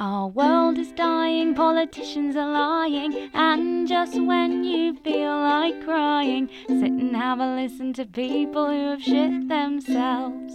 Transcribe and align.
Our 0.00 0.28
world 0.28 0.78
is 0.78 0.92
dying, 0.92 1.56
politicians 1.56 2.36
are 2.36 2.48
lying, 2.48 3.30
and 3.34 3.88
just 3.88 4.14
when 4.14 4.62
you 4.62 4.94
feel 5.02 5.36
like 5.40 5.82
crying, 5.82 6.48
sit 6.68 6.92
and 6.92 7.16
have 7.16 7.40
a 7.40 7.56
listen 7.56 7.92
to 7.94 8.06
people 8.06 8.68
who 8.68 8.90
have 8.90 9.02
shit 9.02 9.48
themselves. 9.48 10.54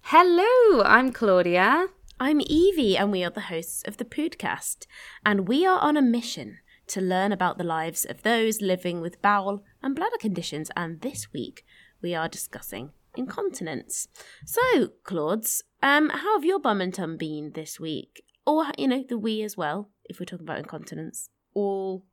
Hello, 0.00 0.82
I'm 0.82 1.12
Claudia. 1.12 1.86
I'm 2.18 2.40
Evie, 2.40 2.96
and 2.96 3.12
we 3.12 3.22
are 3.22 3.30
the 3.30 3.42
hosts 3.42 3.84
of 3.86 3.98
the 3.98 4.04
Podcast. 4.04 4.88
And 5.24 5.46
we 5.46 5.64
are 5.64 5.78
on 5.78 5.96
a 5.96 6.02
mission 6.02 6.58
to 6.88 7.00
learn 7.00 7.30
about 7.30 7.58
the 7.58 7.64
lives 7.64 8.04
of 8.04 8.24
those 8.24 8.60
living 8.60 9.00
with 9.00 9.22
bowel 9.22 9.62
and 9.80 9.94
bladder 9.94 10.18
conditions. 10.18 10.72
And 10.76 11.00
this 11.00 11.32
week, 11.32 11.64
we 12.00 12.12
are 12.12 12.28
discussing 12.28 12.90
incontinence. 13.16 14.08
So, 14.44 14.88
Claudes, 15.04 15.62
um, 15.82 16.10
how 16.10 16.36
have 16.36 16.44
your 16.44 16.58
bum 16.58 16.80
and 16.80 16.94
tum 16.94 17.16
been 17.16 17.52
this 17.54 17.78
week? 17.80 18.24
Or, 18.46 18.66
you 18.76 18.88
know, 18.88 19.04
the 19.08 19.18
we 19.18 19.42
as 19.42 19.56
well, 19.56 19.90
if 20.04 20.18
we're 20.18 20.26
talking 20.26 20.46
about 20.46 20.58
incontinence. 20.58 21.28
All, 21.54 22.04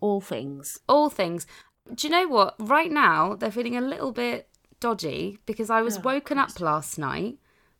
all 0.00 0.20
things. 0.20 0.78
All 0.88 1.10
things. 1.10 1.46
Do 1.94 2.06
you 2.06 2.12
know 2.12 2.28
what? 2.28 2.56
Right 2.58 2.90
now, 2.90 3.34
they're 3.34 3.50
feeling 3.50 3.76
a 3.76 3.80
little 3.80 4.12
bit 4.12 4.48
dodgy 4.80 5.38
because 5.46 5.70
I 5.70 5.82
was 5.82 5.98
Oh, 5.98 6.00
woken 6.00 6.38
up 6.38 6.58
last 6.60 6.98
night 6.98 7.38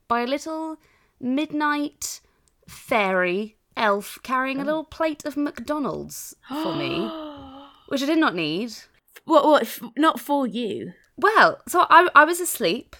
by 0.08 0.22
a 0.22 0.26
little 0.26 0.76
midnight 1.20 2.20
fairy 2.68 3.56
elf 3.76 4.18
carrying 4.22 4.60
a 4.60 4.64
little 4.64 4.84
plate 4.84 5.24
of 5.24 5.36
McDonald's 5.36 6.36
for 6.48 6.74
me, 6.76 7.10
which 7.88 8.02
I 8.02 8.06
did 8.06 8.18
not 8.18 8.34
need. 8.34 8.72
What, 9.24 9.44
what, 9.44 9.80
not 9.96 10.20
for 10.20 10.46
you. 10.46 10.92
Well, 11.16 11.60
so 11.68 11.86
I 11.90 12.08
I 12.14 12.24
was 12.24 12.40
asleep, 12.40 12.96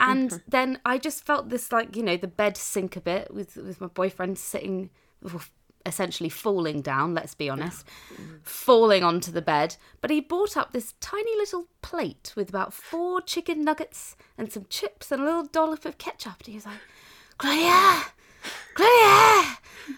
and 0.00 0.30
Mm-hmm. 0.30 0.50
then 0.50 0.78
I 0.84 0.98
just 0.98 1.24
felt 1.24 1.48
this 1.48 1.70
like 1.72 1.96
you 1.96 2.02
know 2.02 2.16
the 2.16 2.26
bed 2.28 2.56
sink 2.56 2.96
a 2.96 3.00
bit 3.00 3.32
with 3.32 3.56
with 3.56 3.80
my 3.80 3.86
boyfriend 3.86 4.38
sitting, 4.38 4.90
essentially 5.86 6.28
falling 6.28 6.80
down. 6.82 7.14
Let's 7.14 7.34
be 7.34 7.48
honest, 7.48 7.86
falling 8.42 9.04
onto 9.04 9.30
the 9.30 9.42
bed. 9.42 9.76
But 10.00 10.10
he 10.10 10.20
brought 10.20 10.56
up 10.56 10.72
this 10.72 10.94
tiny 11.00 11.36
little 11.36 11.66
plate 11.82 12.32
with 12.36 12.48
about 12.48 12.72
four 12.74 13.20
chicken 13.20 13.62
nuggets 13.62 14.16
and 14.36 14.50
some 14.52 14.66
chips 14.68 15.12
and 15.12 15.22
a 15.22 15.24
little 15.24 15.44
dollop 15.44 15.84
of 15.84 15.98
ketchup. 15.98 16.38
And 16.40 16.46
he 16.48 16.54
was 16.54 16.66
like, 16.66 16.80
Claudia, 17.38 18.02
Claudia, 18.74 19.56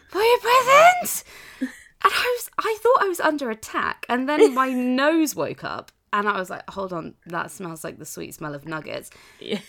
for 0.09 0.23
your 0.23 0.39
present. 0.41 1.25
And 1.61 2.12
I 2.12 2.37
was, 2.37 2.51
I 2.59 2.77
thought 2.83 3.03
I 3.03 3.09
was 3.09 3.20
under 3.20 3.48
attack, 3.48 4.05
and 4.11 4.29
then 4.29 4.53
my 4.55 4.69
nose 4.75 5.35
woke 5.35 5.65
up, 5.65 5.91
and 6.15 6.29
I 6.29 6.39
was 6.39 6.48
like, 6.48 6.69
"Hold 6.70 6.93
on, 6.95 7.15
that 7.27 7.51
smells 7.51 7.84
like 7.84 7.98
the 7.98 8.07
sweet 8.07 8.34
smell 8.34 8.55
of 8.55 8.67
nuggets." 8.67 9.11
Yeah. 9.41 9.61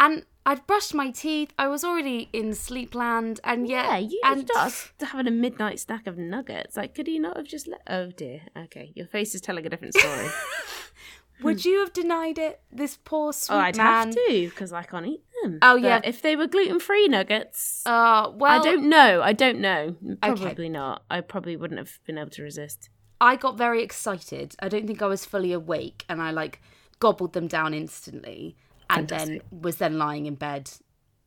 And 0.00 0.24
I'd 0.46 0.66
brushed 0.66 0.94
my 0.94 1.10
teeth. 1.10 1.52
I 1.58 1.68
was 1.68 1.84
already 1.84 2.30
in 2.32 2.50
sleepland, 2.50 3.38
and 3.44 3.68
yet, 3.68 3.84
Yeah, 3.84 3.98
you 3.98 4.20
and 4.24 4.46
just 4.46 4.92
having 5.00 5.26
a 5.26 5.30
midnight 5.30 5.78
snack 5.80 6.06
of 6.06 6.16
nuggets. 6.16 6.76
Like, 6.76 6.94
could 6.94 7.06
he 7.06 7.18
not 7.18 7.36
have 7.36 7.46
just 7.46 7.68
let? 7.68 7.82
Oh 7.86 8.10
dear. 8.10 8.40
Okay, 8.56 8.92
your 8.94 9.06
face 9.06 9.34
is 9.34 9.40
telling 9.40 9.66
a 9.66 9.68
different 9.68 9.94
story. 9.94 10.28
would 11.42 11.64
you 11.64 11.80
have 11.80 11.92
denied 11.92 12.38
it? 12.38 12.60
This 12.72 12.98
poor 13.04 13.32
sweet 13.32 13.56
oh, 13.56 13.58
I'd 13.60 13.76
man. 13.76 14.06
have 14.06 14.14
to 14.14 14.48
because 14.48 14.72
I 14.72 14.82
can't 14.84 15.06
eat 15.06 15.22
them. 15.42 15.58
Oh, 15.62 15.76
yeah. 15.76 16.00
If 16.02 16.22
they 16.22 16.34
were 16.36 16.46
gluten 16.46 16.80
free 16.80 17.08
nuggets, 17.08 17.82
Uh, 17.86 18.30
well, 18.34 18.60
I 18.60 18.64
don't 18.64 18.88
know. 18.88 19.22
I 19.22 19.32
don't 19.32 19.60
know. 19.60 19.96
Okay. 20.24 20.42
Probably 20.42 20.68
not. 20.68 21.04
I 21.10 21.20
probably 21.20 21.56
wouldn't 21.56 21.78
have 21.78 21.98
been 22.06 22.18
able 22.18 22.30
to 22.30 22.42
resist. 22.42 22.90
I 23.20 23.36
got 23.36 23.56
very 23.56 23.82
excited. 23.82 24.54
I 24.60 24.68
don't 24.68 24.86
think 24.86 25.02
I 25.02 25.06
was 25.06 25.24
fully 25.24 25.52
awake, 25.52 26.04
and 26.08 26.22
I 26.22 26.30
like 26.30 26.60
gobbled 27.00 27.32
them 27.32 27.46
down 27.48 27.74
instantly, 27.74 28.56
and 28.90 29.08
then 29.08 29.40
was 29.50 29.76
then 29.76 29.98
lying 29.98 30.26
in 30.26 30.34
bed, 30.34 30.70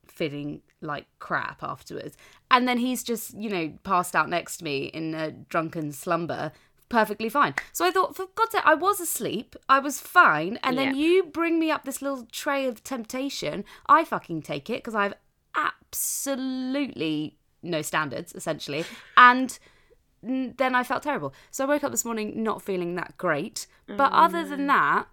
feeling 0.08 0.62
like 0.82 1.06
crap 1.20 1.62
afterwards. 1.64 2.18
And 2.50 2.68
then 2.68 2.78
he's 2.78 3.04
just 3.04 3.34
you 3.34 3.50
know 3.50 3.74
passed 3.84 4.16
out 4.16 4.30
next 4.30 4.58
to 4.58 4.64
me 4.64 4.86
in 4.86 5.14
a 5.14 5.32
drunken 5.32 5.92
slumber, 5.92 6.52
perfectly 6.90 7.30
fine. 7.30 7.56
So 7.72 7.86
I 7.86 7.92
thought, 7.92 8.16
for 8.16 8.26
God's 8.36 8.52
sake, 8.52 8.62
I 8.66 8.74
was 8.76 9.00
asleep, 9.00 9.56
I 9.70 9.80
was 9.80 10.00
fine, 10.00 10.60
and 10.64 10.78
then 10.78 10.96
Yeah. 10.96 11.02
you 11.02 11.24
bring 11.24 11.60
me 11.60 11.72
up 11.72 11.86
this 11.86 12.02
little 12.02 12.28
tray 12.32 12.66
of 12.68 12.84
temptation. 12.84 13.64
I 13.88 14.04
fucking 14.04 14.42
take 14.42 14.70
it 14.70 14.80
because 14.84 14.96
I've 14.96 15.14
absolutely 15.56 17.38
no 17.64 17.82
standards 17.82 18.34
essentially, 18.34 18.86
and 19.16 19.58
then 20.24 20.76
I 20.76 20.84
felt 20.84 21.04
terrible. 21.04 21.34
So 21.50 21.64
I 21.64 21.68
woke 21.68 21.84
up 21.84 21.92
this 21.92 22.06
morning 22.06 22.44
not 22.44 22.62
feeling 22.62 22.96
that 22.96 23.18
great. 23.18 23.68
But 23.88 24.12
other 24.14 24.46
than 24.46 24.68
that, 24.68 25.08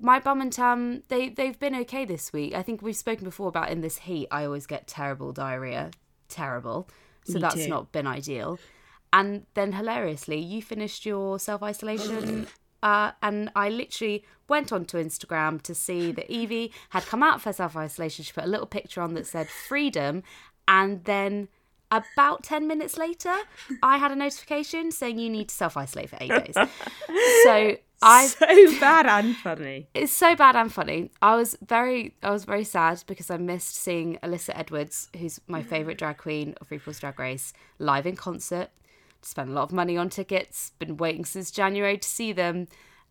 my 0.00 0.20
bum 0.20 0.40
and 0.40 0.52
tum 0.52 1.02
they 1.08 1.28
they've 1.28 1.58
been 1.58 1.74
okay 1.76 2.04
this 2.04 2.32
week. 2.32 2.54
I 2.54 2.62
think 2.62 2.82
we've 2.82 2.96
spoken 2.96 3.24
before 3.24 3.48
about 3.48 3.70
in 3.70 3.80
this 3.80 3.98
heat 3.98 4.28
I 4.30 4.44
always 4.44 4.66
get 4.66 4.86
terrible 4.86 5.32
diarrhea, 5.32 5.90
terrible. 6.28 6.88
So 7.24 7.34
Me 7.34 7.40
that's 7.40 7.54
too. 7.54 7.68
not 7.68 7.92
been 7.92 8.06
ideal. 8.06 8.58
And 9.12 9.46
then 9.54 9.72
hilariously, 9.72 10.38
you 10.38 10.62
finished 10.62 11.06
your 11.06 11.38
self 11.38 11.62
isolation. 11.62 12.46
Uh, 12.80 13.10
and 13.22 13.50
I 13.56 13.70
literally 13.70 14.24
went 14.48 14.72
onto 14.72 14.98
Instagram 14.98 15.60
to 15.62 15.74
see 15.74 16.12
that 16.12 16.30
Evie 16.30 16.72
had 16.90 17.04
come 17.06 17.24
out 17.24 17.40
for 17.40 17.52
self 17.52 17.76
isolation. 17.76 18.24
She 18.24 18.32
put 18.32 18.44
a 18.44 18.48
little 18.48 18.68
picture 18.68 19.00
on 19.00 19.14
that 19.14 19.26
said 19.26 19.48
freedom. 19.48 20.22
And 20.68 21.02
then 21.04 21.48
about 21.90 22.42
10 22.42 22.66
minutes 22.66 22.96
later, 22.98 23.34
I 23.82 23.96
had 23.98 24.10
a 24.10 24.16
notification 24.16 24.90
saying 24.92 25.18
you 25.18 25.30
need 25.30 25.48
to 25.48 25.54
self 25.54 25.76
isolate 25.76 26.10
for 26.10 26.18
eight 26.20 26.30
days. 26.30 26.54
So 27.44 27.76
I 28.02 28.26
so 28.26 28.80
bad 28.80 29.06
and 29.06 29.34
funny. 29.36 29.88
it's 29.94 30.12
so 30.12 30.36
bad 30.36 30.54
and 30.54 30.72
funny. 30.72 31.10
I 31.20 31.34
was 31.34 31.56
very 31.66 32.14
I 32.22 32.30
was 32.30 32.44
very 32.44 32.64
sad 32.64 33.02
because 33.06 33.30
I 33.30 33.38
missed 33.38 33.74
seeing 33.74 34.18
Alyssa 34.22 34.52
Edwards, 34.54 35.08
who's 35.18 35.40
my 35.48 35.62
favourite 35.62 35.98
drag 35.98 36.18
queen 36.18 36.54
of 36.60 36.68
RuPaul's 36.68 37.00
Drag 37.00 37.18
Race, 37.18 37.52
live 37.78 38.06
in 38.06 38.14
concert. 38.16 38.68
Spent 39.22 39.50
a 39.50 39.52
lot 39.52 39.64
of 39.64 39.72
money 39.72 39.96
on 39.96 40.10
tickets, 40.10 40.72
been 40.78 40.96
waiting 40.96 41.24
since 41.24 41.50
January 41.50 41.98
to 41.98 42.08
see 42.08 42.32
them. 42.32 42.68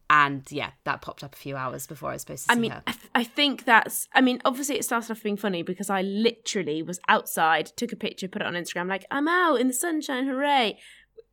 And 0.09 0.50
yeah, 0.50 0.72
that 0.85 1.01
popped 1.01 1.23
up 1.23 1.35
a 1.35 1.38
few 1.38 1.57
hours 1.57 1.85
before 1.85 2.12
I 2.12 2.13
was 2.13 2.22
supposed 2.22 2.45
to 2.47 2.53
I 2.53 2.56
mean, 2.56 2.72
her. 2.72 2.81
I, 2.88 2.91
th- 2.91 3.06
I 3.13 3.23
think 3.25 3.66
that's. 3.66 4.07
I 4.13 4.22
mean, 4.22 4.41
obviously, 4.45 4.78
it 4.78 4.85
started 4.85 5.12
off 5.12 5.22
being 5.22 5.35
funny 5.35 5.63
because 5.63 5.90
I 5.90 6.01
literally 6.01 6.81
was 6.81 7.00
outside, 7.09 7.68
took 7.75 7.91
a 7.91 7.97
picture, 7.97 8.28
put 8.29 8.41
it 8.41 8.47
on 8.47 8.53
Instagram, 8.53 8.88
like 8.88 9.06
I'm 9.12 9.28
out 9.28 9.59
in 9.59 9.67
the 9.67 9.73
sunshine, 9.73 10.25
hooray! 10.25 10.79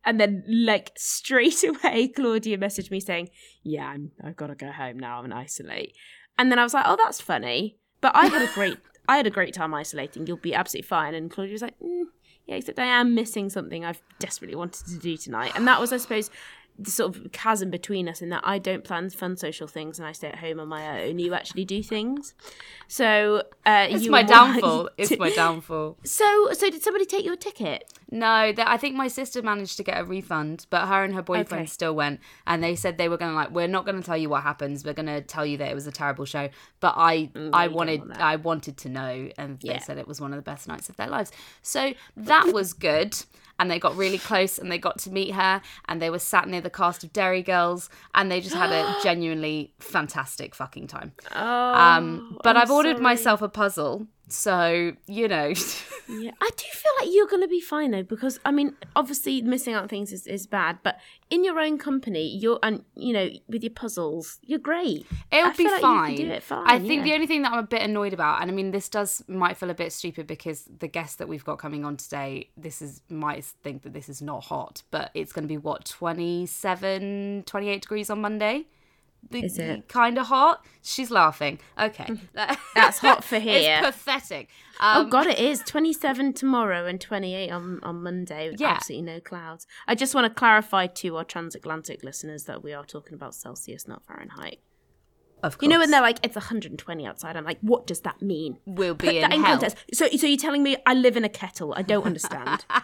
And 0.03 0.19
then, 0.19 0.43
like 0.47 0.91
straight 0.97 1.63
away, 1.83 2.09
Claudia 2.09 2.57
messaged 2.57 2.91
me 2.91 2.99
saying, 2.99 3.29
"Yeah, 3.63 3.87
I'm, 3.87 4.11
I've 4.23 4.35
got 4.35 4.47
to 4.47 4.55
go 4.55 4.71
home 4.71 4.99
now. 4.99 5.19
I'm 5.19 5.25
an 5.25 5.33
isolate." 5.33 5.95
And 6.37 6.51
then 6.51 6.59
I 6.59 6.63
was 6.63 6.73
like, 6.73 6.85
"Oh, 6.85 6.97
that's 6.97 7.21
funny," 7.21 7.77
but 8.01 8.13
I 8.13 8.27
had 8.27 8.41
a 8.41 8.53
great, 8.53 8.77
I 9.07 9.15
had 9.15 9.25
a 9.25 9.31
great 9.31 9.53
time 9.53 9.73
isolating. 9.73 10.27
You'll 10.27 10.37
be 10.37 10.53
absolutely 10.53 10.87
fine. 10.87 11.15
And 11.15 11.31
Claudia 11.31 11.53
was 11.53 11.61
like, 11.61 11.79
mm, 11.79 12.03
"Yeah, 12.45 12.55
except 12.55 12.77
I 12.77 12.85
am 12.85 13.15
missing 13.15 13.49
something 13.49 13.85
I've 13.85 14.01
desperately 14.19 14.57
wanted 14.57 14.85
to 14.87 14.99
do 14.99 15.15
tonight," 15.15 15.53
and 15.55 15.65
that 15.67 15.79
was, 15.79 15.93
I 15.93 15.97
suppose. 15.97 16.29
The 16.77 16.91
sort 16.91 17.15
of 17.15 17.31
chasm 17.31 17.69
between 17.69 18.09
us 18.09 18.21
in 18.21 18.29
that 18.29 18.41
I 18.43 18.59
don't 18.59 18.83
plan 18.83 19.09
fun 19.09 19.37
social 19.37 19.65
things 19.67 19.97
and 19.97 20.05
I 20.07 20.11
stay 20.11 20.27
at 20.27 20.39
home 20.39 20.59
on 20.59 20.67
my 20.67 21.03
own. 21.03 21.19
You 21.19 21.33
actually 21.33 21.63
do 21.63 21.81
things, 21.81 22.33
so 22.87 23.43
uh, 23.65 23.87
It's 23.89 24.03
you 24.03 24.11
my 24.11 24.23
downfall. 24.23 24.89
It's 24.97 25.17
my 25.17 25.29
downfall. 25.29 25.97
So, 26.05 26.49
so 26.53 26.69
did 26.69 26.81
somebody 26.83 27.05
take 27.05 27.25
your 27.25 27.35
ticket? 27.35 27.91
No, 28.11 28.51
that 28.51 28.67
I 28.67 28.77
think 28.77 28.95
my 28.95 29.07
sister 29.07 29.41
managed 29.41 29.77
to 29.77 29.83
get 29.83 29.99
a 29.99 30.03
refund, 30.03 30.67
but 30.69 30.87
her 30.87 31.03
and 31.03 31.15
her 31.15 31.21
boyfriend 31.21 31.63
Okay. 31.63 31.65
still 31.65 31.95
went, 31.95 32.19
and 32.45 32.63
they 32.63 32.75
said 32.75 32.97
they 32.97 33.09
were 33.09 33.17
gonna 33.17 33.33
like, 33.33 33.51
we're 33.51 33.67
not 33.67 33.85
gonna 33.85 34.03
tell 34.03 34.17
you 34.17 34.29
what 34.29 34.43
happens. 34.43 34.85
We're 34.85 34.93
gonna 34.93 35.21
tell 35.21 35.45
you 35.45 35.57
that 35.57 35.69
it 35.69 35.75
was 35.75 35.87
a 35.87 35.91
terrible 35.91 36.25
show. 36.25 36.49
But 36.79 36.93
I, 36.97 37.29
I 37.53 37.67
wanted, 37.69 38.01
want. 38.01 38.19
I 38.19 38.35
wanted 38.35 38.77
to 38.77 38.89
know, 38.89 39.29
and 39.37 39.59
they 39.61 39.79
said 39.79 39.97
it 39.97 40.07
was 40.07 40.21
one 40.21 40.31
of 40.33 40.37
the 40.37 40.43
best 40.43 40.67
nights 40.67 40.89
of 40.89 40.95
their 40.97 41.07
lives. 41.07 41.31
So 41.61 41.93
that 42.17 42.51
was 42.53 42.73
good. 42.73 43.15
And 43.57 43.71
they 43.71 43.79
got 43.79 43.95
really 43.95 44.17
close, 44.17 44.57
and 44.59 44.69
they 44.71 44.77
got 44.77 44.99
to 44.99 45.09
meet 45.11 45.31
her, 45.33 45.61
and 45.87 46.01
they 46.01 46.09
were 46.09 46.19
sat 46.19 46.47
near 46.49 46.59
the 46.61 46.69
cast 46.69 47.03
of 47.05 47.13
Derry 47.13 47.41
Girls, 47.41 47.89
and 48.13 48.29
they 48.29 48.41
just 48.41 48.55
had 48.55 48.71
a 48.71 48.95
genuinely 49.03 49.73
fantastic 49.79 50.53
fucking 50.53 50.87
time. 50.87 51.13
Oh, 51.33 51.73
Um, 51.73 52.37
but 52.43 52.57
I'm 52.57 52.63
I've 52.63 52.71
ordered 52.71 52.99
myself 52.99 53.41
a 53.41 53.47
puzzle, 53.49 54.07
so 54.27 54.93
you 55.07 55.27
know. 55.27 55.53
Yeah, 56.07 56.31
I 56.39 56.49
do 56.55 56.65
feel 56.71 56.91
like 56.99 57.09
you're 57.11 57.27
going 57.27 57.41
to 57.41 57.47
be 57.47 57.59
fine 57.59 57.91
though, 57.91 58.03
because 58.03 58.39
I 58.45 58.51
mean, 58.51 58.75
obviously 58.95 59.41
missing 59.41 59.73
out 59.73 59.83
on 59.83 59.89
things 59.89 60.11
is, 60.11 60.27
is 60.27 60.45
bad, 60.45 60.77
but 60.83 60.99
in 61.31 61.43
your 61.43 61.59
own 61.59 61.77
company, 61.77 62.27
you're 62.27 62.59
and 62.61 62.83
you 62.95 63.11
know 63.11 63.29
with 63.47 63.63
your 63.63 63.71
puzzles, 63.71 64.37
you're 64.43 64.59
great. 64.59 65.07
It'll 65.31 65.49
I 65.49 65.53
be 65.53 65.63
like 65.63 65.81
fine. 65.81 66.19
it 66.19 66.43
fine, 66.43 66.67
I 66.67 66.77
think 66.77 66.99
yeah. 66.99 67.03
the 67.03 67.13
only 67.13 67.27
thing 67.27 67.41
that 67.41 67.53
I'm 67.53 67.59
a 67.59 67.63
bit 67.63 67.81
annoyed 67.81 68.13
about, 68.13 68.41
and 68.41 68.51
I 68.51 68.53
mean, 68.53 68.69
this 68.71 68.87
does 68.87 69.23
might 69.27 69.57
feel 69.57 69.71
a 69.71 69.73
bit 69.73 69.91
stupid 69.91 70.27
because 70.27 70.69
the 70.79 70.87
guest 70.87 71.17
that 71.17 71.27
we've 71.27 71.43
got 71.43 71.57
coming 71.57 71.83
on 71.83 71.97
today, 71.97 72.49
this 72.55 72.81
is 72.81 73.01
might 73.09 73.43
think 73.43 73.81
that 73.81 73.93
this 73.93 74.07
is 74.07 74.21
not 74.21 74.43
hot, 74.43 74.83
but 74.91 75.09
it's 75.15 75.33
going 75.33 75.43
to 75.43 75.49
be 75.49 75.57
what 75.57 75.85
27, 75.85 77.43
28 77.47 77.81
degrees 77.81 78.09
on 78.11 78.21
Monday. 78.21 78.65
Is 79.31 79.57
it? 79.59 79.87
kind 79.87 80.17
of 80.17 80.27
hot? 80.27 80.65
She's 80.81 81.09
laughing. 81.11 81.59
Okay, 81.79 82.07
That's 82.75 82.99
hot 82.99 83.23
for 83.23 83.39
here. 83.47 83.79
It's 83.83 83.87
pathetic. 83.97 84.49
oh 84.79 85.01
Um, 85.01 85.09
god, 85.09 85.27
it 85.27 85.39
is 85.51 85.61
27 85.65 86.33
tomorrow 86.33 86.85
and 86.85 86.99
28 87.01 87.49
on 87.51 87.79
on 87.83 88.03
Monday 88.03 88.51
with 88.51 88.61
Yeah. 88.61 88.71
absolutely 88.73 89.11
no 89.13 89.19
clouds. 89.19 89.65
I 89.87 89.95
just 89.95 90.13
want 90.15 90.25
to 90.27 90.33
clarify 90.33 90.87
to 90.87 91.17
our 91.17 91.23
transatlantic 91.23 92.03
listeners 92.03 92.43
that 92.45 92.63
we 92.63 92.73
are 92.73 92.85
talking 92.85 93.13
about 93.15 93.33
Celsius, 93.35 93.87
not 93.87 94.03
Fahrenheit. 94.05 94.59
Of 95.45 95.57
You 95.61 95.67
know 95.69 95.79
when 95.79 95.91
they're 95.91 96.01
like, 96.01 96.19
it's 96.23 96.35
120 96.35 97.05
outside. 97.05 97.37
I'm 97.37 97.45
like, 97.45 97.59
what 97.61 97.85
does 97.87 98.01
that 98.01 98.21
mean? 98.21 98.57
We'll 98.65 98.95
be 98.95 99.07
Put 99.07 99.15
in 99.15 99.21
that 99.21 99.33
in 99.33 99.43
hell. 99.43 99.57
context. 99.59 99.77
So, 99.93 100.07
so 100.17 100.25
you're 100.27 100.37
telling 100.37 100.63
me 100.63 100.75
I 100.85 100.93
live 100.93 101.15
in 101.17 101.23
a 101.23 101.29
kettle? 101.29 101.73
I 101.77 101.81
don't 101.83 102.05
understand. 102.05 102.65
I 102.69 102.81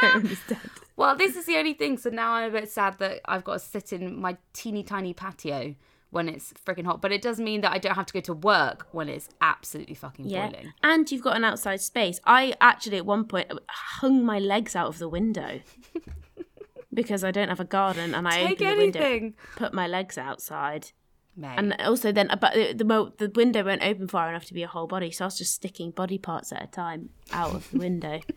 don't 0.00 0.16
understand. 0.16 0.70
Well, 0.96 1.16
this 1.16 1.36
is 1.36 1.46
the 1.46 1.56
only 1.56 1.74
thing. 1.74 1.96
So 1.96 2.10
now 2.10 2.32
I'm 2.32 2.50
a 2.50 2.60
bit 2.60 2.70
sad 2.70 2.98
that 2.98 3.20
I've 3.26 3.44
got 3.44 3.54
to 3.54 3.58
sit 3.60 3.92
in 3.92 4.20
my 4.20 4.36
teeny 4.52 4.82
tiny 4.82 5.14
patio 5.14 5.74
when 6.10 6.28
it's 6.28 6.52
freaking 6.66 6.84
hot. 6.84 7.00
But 7.00 7.12
it 7.12 7.22
does 7.22 7.38
mean 7.38 7.60
that 7.60 7.72
I 7.72 7.78
don't 7.78 7.94
have 7.94 8.06
to 8.06 8.12
go 8.12 8.20
to 8.20 8.34
work 8.34 8.88
when 8.90 9.08
it's 9.08 9.28
absolutely 9.40 9.94
fucking 9.94 10.26
Yeah, 10.28 10.48
boiling. 10.48 10.72
and 10.82 11.10
you've 11.10 11.22
got 11.22 11.36
an 11.36 11.44
outside 11.44 11.80
space. 11.80 12.20
I 12.24 12.54
actually 12.60 12.96
at 12.96 13.06
one 13.06 13.24
point 13.26 13.50
hung 13.68 14.24
my 14.24 14.38
legs 14.40 14.74
out 14.74 14.88
of 14.88 14.98
the 14.98 15.08
window 15.08 15.60
because 16.92 17.22
I 17.22 17.30
don't 17.30 17.48
have 17.48 17.60
a 17.60 17.64
garden, 17.64 18.14
and 18.14 18.26
I 18.26 18.44
Take 18.46 18.60
opened 18.62 18.94
the 18.94 18.98
window, 19.00 19.32
put 19.56 19.72
my 19.72 19.86
legs 19.86 20.18
outside, 20.18 20.90
Mate. 21.40 21.54
and 21.58 21.74
also 21.80 22.12
then, 22.12 22.28
but 22.40 22.52
the 22.54 22.74
the, 22.74 23.12
the 23.26 23.32
window 23.34 23.64
won't 23.64 23.82
open 23.82 24.06
far 24.08 24.28
enough 24.28 24.44
to 24.46 24.54
be 24.54 24.62
a 24.62 24.68
whole 24.68 24.86
body, 24.86 25.10
so 25.10 25.24
I 25.24 25.26
was 25.26 25.38
just 25.38 25.54
sticking 25.54 25.90
body 25.90 26.18
parts 26.18 26.52
at 26.52 26.62
a 26.62 26.66
time 26.66 27.10
out 27.32 27.54
of 27.54 27.70
the 27.70 27.78
window. 27.78 28.20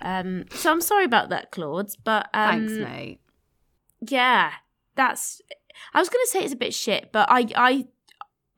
Um, 0.00 0.44
so 0.54 0.70
I'm 0.70 0.80
sorry 0.80 1.04
about 1.04 1.30
that, 1.30 1.50
Claude, 1.50 1.90
but 2.04 2.28
um, 2.32 2.68
Thanks, 2.68 2.72
mate. 2.74 3.18
yeah, 4.00 4.52
that's. 4.94 5.42
I 5.92 5.98
was 5.98 6.08
gonna 6.08 6.26
say 6.26 6.44
it's 6.44 6.52
a 6.52 6.56
bit 6.56 6.72
shit, 6.72 7.10
but 7.10 7.26
I 7.28 7.48
I 7.56 7.88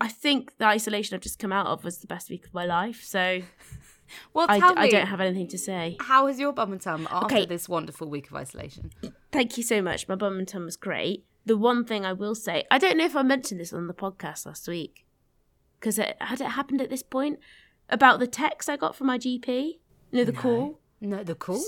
I 0.03 0.09
think 0.09 0.59
the 0.59 0.67
isolation 0.67 1.15
I've 1.15 1.23
just 1.23 1.39
come 1.39 1.51
out 1.51 1.67
of 1.67 1.83
was 1.83 1.99
the 2.01 2.07
best 2.07 2.29
week 2.29 2.45
of 2.45 2.53
my 2.53 2.67
life. 2.67 3.03
So 3.05 3.41
Well, 4.35 4.47
I, 4.51 4.59
tell 4.59 4.75
I 4.77 4.85
me, 4.85 4.91
don't 4.91 5.07
have 5.07 5.21
anything 5.23 5.49
to 5.49 5.57
say. 5.59 5.97
how 6.01 6.27
has 6.27 6.39
your 6.39 6.53
bum 6.53 6.73
and 6.73 6.81
tum 6.81 7.09
after 7.11 7.37
Okay. 7.37 7.47
this 7.47 7.69
wonderful 7.71 8.11
week 8.11 8.29
of 8.29 8.35
isolation? 8.37 8.91
Thank 9.33 9.57
you 9.57 9.63
so 9.63 9.81
much. 9.81 10.09
My 10.09 10.17
bum 10.17 10.37
and 10.39 10.47
tum 10.49 10.65
was 10.67 10.77
great. 10.77 11.25
The 11.47 11.57
one 11.57 11.85
thing 11.85 12.05
I 12.05 12.13
will 12.13 12.35
say, 12.35 12.65
I 12.71 12.79
don't 12.79 12.99
know 12.99 13.07
if 13.07 13.17
I 13.17 13.23
mentioned 13.23 13.61
this 13.61 13.73
on 13.73 13.87
the 13.87 13.95
podcast 13.95 14.47
last 14.47 14.69
week, 14.69 15.07
because 15.79 15.99
it 15.99 16.17
had 16.21 16.41
it 16.41 16.51
happened 16.51 16.81
at 16.81 16.91
this 16.91 17.03
point 17.03 17.39
about 17.89 18.21
the 18.21 18.27
text 18.27 18.69
I 18.69 18.77
got 18.77 18.95
from 18.95 19.07
my 19.07 19.19
GP. 19.19 19.79
You 20.11 20.19
know 20.19 20.25
the 20.25 20.33
call. 20.33 20.81
No, 21.01 21.23
the 21.25 21.35
call. 21.35 21.65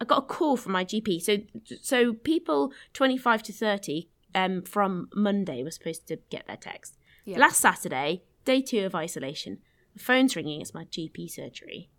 I 0.00 0.04
got 0.04 0.18
a 0.18 0.22
call 0.22 0.56
from 0.56 0.72
my 0.72 0.84
GP. 0.84 1.22
So 1.22 1.38
so 1.80 2.12
people 2.12 2.72
twenty 2.92 3.16
five 3.16 3.42
to 3.44 3.52
thirty 3.52 4.08
um 4.34 4.62
from 4.62 5.08
Monday 5.14 5.62
were 5.62 5.70
supposed 5.70 6.06
to 6.08 6.16
get 6.30 6.46
their 6.46 6.56
text. 6.56 6.96
Yeah. 7.24 7.38
Last 7.38 7.60
Saturday, 7.60 8.22
day 8.44 8.62
two 8.62 8.84
of 8.84 8.94
isolation, 8.94 9.58
the 9.94 10.02
phone's 10.02 10.34
ringing. 10.34 10.60
It's 10.60 10.74
my 10.74 10.84
GP 10.84 11.30
surgery, 11.30 11.90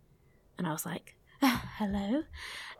and 0.57 0.68
I 0.68 0.72
was 0.72 0.86
like, 0.86 1.16
"Ah, 1.42 1.72
"Hello," 1.78 2.24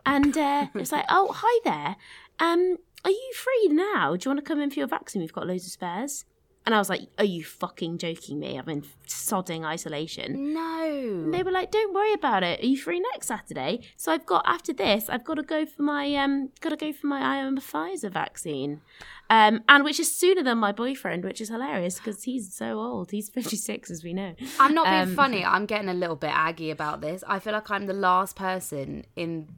and 0.04 0.36
uh, 0.36 0.66
it's 0.74 0.92
like, 0.92 1.06
"Oh, 1.08 1.32
hi 1.34 1.60
there. 1.64 1.96
Um, 2.40 2.78
are 3.04 3.10
you 3.10 3.32
free 3.34 3.68
now? 3.74 4.16
Do 4.16 4.28
you 4.28 4.34
want 4.34 4.44
to 4.44 4.48
come 4.48 4.60
in 4.60 4.70
for 4.70 4.78
your 4.78 4.88
vaccine? 4.88 5.22
We've 5.22 5.32
got 5.32 5.46
loads 5.46 5.66
of 5.66 5.72
spares." 5.72 6.24
And 6.66 6.74
I 6.74 6.78
was 6.78 6.90
like, 6.90 7.00
"Are 7.18 7.24
you 7.24 7.42
fucking 7.42 7.96
joking 7.96 8.38
me? 8.38 8.58
I'm 8.58 8.68
in 8.68 8.82
sodding 9.08 9.64
isolation." 9.64 10.52
No. 10.52 10.84
And 11.24 11.32
they 11.32 11.42
were 11.42 11.50
like, 11.50 11.70
"Don't 11.70 11.94
worry 11.94 12.12
about 12.12 12.42
it. 12.42 12.62
Are 12.62 12.66
you 12.66 12.76
free 12.76 13.00
next 13.12 13.28
Saturday?" 13.28 13.80
So 13.96 14.12
I've 14.12 14.26
got 14.26 14.42
after 14.46 14.74
this, 14.74 15.08
I've 15.08 15.24
got 15.24 15.34
to 15.34 15.42
go 15.42 15.64
for 15.64 15.82
my 15.82 16.14
um, 16.16 16.50
got 16.60 16.68
to 16.70 16.76
go 16.76 16.92
for 16.92 17.06
my 17.06 17.20
I 17.22 17.36
am 17.36 17.56
a 17.56 17.60
Pfizer 17.62 18.10
vaccine, 18.12 18.82
um, 19.30 19.62
and 19.70 19.84
which 19.84 19.98
is 19.98 20.14
sooner 20.14 20.42
than 20.42 20.58
my 20.58 20.70
boyfriend, 20.70 21.24
which 21.24 21.40
is 21.40 21.48
hilarious 21.48 21.96
because 21.96 22.24
he's 22.24 22.52
so 22.52 22.78
old. 22.78 23.10
He's 23.10 23.30
fifty 23.30 23.56
six, 23.56 23.90
as 23.90 24.04
we 24.04 24.12
know. 24.12 24.34
I'm 24.60 24.74
not 24.74 24.84
being 24.84 25.00
Um, 25.00 25.14
funny. 25.16 25.42
I'm 25.42 25.64
getting 25.64 25.88
a 25.88 25.94
little 25.94 26.16
bit 26.16 26.30
aggy 26.34 26.70
about 26.70 27.00
this. 27.00 27.24
I 27.26 27.38
feel 27.38 27.54
like 27.54 27.70
I'm 27.70 27.86
the 27.86 27.94
last 27.94 28.36
person 28.36 29.06
in 29.16 29.48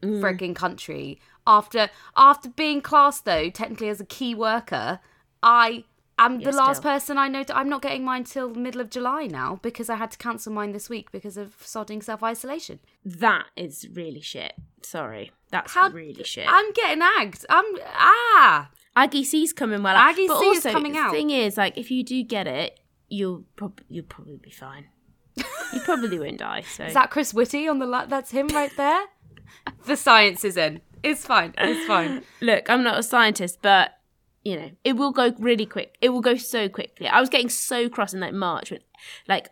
the 0.00 0.06
Mm. 0.06 0.20
frigging 0.20 0.54
country 0.56 1.20
after 1.46 1.88
after 2.16 2.48
being 2.50 2.80
classed 2.80 3.24
though 3.24 3.48
technically 3.50 3.88
as 3.88 4.00
a 4.00 4.04
key 4.06 4.34
worker. 4.34 5.00
I 5.42 5.84
am 6.18 6.40
the 6.40 6.50
last 6.52 6.78
still. 6.78 6.90
person 6.92 7.18
I 7.18 7.28
know. 7.28 7.42
To, 7.44 7.56
I'm 7.56 7.68
not 7.68 7.82
getting 7.82 8.04
mine 8.04 8.24
till 8.24 8.48
middle 8.54 8.80
of 8.80 8.90
July 8.90 9.26
now 9.26 9.58
because 9.62 9.88
I 9.90 9.96
had 9.96 10.10
to 10.12 10.18
cancel 10.18 10.52
mine 10.52 10.72
this 10.72 10.88
week 10.88 11.12
because 11.12 11.36
of 11.36 11.56
sodding 11.58 12.02
self 12.02 12.22
isolation. 12.22 12.80
That 13.04 13.44
is 13.56 13.86
really 13.92 14.20
shit. 14.22 14.54
Sorry, 14.82 15.30
that's 15.50 15.72
How- 15.74 15.90
really 15.90 16.24
shit. 16.24 16.46
I'm 16.48 16.72
getting 16.72 17.02
agged. 17.02 17.44
I'm 17.48 17.64
ah. 17.94 18.70
Aggie 18.96 19.24
C's 19.24 19.52
coming 19.52 19.82
well. 19.82 19.94
Aggie 19.94 20.26
but 20.26 20.40
C 20.40 20.46
is 20.46 20.56
also, 20.64 20.72
coming 20.72 20.92
the 20.92 20.98
out. 20.98 21.12
thing 21.12 21.28
is, 21.30 21.58
like, 21.58 21.76
if 21.76 21.90
you 21.90 22.02
do 22.02 22.22
get 22.22 22.46
it, 22.46 22.80
you'll 23.10 23.44
prob- 23.56 23.82
you'll 23.90 24.06
probably 24.06 24.38
be 24.38 24.50
fine. 24.50 24.86
you 25.36 25.80
probably 25.84 26.18
won't 26.18 26.38
die. 26.38 26.62
So 26.62 26.84
Is 26.84 26.94
that 26.94 27.10
Chris 27.10 27.34
Whitty 27.34 27.68
on 27.68 27.78
the 27.78 27.84
la- 27.86 28.06
That's 28.06 28.30
him 28.30 28.48
right 28.48 28.74
there. 28.76 29.02
The 29.86 29.96
science 29.96 30.44
is 30.44 30.56
in. 30.56 30.80
It's 31.02 31.24
fine. 31.24 31.54
It's 31.58 31.86
fine. 31.86 32.22
Look, 32.40 32.68
I'm 32.68 32.82
not 32.82 32.98
a 32.98 33.02
scientist, 33.02 33.58
but 33.62 33.92
you 34.44 34.56
know, 34.56 34.70
it 34.84 34.94
will 34.94 35.12
go 35.12 35.34
really 35.38 35.66
quick. 35.66 35.96
It 36.00 36.10
will 36.10 36.20
go 36.20 36.36
so 36.36 36.68
quickly. 36.68 37.08
I 37.08 37.20
was 37.20 37.28
getting 37.28 37.48
so 37.48 37.88
cross 37.88 38.14
in 38.14 38.20
like 38.20 38.32
March 38.32 38.70
when 38.70 38.80
like 39.28 39.48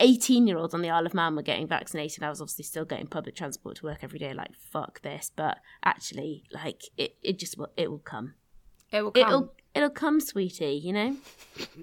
18 0.00 0.46
year 0.46 0.58
olds 0.58 0.74
on 0.74 0.82
the 0.82 0.90
Isle 0.90 1.06
of 1.06 1.14
Man 1.14 1.34
were 1.34 1.42
getting 1.42 1.66
vaccinated. 1.66 2.22
I 2.22 2.28
was 2.28 2.40
obviously 2.40 2.64
still 2.64 2.84
getting 2.84 3.06
public 3.06 3.34
transport 3.34 3.76
to 3.76 3.86
work 3.86 3.98
every 4.02 4.18
day, 4.18 4.34
like 4.34 4.54
fuck 4.54 5.02
this. 5.02 5.30
But 5.34 5.58
actually, 5.84 6.44
like 6.52 6.82
it, 6.96 7.16
it 7.22 7.38
just 7.38 7.58
will 7.58 7.72
it 7.76 7.90
will 7.90 7.98
come. 7.98 8.34
It 8.90 9.02
will 9.02 9.12
come. 9.12 9.22
It'll 9.22 9.54
it'll 9.74 9.90
come, 9.90 10.20
sweetie, 10.20 10.80
you 10.82 10.92
know? 10.92 11.16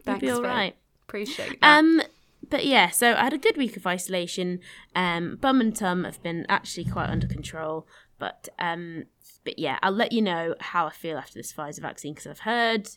It'll 0.05 0.19
be 0.19 0.29
all 0.29 0.41
right. 0.41 0.75
Appreciate 1.07 1.59
that. 1.61 1.79
Um, 1.79 2.01
but 2.49 2.65
yeah, 2.65 2.89
so 2.89 3.13
I 3.13 3.23
had 3.23 3.33
a 3.33 3.37
good 3.37 3.57
week 3.57 3.77
of 3.77 3.85
isolation. 3.85 4.59
Um, 4.95 5.37
bum 5.39 5.61
and 5.61 5.75
tum 5.75 6.03
have 6.03 6.21
been 6.23 6.45
actually 6.49 6.85
quite 6.85 7.09
under 7.09 7.27
control. 7.27 7.87
But 8.17 8.49
um, 8.59 9.05
but 9.43 9.57
yeah, 9.57 9.79
I'll 9.81 9.91
let 9.91 10.11
you 10.11 10.21
know 10.21 10.55
how 10.59 10.85
I 10.87 10.91
feel 10.91 11.17
after 11.17 11.39
this 11.39 11.53
Pfizer 11.53 11.79
vaccine 11.79 12.13
because 12.13 12.27
I've 12.27 12.39
heard, 12.39 12.89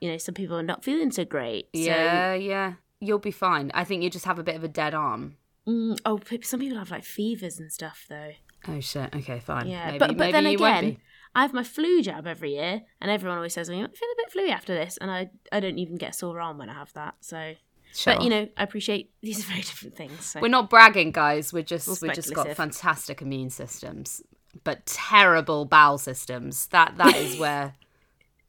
you 0.00 0.10
know, 0.10 0.16
some 0.16 0.34
people 0.34 0.56
are 0.56 0.62
not 0.62 0.84
feeling 0.84 1.12
so 1.12 1.24
great. 1.24 1.68
Yeah, 1.72 2.34
yeah. 2.34 2.74
You'll 3.00 3.18
be 3.18 3.30
fine. 3.30 3.70
I 3.74 3.84
think 3.84 4.02
you 4.02 4.10
just 4.10 4.24
have 4.24 4.38
a 4.38 4.42
bit 4.42 4.56
of 4.56 4.64
a 4.64 4.68
dead 4.68 4.94
arm. 4.94 5.36
Mm, 5.68 6.00
oh, 6.04 6.18
some 6.42 6.60
people 6.60 6.78
have 6.78 6.90
like 6.90 7.04
fevers 7.04 7.60
and 7.60 7.70
stuff 7.70 8.06
though. 8.08 8.32
Oh 8.66 8.80
shit. 8.80 9.14
Okay, 9.14 9.38
fine. 9.38 9.68
Yeah, 9.68 9.86
maybe, 9.86 9.98
but 9.98 10.08
but 10.08 10.18
maybe 10.18 10.32
then 10.32 10.46
again, 10.46 10.84
be. 10.84 10.98
I 11.34 11.42
have 11.42 11.52
my 11.52 11.62
flu 11.62 12.02
jab 12.02 12.26
every 12.26 12.54
year, 12.54 12.82
and 13.00 13.10
everyone 13.10 13.36
always 13.36 13.52
says, 13.54 13.68
"I 13.68 13.74
feel 13.74 13.84
a 13.84 13.88
bit 13.88 14.32
flu 14.32 14.48
after 14.48 14.74
this," 14.74 14.96
and 14.96 15.10
I 15.10 15.30
I 15.52 15.60
don't 15.60 15.78
even 15.78 15.96
get 15.96 16.10
a 16.10 16.14
sore 16.14 16.40
arm 16.40 16.58
when 16.58 16.70
I 16.70 16.74
have 16.74 16.92
that. 16.94 17.16
So. 17.20 17.54
Shut 17.94 18.16
but 18.16 18.24
you 18.24 18.30
know, 18.30 18.48
I 18.56 18.62
appreciate 18.62 19.10
these 19.22 19.40
are 19.40 19.48
very 19.48 19.60
different 19.62 19.96
things. 19.96 20.24
So. 20.24 20.40
we're 20.40 20.48
not 20.48 20.70
bragging, 20.70 21.12
guys. 21.12 21.52
We're 21.52 21.62
just 21.62 22.02
we've 22.02 22.12
just 22.12 22.34
got 22.34 22.48
fantastic 22.54 23.22
immune 23.22 23.50
systems, 23.50 24.22
but 24.64 24.86
terrible 24.86 25.64
bowel 25.64 25.98
systems. 25.98 26.66
That 26.68 26.96
that 26.98 27.16
is 27.16 27.38
where 27.40 27.74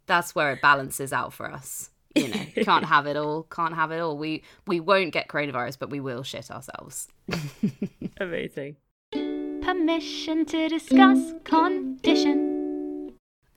that's 0.06 0.36
where 0.36 0.52
it 0.52 0.62
balances 0.62 1.14
out 1.14 1.34
for 1.34 1.50
us. 1.52 1.90
You 2.16 2.30
know, 2.30 2.46
can't 2.64 2.86
have 2.86 3.06
it 3.06 3.16
all. 3.18 3.44
Can't 3.44 3.76
have 3.76 3.92
it 3.92 4.00
all. 4.00 4.18
We 4.18 4.44
we 4.68 4.80
won't 4.80 5.14
get 5.14 5.28
coronavirus, 5.28 5.80
but 5.80 5.90
we 5.90 6.00
will 6.00 6.24
shit 6.24 6.52
ourselves. 6.52 7.08
Amazing. 8.20 8.76
Permission 9.12 10.46
to 10.46 10.68
discuss 10.68 11.34
condition. 11.44 12.49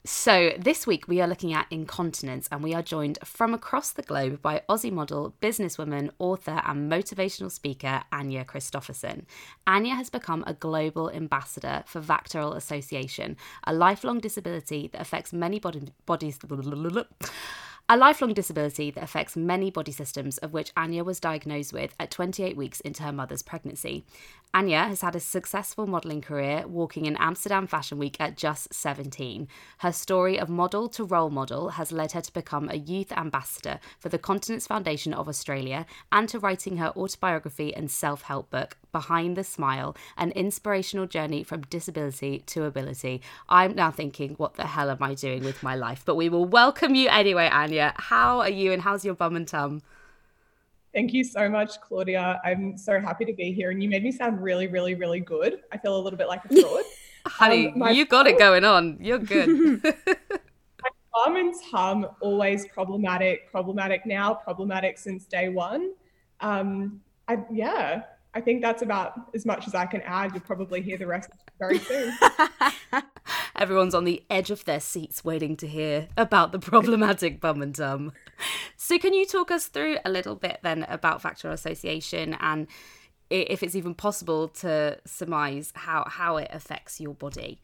So, 0.05 0.51
this 0.59 0.85
week 0.85 1.07
we 1.07 1.21
are 1.21 1.29
looking 1.29 1.53
at 1.53 1.67
incontinence, 1.71 2.49
and 2.51 2.61
we 2.61 2.73
are 2.73 2.81
joined 2.81 3.19
from 3.23 3.53
across 3.53 3.91
the 3.93 4.01
globe 4.01 4.41
by 4.41 4.61
Aussie 4.67 4.91
model, 4.91 5.33
businesswoman, 5.41 6.09
author, 6.19 6.61
and 6.65 6.91
motivational 6.91 7.49
speaker 7.49 8.03
Anja 8.11 8.45
Christoffersen. 8.45 9.23
Anja 9.65 9.95
has 9.95 10.09
become 10.09 10.43
a 10.45 10.55
global 10.55 11.09
ambassador 11.09 11.85
for 11.87 12.01
VACTERL 12.01 12.51
Association, 12.51 13.37
a 13.63 13.73
lifelong 13.73 14.19
disability 14.19 14.89
that 14.91 14.99
affects 14.99 15.31
many 15.31 15.57
body- 15.57 15.93
bodies. 16.05 16.37
A 17.89 17.97
lifelong 17.97 18.33
disability 18.33 18.91
that 18.91 19.03
affects 19.03 19.37
many 19.37 19.69
body 19.71 19.91
systems, 19.93 20.37
of 20.39 20.51
which 20.51 20.73
Anja 20.75 21.05
was 21.05 21.19
diagnosed 21.21 21.71
with 21.71 21.93
at 21.97 22.11
28 22.11 22.57
weeks 22.57 22.79
into 22.81 23.03
her 23.03 23.11
mother's 23.13 23.41
pregnancy. 23.41 24.05
Anja 24.55 24.87
has 24.87 25.01
had 25.01 25.15
a 25.15 25.19
successful 25.19 25.87
modelling 25.87 26.21
career, 26.21 26.67
walking 26.67 27.07
in 27.07 27.17
Amsterdam 27.17 27.65
Fashion 27.65 27.97
Week 27.97 28.17
at 28.19 28.37
just 28.37 28.71
17. 28.71 29.47
Her 29.79 29.91
story 29.91 30.39
of 30.39 30.47
model 30.47 30.87
to 30.89 31.03
role 31.03 31.31
model 31.31 31.69
has 31.69 31.91
led 31.91 32.11
her 32.11 32.21
to 32.21 32.31
become 32.31 32.69
a 32.69 32.75
youth 32.75 33.11
ambassador 33.13 33.79
for 33.97 34.09
the 34.09 34.19
Continence 34.19 34.67
Foundation 34.67 35.11
of 35.11 35.27
Australia 35.27 35.87
and 36.11 36.29
to 36.29 36.37
writing 36.37 36.77
her 36.77 36.93
autobiography 36.95 37.73
and 37.73 37.89
self 37.89 38.21
help 38.21 38.51
book, 38.51 38.77
Behind 38.91 39.35
the 39.35 39.43
Smile 39.43 39.95
An 40.17 40.29
Inspirational 40.33 41.07
Journey 41.07 41.43
from 41.43 41.61
Disability 41.61 42.43
to 42.45 42.65
Ability. 42.65 43.23
I'm 43.49 43.73
now 43.73 43.89
thinking, 43.89 44.35
what 44.35 44.53
the 44.53 44.67
hell 44.67 44.91
am 44.91 45.01
I 45.01 45.15
doing 45.15 45.43
with 45.43 45.63
my 45.63 45.73
life? 45.75 46.03
But 46.05 46.13
we 46.13 46.29
will 46.29 46.45
welcome 46.45 46.93
you 46.93 47.09
anyway, 47.09 47.49
Anja. 47.51 47.93
How 47.95 48.41
are 48.41 48.49
you 48.51 48.71
and 48.71 48.83
how's 48.83 49.03
your 49.03 49.15
bum 49.15 49.35
and 49.35 49.47
tum? 49.47 49.81
Thank 50.93 51.11
you 51.13 51.23
so 51.23 51.49
much, 51.49 51.81
Claudia. 51.81 52.39
I'm 52.45 52.77
so 52.77 52.99
happy 52.99 53.25
to 53.25 53.33
be 53.33 53.51
here. 53.51 53.71
And 53.71 53.81
you 53.81 53.89
made 53.89 54.03
me 54.03 54.11
sound 54.11 54.41
really, 54.41 54.67
really, 54.67 54.93
really 54.93 55.19
good. 55.19 55.61
I 55.71 55.77
feel 55.77 55.97
a 55.97 56.01
little 56.01 56.17
bit 56.17 56.27
like 56.27 56.45
a 56.45 56.61
fraud. 56.61 56.83
Honey, 57.25 57.67
Um, 57.69 57.79
my- 57.79 57.91
you 57.91 58.05
got 58.05 58.27
it 58.27 58.37
going 58.37 58.63
on. 58.63 58.97
You're 59.01 59.17
good. 59.17 59.81
Bum 61.13 61.35
and 61.41 61.53
tum, 61.71 62.07
always 62.21 62.67
problematic, 62.67 63.49
problematic 63.49 64.05
now, 64.05 64.33
problematic 64.35 64.97
since 64.99 65.25
day 65.25 65.49
one. 65.49 65.93
Um, 66.41 67.01
I, 67.27 67.37
yeah, 67.51 68.03
I 68.35 68.41
think 68.41 68.61
that's 68.61 68.81
about 68.81 69.13
as 69.35 69.45
much 69.45 69.67
as 69.67 69.75
I 69.75 69.85
can 69.85 70.01
add. 70.01 70.31
You'll 70.33 70.41
probably 70.41 70.81
hear 70.81 70.97
the 70.97 71.05
rest 71.07 71.29
very 71.59 71.79
soon. 71.79 72.13
Everyone's 73.55 73.93
on 73.93 74.05
the 74.05 74.23
edge 74.29 74.49
of 74.49 74.65
their 74.65 74.79
seats 74.79 75.23
waiting 75.23 75.55
to 75.57 75.67
hear 75.67 76.07
about 76.17 76.51
the 76.51 76.59
problematic 76.59 77.39
bum 77.39 77.61
and 77.61 77.75
tum. 77.75 78.11
So, 78.75 78.97
can 78.97 79.13
you 79.13 79.25
talk 79.25 79.51
us 79.51 79.67
through 79.67 79.97
a 80.03 80.09
little 80.09 80.35
bit 80.35 80.59
then 80.63 80.83
about 80.89 81.21
VACTERL 81.21 81.51
association 81.51 82.35
and 82.39 82.67
if 83.29 83.63
it's 83.63 83.75
even 83.75 83.95
possible 83.95 84.47
to 84.47 84.99
surmise 85.05 85.71
how, 85.75 86.05
how 86.07 86.37
it 86.37 86.49
affects 86.51 86.99
your 86.99 87.13
body? 87.13 87.59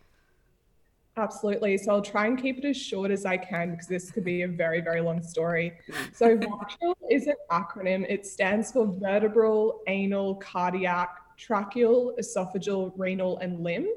Absolutely. 1.18 1.78
So 1.78 1.92
I'll 1.92 2.02
try 2.02 2.28
and 2.28 2.42
keep 2.42 2.60
it 2.60 2.66
as 2.66 2.78
short 2.78 3.12
as 3.12 3.26
I 3.26 3.38
can 3.38 3.72
because 3.72 3.88
this 3.88 4.12
could 4.12 4.24
be 4.24 4.44
a 4.44 4.48
very, 4.48 4.82
very 4.82 5.02
long 5.02 5.22
story. 5.22 5.74
Mm. 5.90 6.16
So 6.16 6.38
VACTERL 6.38 6.96
is 7.10 7.28
an 7.28 7.36
acronym. 7.52 8.06
It 8.10 8.26
stands 8.26 8.72
for 8.72 8.88
vertebral, 8.88 9.82
anal, 9.88 10.36
cardiac, 10.36 11.10
tracheal, 11.38 12.18
esophageal, 12.20 12.94
renal, 12.98 13.38
and 13.40 13.62
limb. 13.62 13.88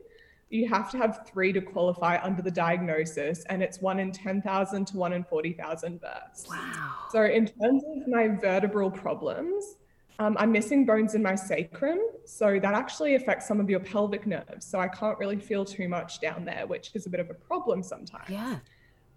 You 0.51 0.69
have 0.69 0.91
to 0.91 0.99
have 0.99 1.27
three 1.27 1.53
to 1.53 1.63
qualify 1.63 2.19
under 2.23 2.43
the 2.43 2.51
diagnosis, 2.51 3.43
and 3.49 3.63
it's 3.63 3.81
one 3.81 3.99
in 3.99 4.13
10,000 4.13 4.85
to 4.89 4.97
one 4.99 5.15
in 5.15 5.25
40,000 5.25 5.99
births. 5.99 6.47
Wow. 6.47 6.95
So, 7.11 7.25
in 7.25 7.47
terms 7.47 7.83
of 7.85 8.07
my 8.07 8.29
vertebral 8.29 8.91
problems, 8.91 9.77
um, 10.19 10.37
I'm 10.39 10.53
missing 10.53 10.85
bones 10.85 11.15
in 11.15 11.23
my 11.23 11.35
sacrum, 11.35 11.99
so 12.25 12.59
that 12.61 12.75
actually 12.75 13.15
affects 13.15 13.47
some 13.49 13.61
of 13.61 13.69
your 13.69 13.81
pelvic 13.81 14.27
nerves. 14.27 14.67
So 14.67 14.79
I 14.79 14.89
can't 14.89 15.19
really 15.19 15.39
feel 15.39 15.65
too 15.65 15.89
much 15.89 16.21
down 16.21 16.45
there, 16.45 16.67
which 16.67 16.91
is 16.95 17.07
a 17.07 17.11
bit 17.11 17.21
of 17.21 17.31
a 17.31 17.35
problem 17.35 17.83
sometimes. 17.83 18.29
Yeah. 18.29 18.59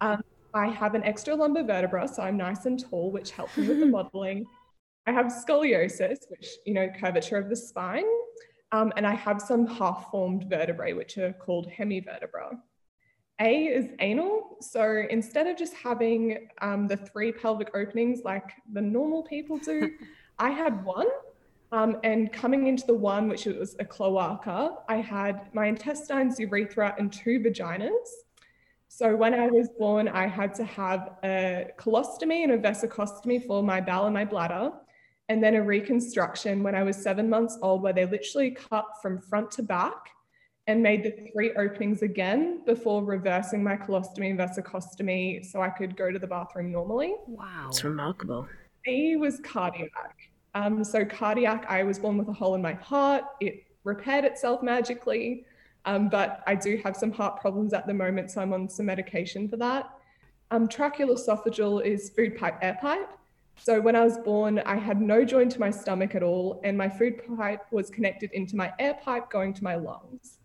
Um, 0.00 0.22
I 0.54 0.68
have 0.68 0.94
an 0.94 1.04
extra 1.04 1.34
lumbar 1.34 1.64
vertebra, 1.64 2.08
so 2.08 2.22
I'm 2.22 2.36
nice 2.36 2.64
and 2.66 2.82
tall, 2.82 3.10
which 3.10 3.30
helps 3.30 3.56
me 3.56 3.68
with 3.68 3.80
the 3.80 3.86
modeling. 3.96 4.46
I 5.06 5.12
have 5.12 5.26
scoliosis, 5.26 6.18
which, 6.28 6.48
you 6.64 6.74
know, 6.74 6.88
curvature 6.98 7.36
of 7.36 7.48
the 7.48 7.56
spine. 7.56 8.06
Um, 8.72 8.92
and 8.96 9.06
I 9.06 9.14
have 9.14 9.40
some 9.40 9.66
half 9.66 10.10
formed 10.10 10.48
vertebrae, 10.50 10.92
which 10.94 11.18
are 11.18 11.32
called 11.32 11.70
hemivertebra. 11.70 12.58
A 13.40 13.66
is 13.66 13.90
anal. 14.00 14.56
So 14.60 15.04
instead 15.10 15.46
of 15.46 15.56
just 15.56 15.74
having 15.74 16.48
um, 16.60 16.88
the 16.88 16.96
three 16.96 17.32
pelvic 17.32 17.70
openings 17.74 18.22
like 18.24 18.50
the 18.72 18.80
normal 18.80 19.22
people 19.22 19.58
do, 19.58 19.90
I 20.38 20.50
had 20.50 20.84
one. 20.84 21.06
Um, 21.72 21.98
and 22.04 22.32
coming 22.32 22.68
into 22.68 22.86
the 22.86 22.94
one, 22.94 23.28
which 23.28 23.46
was 23.46 23.74
a 23.80 23.84
cloaca, 23.84 24.76
I 24.88 24.96
had 24.96 25.52
my 25.52 25.66
intestines, 25.66 26.38
urethra, 26.38 26.94
and 26.98 27.12
two 27.12 27.40
vaginas. 27.40 27.90
So 28.88 29.16
when 29.16 29.34
I 29.34 29.48
was 29.48 29.68
born, 29.78 30.08
I 30.08 30.26
had 30.26 30.54
to 30.54 30.64
have 30.64 31.16
a 31.24 31.66
colostomy 31.76 32.44
and 32.44 32.52
a 32.52 32.58
vesicostomy 32.58 33.44
for 33.46 33.62
my 33.62 33.80
bowel 33.80 34.06
and 34.06 34.14
my 34.14 34.24
bladder, 34.24 34.70
and 35.28 35.42
then 35.42 35.56
a 35.56 35.62
reconstruction 35.62 36.62
when 36.62 36.76
I 36.76 36.84
was 36.84 36.96
seven 36.96 37.28
months 37.28 37.58
old, 37.60 37.82
where 37.82 37.92
they 37.92 38.06
literally 38.06 38.52
cut 38.52 38.86
from 39.02 39.18
front 39.18 39.50
to 39.52 39.62
back 39.62 40.10
and 40.68 40.82
made 40.82 41.02
the 41.02 41.30
three 41.32 41.52
openings 41.56 42.02
again 42.02 42.64
before 42.64 43.04
reversing 43.04 43.62
my 43.62 43.76
colostomy 43.76 44.30
and 44.30 44.38
vesicostomy 44.38 45.44
so 45.44 45.60
I 45.60 45.68
could 45.68 45.96
go 45.96 46.10
to 46.10 46.18
the 46.18 46.26
bathroom 46.26 46.72
normally. 46.72 47.14
Wow. 47.26 47.66
It's 47.68 47.84
remarkable. 47.84 48.48
B 48.86 49.16
was 49.16 49.40
cardiac. 49.40 50.30
Um, 50.54 50.82
so 50.84 51.04
cardiac, 51.04 51.66
I 51.68 51.82
was 51.82 51.98
born 51.98 52.16
with 52.16 52.28
a 52.28 52.32
hole 52.32 52.54
in 52.54 52.62
my 52.62 52.72
heart. 52.72 53.24
It 53.40 53.64
repaired 53.84 54.24
itself 54.24 54.62
magically, 54.62 55.44
um, 55.84 56.08
but 56.08 56.42
I 56.46 56.54
do 56.54 56.80
have 56.82 56.96
some 56.96 57.10
heart 57.10 57.40
problems 57.40 57.74
at 57.74 57.86
the 57.86 57.92
moment, 57.92 58.30
so 58.30 58.40
I'm 58.40 58.54
on 58.54 58.68
some 58.68 58.86
medication 58.86 59.48
for 59.48 59.56
that. 59.58 59.90
Um, 60.50 60.66
tracheoesophageal 60.68 61.84
is 61.84 62.10
food 62.10 62.38
pipe 62.38 62.58
air 62.62 62.78
pipe. 62.80 63.10
So 63.58 63.80
when 63.80 63.96
I 63.96 64.04
was 64.04 64.18
born, 64.18 64.60
I 64.60 64.76
had 64.76 65.00
no 65.00 65.24
joint 65.24 65.52
to 65.52 65.60
my 65.60 65.70
stomach 65.70 66.14
at 66.14 66.22
all, 66.22 66.60
and 66.64 66.78
my 66.78 66.88
food 66.88 67.20
pipe 67.36 67.62
was 67.72 67.90
connected 67.90 68.30
into 68.32 68.56
my 68.56 68.72
air 68.78 68.94
pipe 69.02 69.30
going 69.30 69.52
to 69.54 69.64
my 69.64 69.74
lungs. 69.74 70.38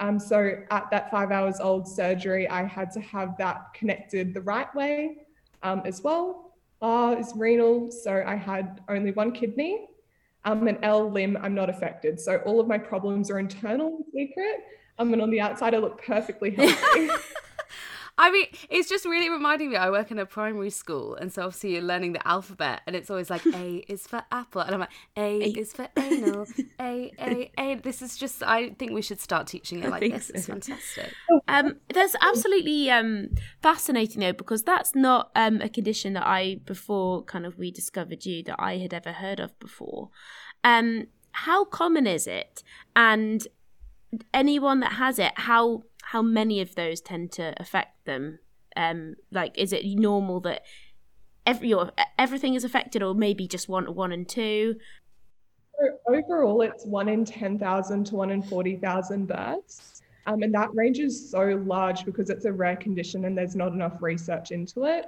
Um, 0.00 0.18
so 0.18 0.52
at 0.70 0.90
that 0.90 1.10
five 1.10 1.30
hours 1.30 1.60
old 1.60 1.86
surgery, 1.88 2.48
I 2.48 2.64
had 2.64 2.90
to 2.92 3.00
have 3.00 3.36
that 3.38 3.72
connected 3.74 4.34
the 4.34 4.42
right 4.42 4.74
way 4.74 5.18
um, 5.62 5.82
as 5.84 6.02
well. 6.02 6.45
R 6.82 7.18
is 7.18 7.32
renal, 7.34 7.90
so 7.90 8.22
I 8.26 8.34
had 8.34 8.80
only 8.88 9.10
one 9.12 9.32
kidney. 9.32 9.88
Um, 10.44 10.68
and 10.68 10.78
L 10.82 11.10
limb, 11.10 11.36
I'm 11.42 11.54
not 11.54 11.68
affected. 11.68 12.20
So 12.20 12.36
all 12.46 12.60
of 12.60 12.68
my 12.68 12.78
problems 12.78 13.30
are 13.30 13.38
internal 13.40 14.04
secret. 14.14 14.64
Um, 14.98 15.12
and 15.12 15.20
on 15.20 15.30
the 15.30 15.40
outside, 15.40 15.74
I 15.74 15.78
look 15.78 16.02
perfectly 16.04 16.50
healthy. 16.56 17.10
I 18.18 18.30
mean, 18.30 18.46
it's 18.70 18.88
just 18.88 19.04
really 19.04 19.28
reminding 19.28 19.70
me. 19.70 19.76
I 19.76 19.90
work 19.90 20.10
in 20.10 20.18
a 20.18 20.24
primary 20.24 20.70
school, 20.70 21.16
and 21.16 21.30
so 21.30 21.42
obviously 21.42 21.74
you're 21.74 21.82
learning 21.82 22.14
the 22.14 22.26
alphabet, 22.26 22.80
and 22.86 22.96
it's 22.96 23.10
always 23.10 23.28
like 23.28 23.44
A 23.54 23.84
is 23.88 24.06
for 24.06 24.22
apple, 24.32 24.62
and 24.62 24.72
I'm 24.74 24.80
like 24.80 24.92
A, 25.16 25.42
a. 25.42 25.48
is 25.50 25.72
for 25.74 25.88
anal, 25.98 26.46
A 26.80 27.12
A 27.20 27.50
A. 27.58 27.74
This 27.74 28.00
is 28.00 28.16
just. 28.16 28.42
I 28.42 28.70
think 28.70 28.92
we 28.92 29.02
should 29.02 29.20
start 29.20 29.46
teaching 29.46 29.82
it 29.82 29.90
like 29.90 30.00
this. 30.00 30.28
So. 30.28 30.32
It's 30.34 30.46
fantastic. 30.46 31.12
Um, 31.48 31.76
that's 31.94 32.16
absolutely 32.22 32.90
um 32.90 33.28
fascinating 33.62 34.20
though, 34.20 34.32
because 34.32 34.64
that's 34.64 34.94
not 34.96 35.30
um 35.36 35.60
a 35.60 35.68
condition 35.68 36.14
that 36.14 36.26
I 36.26 36.60
before 36.64 37.22
kind 37.22 37.46
of 37.46 37.56
we 37.56 37.70
discovered 37.70 38.26
you 38.26 38.42
that 38.44 38.56
I 38.58 38.78
had 38.78 38.92
ever 38.92 39.12
heard 39.12 39.38
of 39.38 39.56
before. 39.60 40.10
Um, 40.64 41.06
how 41.32 41.64
common 41.64 42.06
is 42.06 42.26
it? 42.26 42.64
And 42.96 43.46
anyone 44.32 44.80
that 44.80 44.94
has 44.94 45.18
it, 45.18 45.32
how 45.36 45.82
how 46.10 46.22
many 46.22 46.60
of 46.60 46.76
those 46.76 47.00
tend 47.00 47.32
to 47.32 47.52
affect 47.56 48.04
them? 48.04 48.38
Um, 48.76 49.16
like, 49.32 49.58
is 49.58 49.72
it 49.72 49.84
normal 49.84 50.38
that 50.40 50.62
every 51.44 51.70
your, 51.70 51.90
everything 52.16 52.54
is 52.54 52.62
affected, 52.62 53.02
or 53.02 53.12
maybe 53.12 53.48
just 53.48 53.68
one 53.68 53.92
one 53.92 54.12
and 54.12 54.28
two? 54.28 54.76
overall, 56.08 56.62
it's 56.62 56.86
one 56.86 57.08
in 57.08 57.24
ten 57.24 57.58
thousand 57.58 58.04
to 58.06 58.14
one 58.14 58.30
in 58.30 58.40
forty 58.40 58.76
thousand 58.76 59.26
births, 59.26 60.02
um, 60.26 60.44
and 60.44 60.54
that 60.54 60.72
range 60.74 61.00
is 61.00 61.28
so 61.28 61.60
large 61.66 62.04
because 62.04 62.30
it's 62.30 62.44
a 62.44 62.52
rare 62.52 62.76
condition 62.76 63.24
and 63.24 63.36
there's 63.36 63.56
not 63.56 63.72
enough 63.72 64.00
research 64.00 64.52
into 64.52 64.84
it. 64.84 65.06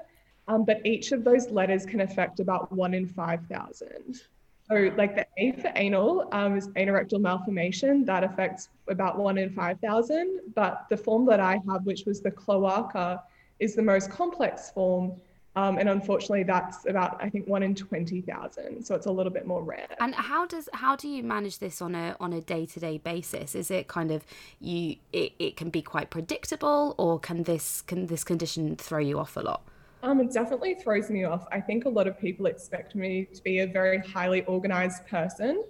Um, 0.49 0.65
but 0.65 0.85
each 0.85 1.13
of 1.13 1.23
those 1.23 1.49
letters 1.51 1.87
can 1.87 2.01
affect 2.01 2.41
about 2.41 2.73
one 2.73 2.93
in 2.93 3.07
five 3.07 3.47
thousand. 3.47 4.23
So, 4.71 4.93
like 4.97 5.17
the 5.17 5.27
A 5.39 5.53
for 5.53 5.73
anal 5.77 6.29
um, 6.33 6.57
is 6.57 6.69
anorectal 6.69 7.21
malformation. 7.21 8.05
That 8.05 8.23
affects 8.23 8.69
about 8.89 9.19
one 9.19 9.39
in 9.39 9.51
5,000. 9.51 10.41
But 10.55 10.87
the 10.91 10.97
form 10.97 11.25
that 11.27 11.41
I 11.41 11.61
have, 11.69 11.87
which 11.87 12.05
was 12.05 12.21
the 12.21 12.31
cloaca, 12.31 13.23
is 13.61 13.75
the 13.75 13.83
most 13.83 14.11
complex 14.11 14.71
form. 14.71 15.13
Um, 15.57 15.79
and 15.79 15.89
unfortunately, 15.89 16.45
that's 16.45 16.87
about 16.87 17.21
I 17.21 17.29
think 17.29 17.49
one 17.49 17.65
in 17.65 17.75
twenty 17.75 18.21
thousand. 18.21 18.85
So 18.85 18.95
it's 18.95 19.07
a 19.07 19.11
little 19.11 19.33
bit 19.33 19.45
more 19.45 19.61
rare. 19.61 19.89
And 19.99 20.15
how 20.15 20.47
does 20.47 20.69
how 20.73 20.95
do 20.95 21.09
you 21.09 21.25
manage 21.25 21.59
this 21.59 21.83
on 21.83 21.97
a 21.97 22.15
on 22.21 22.33
a 22.33 22.41
day 22.41 22.65
to 22.67 22.79
day 22.79 22.99
basis? 22.99 23.57
Is 23.57 23.69
it 23.69 23.89
kind 23.89 24.13
of 24.13 24.25
you? 24.61 24.97
It, 25.13 25.33
it 25.41 25.57
can 25.57 25.71
be 25.71 25.83
quite 25.83 26.11
predictable, 26.11 26.95
or 26.97 27.19
can 27.19 27.43
this 27.43 27.83
can 27.83 28.07
this 28.07 28.23
condition 28.23 28.77
throw 28.77 29.01
you 29.01 29.19
off 29.19 29.37
a 29.37 29.41
lot? 29.41 29.63
Um, 30.03 30.21
it 30.21 30.33
definitely 30.33 30.75
throws 30.75 31.11
me 31.11 31.25
off. 31.25 31.47
I 31.51 31.61
think 31.61 31.85
a 31.85 31.89
lot 31.89 32.07
of 32.07 32.19
people 32.19 32.47
expect 32.47 32.95
me 32.95 33.29
to 33.35 33.43
be 33.43 33.61
a 33.61 33.67
very 33.67 33.99
highly 33.99 34.45
organized 34.45 35.07
person. 35.07 35.65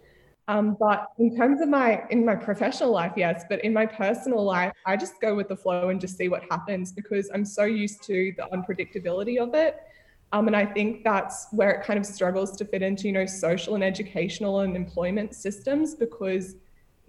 Um, 0.48 0.76
but 0.80 1.08
in 1.18 1.36
terms 1.36 1.60
of 1.60 1.68
my 1.68 2.04
in 2.10 2.24
my 2.24 2.34
professional 2.34 2.90
life, 2.90 3.12
yes, 3.16 3.44
but 3.48 3.62
in 3.64 3.72
my 3.72 3.84
personal 3.84 4.42
life, 4.42 4.72
I 4.86 4.96
just 4.96 5.20
go 5.20 5.34
with 5.34 5.48
the 5.48 5.56
flow 5.56 5.90
and 5.90 6.00
just 6.00 6.16
see 6.16 6.28
what 6.28 6.42
happens 6.50 6.90
because 6.90 7.30
I'm 7.34 7.44
so 7.44 7.64
used 7.64 8.02
to 8.04 8.32
the 8.36 8.48
unpredictability 8.54 9.38
of 9.38 9.54
it. 9.54 9.76
Um, 10.32 10.46
and 10.46 10.56
I 10.56 10.64
think 10.64 11.04
that's 11.04 11.48
where 11.52 11.70
it 11.70 11.86
kind 11.86 11.98
of 11.98 12.04
struggles 12.04 12.56
to 12.58 12.64
fit 12.64 12.82
into, 12.82 13.06
you 13.06 13.12
know, 13.12 13.26
social 13.26 13.74
and 13.74 13.84
educational 13.84 14.60
and 14.60 14.76
employment 14.76 15.34
systems 15.34 15.94
because 15.94 16.56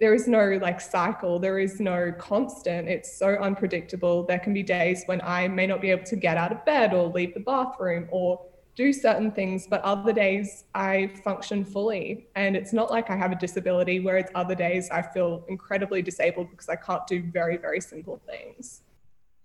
there 0.00 0.14
is 0.14 0.26
no 0.26 0.58
like 0.62 0.80
cycle 0.80 1.38
there 1.38 1.58
is 1.58 1.78
no 1.78 2.12
constant. 2.18 2.88
It's 2.88 3.16
so 3.16 3.34
unpredictable. 3.34 4.24
There 4.24 4.38
can 4.38 4.54
be 4.54 4.62
days 4.62 5.04
when 5.06 5.20
i 5.22 5.46
may 5.46 5.66
not 5.66 5.80
be 5.80 5.90
able 5.90 6.04
to 6.04 6.16
get 6.16 6.36
out 6.36 6.50
of 6.50 6.64
bed 6.64 6.94
or 6.94 7.08
leave 7.08 7.34
the 7.34 7.40
bathroom 7.40 8.08
or 8.10 8.40
do 8.76 8.92
certain 8.92 9.30
things 9.30 9.66
but 9.68 9.82
other 9.82 10.12
days 10.12 10.64
i 10.74 11.10
function 11.22 11.64
fully. 11.64 12.26
And 12.34 12.56
it's 12.56 12.72
not 12.72 12.90
like 12.90 13.10
i 13.10 13.16
have 13.16 13.30
a 13.30 13.36
disability 13.36 14.00
whereas 14.00 14.26
other 14.34 14.54
days 14.54 14.88
i 14.90 15.02
feel 15.02 15.44
incredibly 15.48 16.00
disabled 16.02 16.50
because 16.50 16.68
i 16.68 16.76
can't 16.76 17.06
do 17.06 17.22
very 17.22 17.58
very 17.58 17.80
simple 17.80 18.20
things. 18.26 18.82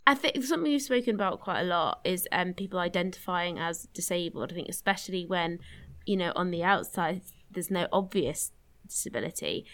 I 0.08 0.14
think 0.14 0.44
something 0.44 0.72
you've 0.72 0.84
spoken 0.84 1.16
about 1.16 1.42
quite 1.42 1.62
a 1.62 1.64
lot 1.64 2.00
is 2.04 2.28
um, 2.32 2.54
people 2.54 2.78
identifying 2.78 3.58
as 3.58 3.88
disabled. 3.92 4.52
I 4.52 4.56
think 4.56 4.70
especially 4.70 5.26
when, 5.26 5.58
you 6.06 6.16
know, 6.16 6.32
on 6.36 6.52
the 6.52 6.64
outside 6.64 7.22
there's 7.52 7.72
no 7.72 7.88
obvious 7.92 8.52
disability 8.88 9.66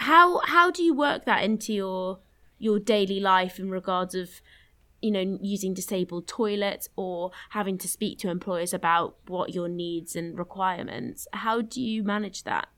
how 0.00 0.40
how 0.46 0.70
do 0.70 0.82
you 0.82 0.94
work 0.94 1.24
that 1.26 1.44
into 1.44 1.72
your 1.72 2.18
your 2.58 2.78
daily 2.78 3.20
life 3.20 3.58
in 3.58 3.70
regards 3.70 4.14
of 4.14 4.40
you 5.02 5.10
know 5.10 5.38
using 5.42 5.74
disabled 5.74 6.26
toilets 6.26 6.88
or 6.96 7.30
having 7.50 7.76
to 7.78 7.86
speak 7.86 8.18
to 8.18 8.30
employers 8.30 8.72
about 8.72 9.16
what 9.28 9.54
your 9.54 9.68
needs 9.68 10.16
and 10.16 10.38
requirements 10.38 11.28
how 11.32 11.60
do 11.60 11.82
you 11.82 12.02
manage 12.02 12.44
that 12.44 12.68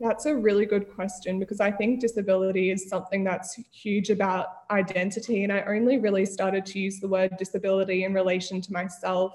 that's 0.00 0.26
a 0.26 0.34
really 0.34 0.64
good 0.64 0.94
question 0.94 1.40
because 1.40 1.60
I 1.60 1.72
think 1.72 2.00
disability 2.00 2.70
is 2.70 2.88
something 2.88 3.24
that's 3.24 3.54
huge 3.72 4.10
about 4.10 4.46
identity. 4.70 5.42
And 5.42 5.52
I 5.52 5.62
only 5.62 5.98
really 5.98 6.24
started 6.24 6.64
to 6.66 6.78
use 6.78 7.00
the 7.00 7.08
word 7.08 7.36
disability 7.36 8.04
in 8.04 8.14
relation 8.14 8.60
to 8.60 8.72
myself 8.72 9.32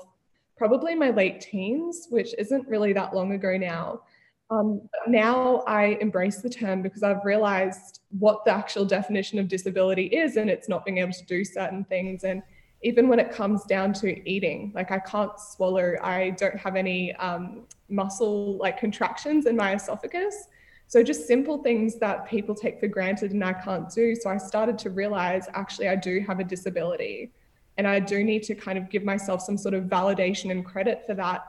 probably 0.56 0.96
my 0.96 1.10
late 1.10 1.42
teens, 1.42 2.08
which 2.10 2.34
isn't 2.38 2.66
really 2.70 2.94
that 2.94 3.14
long 3.14 3.34
ago 3.34 3.58
now. 3.58 4.04
Um, 4.50 4.82
now 5.08 5.64
I 5.68 5.98
embrace 6.02 6.42
the 6.42 6.50
term 6.50 6.82
because 6.82 7.02
I've 7.02 7.24
realized 7.26 8.02
what 8.20 8.46
the 8.46 8.52
actual 8.52 8.86
definition 8.86 9.40
of 9.40 9.48
disability 9.48 10.08
is, 10.08 10.38
and 10.38 10.50
it's 10.50 10.70
not 10.70 10.86
being 10.86 11.00
able 11.00 11.14
to 11.14 11.26
do 11.26 11.44
certain 11.44 11.84
things. 11.86 12.24
And 12.24 12.44
even 12.84 13.08
when 13.08 13.20
it 13.20 13.32
comes 13.32 13.64
down 13.64 13.94
to 13.94 14.30
eating, 14.30 14.72
like 14.76 14.92
I 14.92 15.00
can't 15.00 15.40
swallow, 15.40 15.96
I 16.04 16.32
don't 16.32 16.58
have 16.58 16.76
any 16.76 17.16
um, 17.16 17.64
muscle 17.90 18.58
like 18.58 18.78
contractions 18.78 19.46
in 19.46 19.56
my 19.56 19.76
esophagus. 19.76 20.48
So 20.88 21.02
just 21.02 21.26
simple 21.26 21.64
things 21.64 21.98
that 22.00 22.28
people 22.28 22.54
take 22.54 22.80
for 22.80 22.88
granted 22.88 23.32
and 23.32 23.44
I 23.44 23.54
can't 23.54 23.90
do. 23.90 24.16
So 24.16 24.30
I 24.30 24.38
started 24.38 24.78
to 24.80 24.90
realize 24.90 25.48
actually 25.54 25.88
I 25.88 25.96
do 25.96 26.20
have 26.28 26.40
a 26.40 26.44
disability 26.44 27.32
and 27.78 27.88
I 27.88 28.00
do 28.00 28.24
need 28.24 28.44
to 28.44 28.56
kind 28.56 28.78
of 28.78 28.90
give 28.90 29.04
myself 29.04 29.42
some 29.42 29.58
sort 29.58 29.74
of 29.74 29.86
validation 29.86 30.52
and 30.52 30.64
credit 30.64 31.04
for 31.08 31.16
that. 31.16 31.46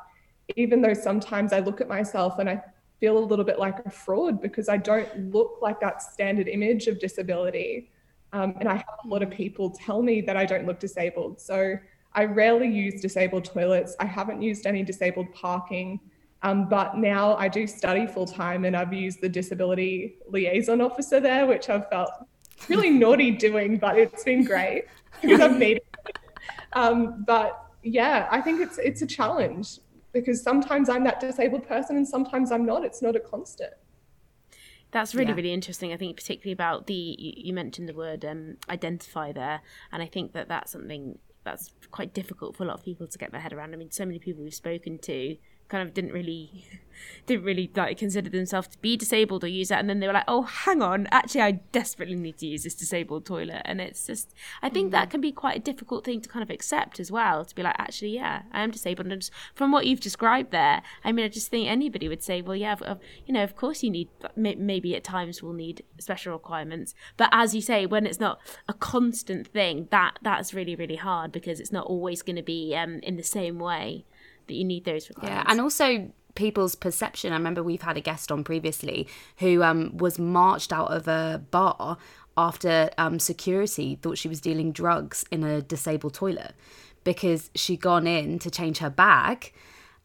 Even 0.57 0.81
though 0.81 0.95
sometimes 0.95 1.53
I 1.53 1.59
look 1.59 1.81
at 1.81 1.89
myself 1.89 2.39
and 2.39 2.49
I 2.49 2.63
feel 3.04 3.18
a 3.18 3.26
little 3.32 3.44
bit 3.44 3.58
like 3.58 3.84
a 3.84 3.90
fraud 3.90 4.40
because 4.40 4.66
I 4.70 4.78
don't 4.78 5.30
look 5.30 5.58
like 5.61 5.78
that 5.80 6.00
standard 6.00 6.49
image 6.49 6.87
of 6.87 6.99
disability. 6.99 7.90
Um, 8.32 8.56
and 8.61 8.66
I 8.66 8.76
have 8.76 8.99
a 9.04 9.08
lot 9.08 9.23
of 9.23 9.28
people 9.28 9.68
tell 9.68 10.00
me 10.00 10.23
that 10.23 10.38
I 10.38 10.46
don't 10.46 10.64
look 10.64 10.80
disabled. 10.80 11.38
So 11.38 11.76
I 12.14 12.25
rarely 12.25 12.66
use 12.66 13.02
disabled 13.02 13.44
toilets. 13.44 13.94
I 14.00 14.06
haven't 14.06 14.40
used 14.40 14.66
any 14.66 14.82
disabled 14.82 15.30
parking. 15.34 16.00
Um, 16.42 16.66
but 16.66 16.96
now 16.96 17.37
I 17.37 17.46
do 17.49 17.66
study 17.66 18.06
full 18.06 18.26
time 18.26 18.64
and 18.64 18.75
I've 18.75 18.94
used 18.94 19.20
the 19.20 19.28
disability 19.28 20.16
liaison 20.26 20.80
officer 20.80 21.20
there, 21.20 21.44
which 21.44 21.68
I've 21.68 21.87
felt 21.90 22.11
really 22.70 22.88
naughty 23.04 23.32
doing, 23.32 23.76
but 23.76 23.99
it's 23.99 24.25
been 24.25 24.44
great 24.44 24.87
because 25.20 25.40
I've 25.40 25.58
made 25.58 25.76
it. 25.76 26.18
Um, 26.73 27.23
but 27.26 27.66
yeah, 27.82 28.28
I 28.30 28.40
think 28.40 28.62
it's 28.62 28.78
it's 28.78 29.02
a 29.02 29.06
challenge 29.06 29.78
because 30.14 30.42
sometimes 30.42 30.88
I'm 30.88 31.04
that 31.04 31.21
disabled 31.21 31.68
person 31.68 31.97
and 31.97 32.09
sometimes 32.09 32.50
I'm 32.50 32.64
not. 32.64 32.85
It's 32.85 33.02
not 33.02 33.16
a 33.16 33.21
constant. 33.21 33.75
That's 34.92 35.14
really, 35.14 35.30
yeah. 35.30 35.35
really 35.35 35.52
interesting. 35.52 35.92
I 35.92 35.97
think 35.97 36.16
particularly 36.16 36.52
about 36.52 36.87
the 36.87 37.16
you 37.18 37.52
mentioned 37.52 37.88
the 37.88 37.94
word 37.94 38.25
um, 38.25 38.56
identify 38.71 39.33
there, 39.33 39.61
and 39.90 40.02
I 40.02 40.06
think 40.06 40.33
that 40.33 40.49
that's 40.49 40.71
something 40.71 41.18
that's 41.42 41.73
quite 41.90 42.14
difficult 42.14 42.56
for 42.56 42.62
a 42.62 42.66
lot 42.66 42.78
of 42.78 42.85
people 42.85 43.06
to 43.09 43.18
get 43.18 43.33
their 43.33 43.40
head 43.40 43.52
around. 43.52 43.75
I 43.75 43.76
mean, 43.76 43.90
so 43.90 44.06
many 44.06 44.21
people 44.21 44.44
we've 44.44 44.54
spoken 44.54 44.99
to 45.00 45.37
kind 45.68 45.87
of 45.87 45.94
didn't 45.94 46.12
really 46.12 46.66
didn't 47.26 47.44
really 47.44 47.71
like 47.75 47.99
consider 47.99 48.30
themselves 48.30 48.68
to 48.68 48.78
be 48.78 48.97
disabled 48.97 49.44
or 49.44 49.49
use 49.49 49.68
that. 49.68 49.80
And 49.80 49.88
then 49.88 50.00
they 50.00 50.06
were 50.06 50.12
like 50.12 50.25
oh 50.28 50.42
hang 50.42 50.83
on. 50.83 51.06
Actually 51.11 51.42
i 51.42 51.50
desperately 51.73 52.14
need 52.14 52.38
to 52.38 52.47
use 52.47 52.64
this 52.64 52.75
disabled 52.75 53.25
toilet. 53.26 53.62
And 53.64 53.80
it's 53.80 54.06
just 54.06 54.35
i 54.62 54.68
think 54.68 54.88
mm. 54.88 54.92
that 54.92 55.11
can 55.11 55.21
be 55.21 55.33
quite 55.33 55.56
a 55.56 55.61
difficult 55.61 56.04
thing 56.04 56.21
to 56.21 56.28
kind 56.28 56.42
of 56.42 56.50
accept 56.50 57.00
as 57.00 57.11
well 57.11 57.44
to 57.44 57.54
be 57.54 57.62
like 57.62 57.76
actually 57.78 58.14
yeah 58.14 58.42
i 58.52 58.62
am 58.62 58.71
disabled. 58.71 59.06
And 59.09 59.30
from 59.54 59.73
what 59.73 59.87
you've 59.87 60.00
described 60.00 60.50
there 60.50 60.83
i 61.04 61.12
mean 61.12 61.25
i 61.25 61.28
just 61.28 61.49
think 61.49 61.68
anybody 61.68 62.09
would 62.09 62.23
say 62.23 62.42
well 62.42 62.56
yeah 62.56 62.76
you 63.26 63.35
know 63.35 63.42
of 63.42 63.56
course 63.56 63.83
you 63.83 63.90
need 63.90 64.09
maybe 64.37 64.97
at 64.97 65.04
times 65.04 65.42
we'll 65.42 65.52
need 65.52 65.83
special 65.99 66.33
requirements. 66.33 66.94
But 67.16 67.30
as 67.33 67.54
you 67.54 67.61
say 67.61 67.87
when 67.87 68.06
it's 68.06 68.21
not 68.21 68.38
a 68.68 68.75
constant 68.75 69.47
thing 69.49 69.88
that 69.90 70.18
that's 70.23 70.54
really 70.54 70.76
really 70.76 70.97
hard 70.97 71.33
because 71.33 71.61
it's 71.61 71.73
not 71.73 71.87
always 71.87 72.23
going 72.23 72.37
to 72.37 72.42
be 72.42 72.75
um, 72.75 73.00
in 73.02 73.16
the 73.16 73.23
same 73.23 73.59
way 73.59 74.04
that 74.47 74.55
you 74.55 74.65
need 74.65 74.85
those 74.85 75.09
requirements. 75.09 75.45
Yeah, 75.47 75.51
and 75.51 75.61
also 75.61 76.11
people's 76.35 76.75
perception. 76.75 77.33
I 77.33 77.37
remember 77.37 77.63
we've 77.63 77.83
had 77.83 77.97
a 77.97 78.01
guest 78.01 78.33
on 78.33 78.45
previously 78.45 79.09
who 79.39 79.63
um, 79.63 79.97
was 79.97 80.19
marched 80.19 80.73
out 80.73 80.91
of 80.91 81.07
a 81.09 81.43
bar 81.51 81.97
after 82.37 82.91
um, 82.99 83.19
security 83.21 83.97
thought 84.01 84.19
she 84.19 84.29
was 84.29 84.41
dealing 84.41 84.73
drugs 84.73 85.25
in 85.31 85.45
a 85.45 85.63
disabled 85.63 86.15
toilet 86.15 86.53
because 87.05 87.51
she'd 87.55 87.81
gone 87.81 88.07
in 88.07 88.39
to 88.41 88.51
change 88.51 88.79
her 88.79 88.91
bag 88.91 89.53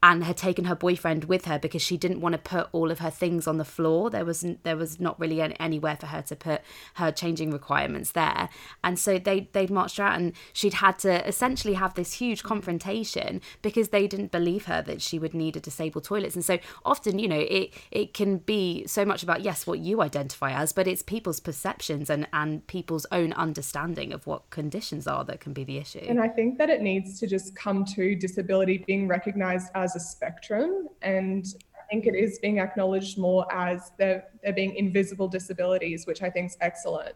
and 0.02 0.24
had 0.24 0.38
taken 0.38 0.66
her 0.66 0.76
boyfriend 0.76 1.26
with 1.26 1.46
her 1.46 1.60
because 1.60 1.82
she 1.82 1.98
didn't 1.98 2.22
want 2.22 2.32
to 2.34 2.40
put 2.40 2.70
all 2.72 2.90
of 2.90 3.00
her 3.00 3.10
things 3.10 3.48
on 3.48 3.58
the 3.58 3.66
floor. 3.66 4.10
There 4.10 4.24
was 4.24 4.46
there 4.64 4.78
was 4.78 5.00
not 5.00 5.20
really 5.20 5.42
anywhere 5.60 5.98
for 5.98 6.08
her 6.08 6.22
to 6.24 6.36
put 6.36 6.62
her 6.96 7.12
changing 7.12 7.52
requirements 7.52 8.12
there, 8.12 8.50
and 8.84 8.98
so 8.98 9.20
they 9.20 9.50
they'd 9.52 9.70
marched 9.70 9.98
her 9.98 10.04
out, 10.04 10.18
and 10.18 10.34
she'd 10.54 10.76
had 10.76 11.00
to 11.00 11.28
essentially 11.28 11.74
have 11.74 11.96
this 11.96 12.14
huge 12.14 12.44
confrontation 12.44 13.42
because 13.62 13.90
they 13.90 14.08
didn't 14.08 14.32
believe 14.32 14.66
her 14.66 14.82
that 14.82 15.02
she 15.02 15.20
would 15.20 15.34
need 15.34 15.58
a 15.58 15.60
disabled 15.60 16.06
toilets. 16.06 16.36
And 16.36 16.46
so 16.46 16.60
often, 16.86 17.20
you 17.20 17.28
know, 17.28 17.40
it 17.40 17.74
it 17.92 18.14
can 18.14 18.38
be 18.38 18.88
so 18.88 19.04
much 19.04 19.22
about 19.22 19.42
yes 19.42 19.68
what 19.68 19.80
you 19.80 20.02
identify 20.02 20.52
as, 20.54 20.72
but 20.72 20.88
it's 20.88 21.02
people's 21.02 21.42
perceptions 21.42 22.10
and 22.10 22.26
and 22.32 22.66
people's 22.68 23.06
own 23.12 23.34
understanding 23.34 24.14
of 24.14 24.26
what 24.26 24.50
conditions 24.50 25.08
are 25.08 25.26
that 25.26 25.42
can 25.42 25.52
be 25.52 25.66
the 25.66 25.78
issue. 25.78 26.06
And 26.08 26.22
I 26.22 26.30
think 26.30 26.58
that 26.58 26.70
it 26.70 26.82
needs 26.82 27.20
to 27.20 27.28
just 27.28 27.54
come 27.54 27.84
to 27.96 28.16
disability 28.16 28.84
being 28.88 29.06
recognized 29.08 29.68
as 29.76 29.89
as 29.90 30.02
a 30.02 30.06
spectrum. 30.06 30.88
And 31.02 31.46
I 31.76 31.82
think 31.90 32.06
it 32.06 32.16
is 32.16 32.40
being 32.40 32.60
acknowledged 32.60 33.18
more 33.18 33.52
as 33.52 33.92
there, 33.98 34.26
there 34.44 34.54
being 34.54 34.76
invisible 34.76 35.28
disabilities, 35.28 36.06
which 36.06 36.22
I 36.22 36.30
think 36.30 36.52
is 36.52 36.58
excellent. 36.62 37.16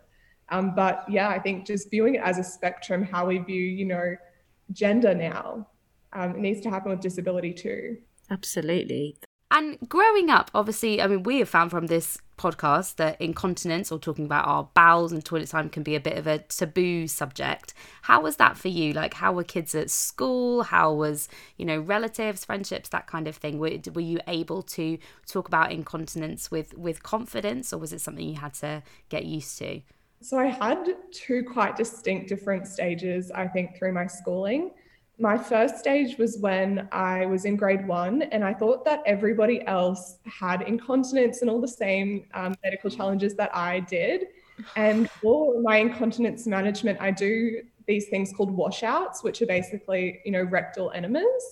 Um, 0.49 0.73
but 0.75 1.05
yeah, 1.09 1.29
I 1.29 1.39
think 1.39 1.65
just 1.65 1.89
viewing 1.89 2.15
it 2.15 2.21
as 2.23 2.37
a 2.37 2.43
spectrum, 2.43 3.03
how 3.03 3.27
we 3.27 3.37
view, 3.37 3.61
you 3.61 3.85
know, 3.85 4.15
gender 4.71 5.13
now, 5.13 5.67
um, 6.13 6.31
it 6.31 6.39
needs 6.39 6.61
to 6.61 6.69
happen 6.69 6.91
with 6.91 6.99
disability 6.99 7.53
too. 7.53 7.97
Absolutely. 8.29 9.17
And 9.53 9.77
growing 9.87 10.31
up, 10.31 10.49
obviously, 10.55 10.99
I 10.99 11.05
mean, 11.05 11.21
we 11.21 11.37
have 11.37 11.47
found 11.47 11.69
from 11.69 11.85
this 11.85 12.17
podcast 12.39 12.95
that 12.95 13.21
incontinence 13.21 13.91
or 13.91 13.99
talking 13.99 14.25
about 14.25 14.47
our 14.47 14.67
bowels 14.73 15.11
and 15.11 15.23
toilet 15.23 15.47
time 15.49 15.69
can 15.69 15.83
be 15.83 15.93
a 15.93 15.99
bit 15.99 16.17
of 16.17 16.25
a 16.25 16.39
taboo 16.39 17.07
subject. 17.07 17.75
How 18.01 18.19
was 18.19 18.37
that 18.37 18.57
for 18.57 18.69
you? 18.69 18.93
Like, 18.93 19.13
how 19.13 19.31
were 19.31 19.43
kids 19.43 19.75
at 19.75 19.91
school? 19.91 20.63
How 20.63 20.91
was, 20.91 21.29
you 21.55 21.65
know, 21.65 21.79
relatives, 21.79 22.43
friendships, 22.43 22.89
that 22.89 23.05
kind 23.05 23.27
of 23.27 23.35
thing? 23.35 23.59
Were, 23.59 23.77
were 23.93 24.01
you 24.01 24.19
able 24.27 24.63
to 24.63 24.97
talk 25.27 25.47
about 25.47 25.71
incontinence 25.71 26.49
with, 26.49 26.75
with 26.75 27.03
confidence 27.03 27.71
or 27.71 27.77
was 27.77 27.93
it 27.93 28.01
something 28.01 28.27
you 28.27 28.37
had 28.37 28.55
to 28.55 28.81
get 29.09 29.25
used 29.25 29.59
to? 29.59 29.81
So 30.21 30.39
I 30.39 30.47
had 30.47 30.95
two 31.11 31.43
quite 31.43 31.75
distinct 31.75 32.27
different 32.27 32.65
stages, 32.65 33.29
I 33.29 33.47
think, 33.47 33.77
through 33.77 33.93
my 33.93 34.07
schooling 34.07 34.71
my 35.23 35.37
first 35.37 35.77
stage 35.79 36.17
was 36.17 36.37
when 36.39 36.89
I 36.91 37.25
was 37.25 37.45
in 37.45 37.55
grade 37.55 37.87
one, 37.87 38.23
and 38.23 38.43
I 38.43 38.53
thought 38.53 38.83
that 38.83 39.01
everybody 39.05 39.65
else 39.65 40.17
had 40.25 40.63
incontinence 40.63 41.41
and 41.41 41.49
all 41.49 41.61
the 41.61 41.75
same 41.85 42.25
um, 42.33 42.55
medical 42.61 42.89
challenges 42.89 43.33
that 43.35 43.55
I 43.55 43.79
did. 43.79 44.25
And 44.75 45.09
for 45.09 45.61
my 45.61 45.77
incontinence 45.77 46.45
management, 46.45 46.99
I 46.99 47.11
do 47.11 47.61
these 47.87 48.09
things 48.09 48.33
called 48.35 48.51
washouts, 48.51 49.23
which 49.23 49.41
are 49.41 49.45
basically, 49.45 50.19
you 50.25 50.33
know, 50.33 50.43
rectal 50.43 50.91
enemas. 50.91 51.43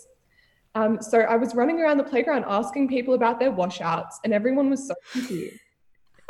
Um, 0.75 1.01
so 1.01 1.19
I 1.21 1.37
was 1.37 1.55
running 1.55 1.79
around 1.79 1.97
the 1.97 2.03
playground 2.03 2.43
asking 2.49 2.89
people 2.89 3.13
about 3.13 3.39
their 3.39 3.51
washouts, 3.51 4.19
and 4.25 4.33
everyone 4.33 4.69
was 4.69 4.85
so 4.85 4.95
confused. 5.13 5.59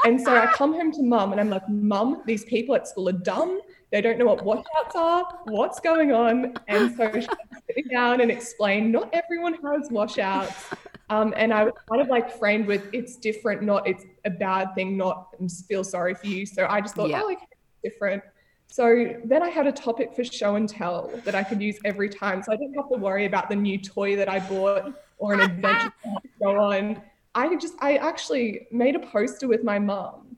And 0.06 0.22
so 0.22 0.36
I 0.36 0.46
come 0.48 0.74
home 0.74 0.92
to 0.92 1.04
mum 1.04 1.32
and 1.32 1.40
I'm 1.40 1.50
like, 1.50 1.68
Mum, 1.70 2.24
these 2.26 2.44
people 2.46 2.76
at 2.76 2.88
school 2.88 3.10
are 3.10 3.20
dumb. 3.32 3.62
They 3.92 4.00
don't 4.00 4.18
know 4.18 4.26
what 4.26 4.44
washouts 4.44 4.96
are, 4.96 5.26
what's 5.46 5.82
going 5.82 6.14
on. 6.14 6.54
And 6.70 6.96
so 6.96 7.12
she 7.12 7.28
sitting 7.68 7.92
down 7.92 8.22
and 8.22 8.32
explain, 8.32 8.92
not 8.92 9.10
everyone 9.14 9.56
has 9.56 9.90
washouts. 9.92 10.70
Um, 11.10 11.34
and 11.36 11.54
I 11.54 11.66
was 11.66 11.74
kind 11.90 12.02
of 12.02 12.08
like 12.08 12.32
framed 12.40 12.68
with 12.68 12.88
it's 12.94 13.18
different, 13.18 13.64
not 13.64 13.86
it's 13.86 14.06
a 14.24 14.30
bad 14.30 14.74
thing, 14.76 14.96
not 14.96 15.36
feel 15.68 15.84
sorry 15.84 16.16
for 16.16 16.28
you. 16.28 16.46
So 16.46 16.66
I 16.70 16.80
just 16.80 16.96
thought, 16.96 17.10
yeah. 17.10 17.22
oh, 17.22 17.34
okay, 17.34 17.46
different. 17.84 18.24
So 18.68 19.18
then 19.26 19.44
I 19.44 19.50
had 19.50 19.68
a 19.68 19.74
topic 19.74 20.16
for 20.16 20.24
show 20.24 20.56
and 20.56 20.70
tell 20.70 21.12
that 21.26 21.36
I 21.36 21.44
could 21.44 21.62
use 21.62 21.78
every 21.84 22.08
time. 22.08 22.42
So 22.42 22.54
I 22.54 22.56
didn't 22.56 22.76
have 22.76 22.88
to 22.92 22.98
worry 22.98 23.26
about 23.26 23.50
the 23.50 23.58
new 23.58 23.78
toy 23.78 24.16
that 24.16 24.30
I 24.30 24.40
bought 24.40 24.94
or 25.18 25.34
an 25.34 25.42
adventure 25.42 25.92
to 26.06 26.30
go 26.42 26.58
on. 26.58 27.02
I 27.36 27.58
just 27.58 27.74
I 27.82 27.98
actually 27.98 28.68
made 28.72 28.96
a 28.96 29.00
poster 29.00 29.50
with 29.50 29.66
my 29.66 29.80
mum 29.80 30.31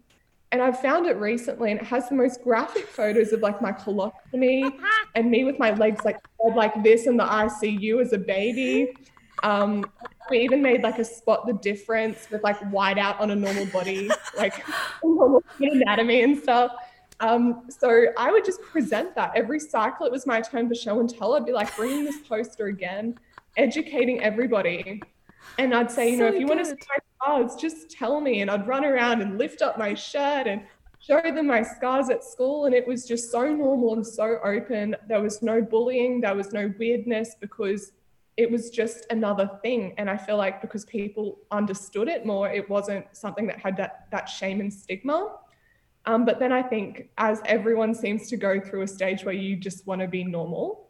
and 0.54 0.62
I've 0.62 0.80
found 0.80 1.08
it 1.08 1.18
recently 1.18 1.72
and 1.72 1.82
it 1.82 1.88
has 1.88 2.08
the 2.10 2.16
most 2.16 2.44
graphic 2.44 2.86
photos 2.86 3.34
of 3.34 3.42
like 3.42 3.60
my 3.60 3.72
colostomy 3.72 4.72
and 5.16 5.32
me 5.32 5.44
with 5.44 5.58
my 5.58 5.72
legs 5.72 6.06
like 6.06 6.20
like 6.56 6.84
this 6.84 7.08
in 7.08 7.18
the 7.18 7.26
ICU 7.26 8.00
as 8.00 8.14
a 8.14 8.20
baby. 8.20 8.94
Um, 9.42 9.84
we 10.30 10.40
even 10.42 10.62
made 10.62 10.84
like 10.84 11.00
a 11.00 11.06
spot 11.06 11.48
the 11.48 11.54
difference 11.54 12.28
with 12.30 12.44
like 12.44 12.58
white 12.72 13.00
out 13.00 13.20
on 13.20 13.32
a 13.32 13.36
normal 13.36 13.66
body, 13.66 14.10
like 14.38 14.64
normal 15.04 15.44
anatomy 15.60 16.22
and 16.22 16.38
stuff. 16.38 16.72
Um, 17.20 17.66
so 17.70 18.06
I 18.18 18.32
would 18.32 18.46
just 18.46 18.62
present 18.62 19.16
that 19.16 19.32
every 19.36 19.60
cycle. 19.60 20.06
It 20.06 20.12
was 20.12 20.28
my 20.28 20.40
turn 20.42 20.70
for 20.70 20.76
show 20.76 21.00
and 21.00 21.10
tell. 21.10 21.34
I'd 21.34 21.46
be 21.46 21.52
like 21.52 21.76
bringing 21.76 22.06
this 22.06 22.20
poster 22.28 22.68
again, 22.68 23.16
educating 23.58 24.22
everybody. 24.22 25.02
And 25.58 25.74
I'd 25.74 25.92
say, 25.92 26.12
you 26.12 26.18
so 26.18 26.24
know, 26.24 26.30
if 26.30 26.40
you 26.40 26.48
good. 26.48 26.56
want 26.58 26.60
to 26.62 26.72
see 26.72 26.88
my 26.90 26.98
scars, 27.22 27.56
just 27.56 27.92
tell 27.92 28.20
me. 28.20 28.42
And 28.42 28.50
I'd 28.50 28.68
run 28.68 28.86
around 28.86 29.22
and 29.22 29.38
lift 29.38 29.62
up 29.62 29.78
my 29.78 29.94
shirt 29.94 30.48
and 30.48 30.64
show 31.00 31.22
them 31.22 31.48
my 31.48 31.62
scars 31.62 32.10
at 32.10 32.24
school. 32.24 32.66
And 32.66 32.74
it 32.74 32.88
was 32.88 33.08
just 33.08 33.32
so 33.32 33.54
normal 33.54 33.94
and 33.94 34.06
so 34.06 34.40
open. 34.44 34.96
There 35.08 35.22
was 35.22 35.42
no 35.42 35.62
bullying, 35.62 36.22
there 36.22 36.36
was 36.36 36.54
no 36.54 36.74
weirdness 36.80 37.36
because 37.40 37.92
it 38.36 38.50
was 38.50 38.70
just 38.70 39.06
another 39.12 39.60
thing. 39.62 39.94
And 39.98 40.10
I 40.10 40.18
feel 40.18 40.38
like 40.38 40.62
because 40.62 40.86
people 40.86 41.40
understood 41.52 42.08
it 42.08 42.26
more, 42.26 42.50
it 42.50 42.68
wasn't 42.70 43.06
something 43.12 43.46
that 43.48 43.60
had 43.60 43.78
that, 43.78 44.08
that 44.12 44.28
shame 44.28 44.60
and 44.60 44.74
stigma. 44.74 45.36
Um, 46.06 46.26
but 46.26 46.40
then 46.40 46.52
I 46.52 46.62
think 46.62 47.10
as 47.18 47.42
everyone 47.46 47.94
seems 47.94 48.28
to 48.30 48.38
go 48.38 48.60
through 48.60 48.82
a 48.82 48.88
stage 48.88 49.24
where 49.24 49.36
you 49.36 49.56
just 49.56 49.86
want 49.88 50.02
to 50.02 50.08
be 50.08 50.24
normal, 50.24 50.83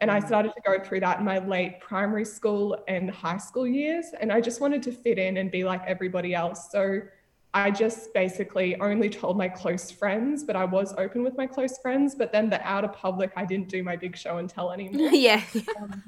And 0.00 0.10
I 0.10 0.20
started 0.20 0.52
to 0.54 0.60
go 0.64 0.82
through 0.82 1.00
that 1.00 1.18
in 1.18 1.24
my 1.24 1.38
late 1.38 1.80
primary 1.80 2.24
school 2.24 2.76
and 2.88 3.10
high 3.10 3.36
school 3.36 3.66
years. 3.66 4.06
And 4.18 4.32
I 4.32 4.40
just 4.40 4.60
wanted 4.60 4.82
to 4.84 4.92
fit 4.92 5.18
in 5.18 5.36
and 5.36 5.50
be 5.50 5.62
like 5.64 5.82
everybody 5.86 6.34
else. 6.34 6.70
So 6.70 7.02
I 7.52 7.70
just 7.70 8.14
basically 8.14 8.76
only 8.80 9.10
told 9.10 9.36
my 9.36 9.48
close 9.48 9.90
friends, 9.90 10.44
but 10.44 10.56
I 10.56 10.64
was 10.64 10.94
open 10.96 11.22
with 11.22 11.36
my 11.36 11.46
close 11.46 11.78
friends. 11.78 12.14
But 12.14 12.32
then 12.32 12.48
the 12.48 12.62
outer 12.66 12.88
public, 12.88 13.32
I 13.36 13.44
didn't 13.44 13.68
do 13.68 13.82
my 13.82 13.96
big 13.96 14.16
show 14.16 14.38
and 14.38 14.48
tell 14.48 14.70
anymore. 14.76 15.10
yeah. 15.10 15.42
Um, 15.78 16.02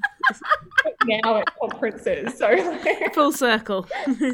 now 1.05 1.39
at 1.39 1.53
conferences. 1.59 2.39
So 2.39 2.49
like, 2.49 3.13
Full 3.15 3.33
circle. 3.33 3.87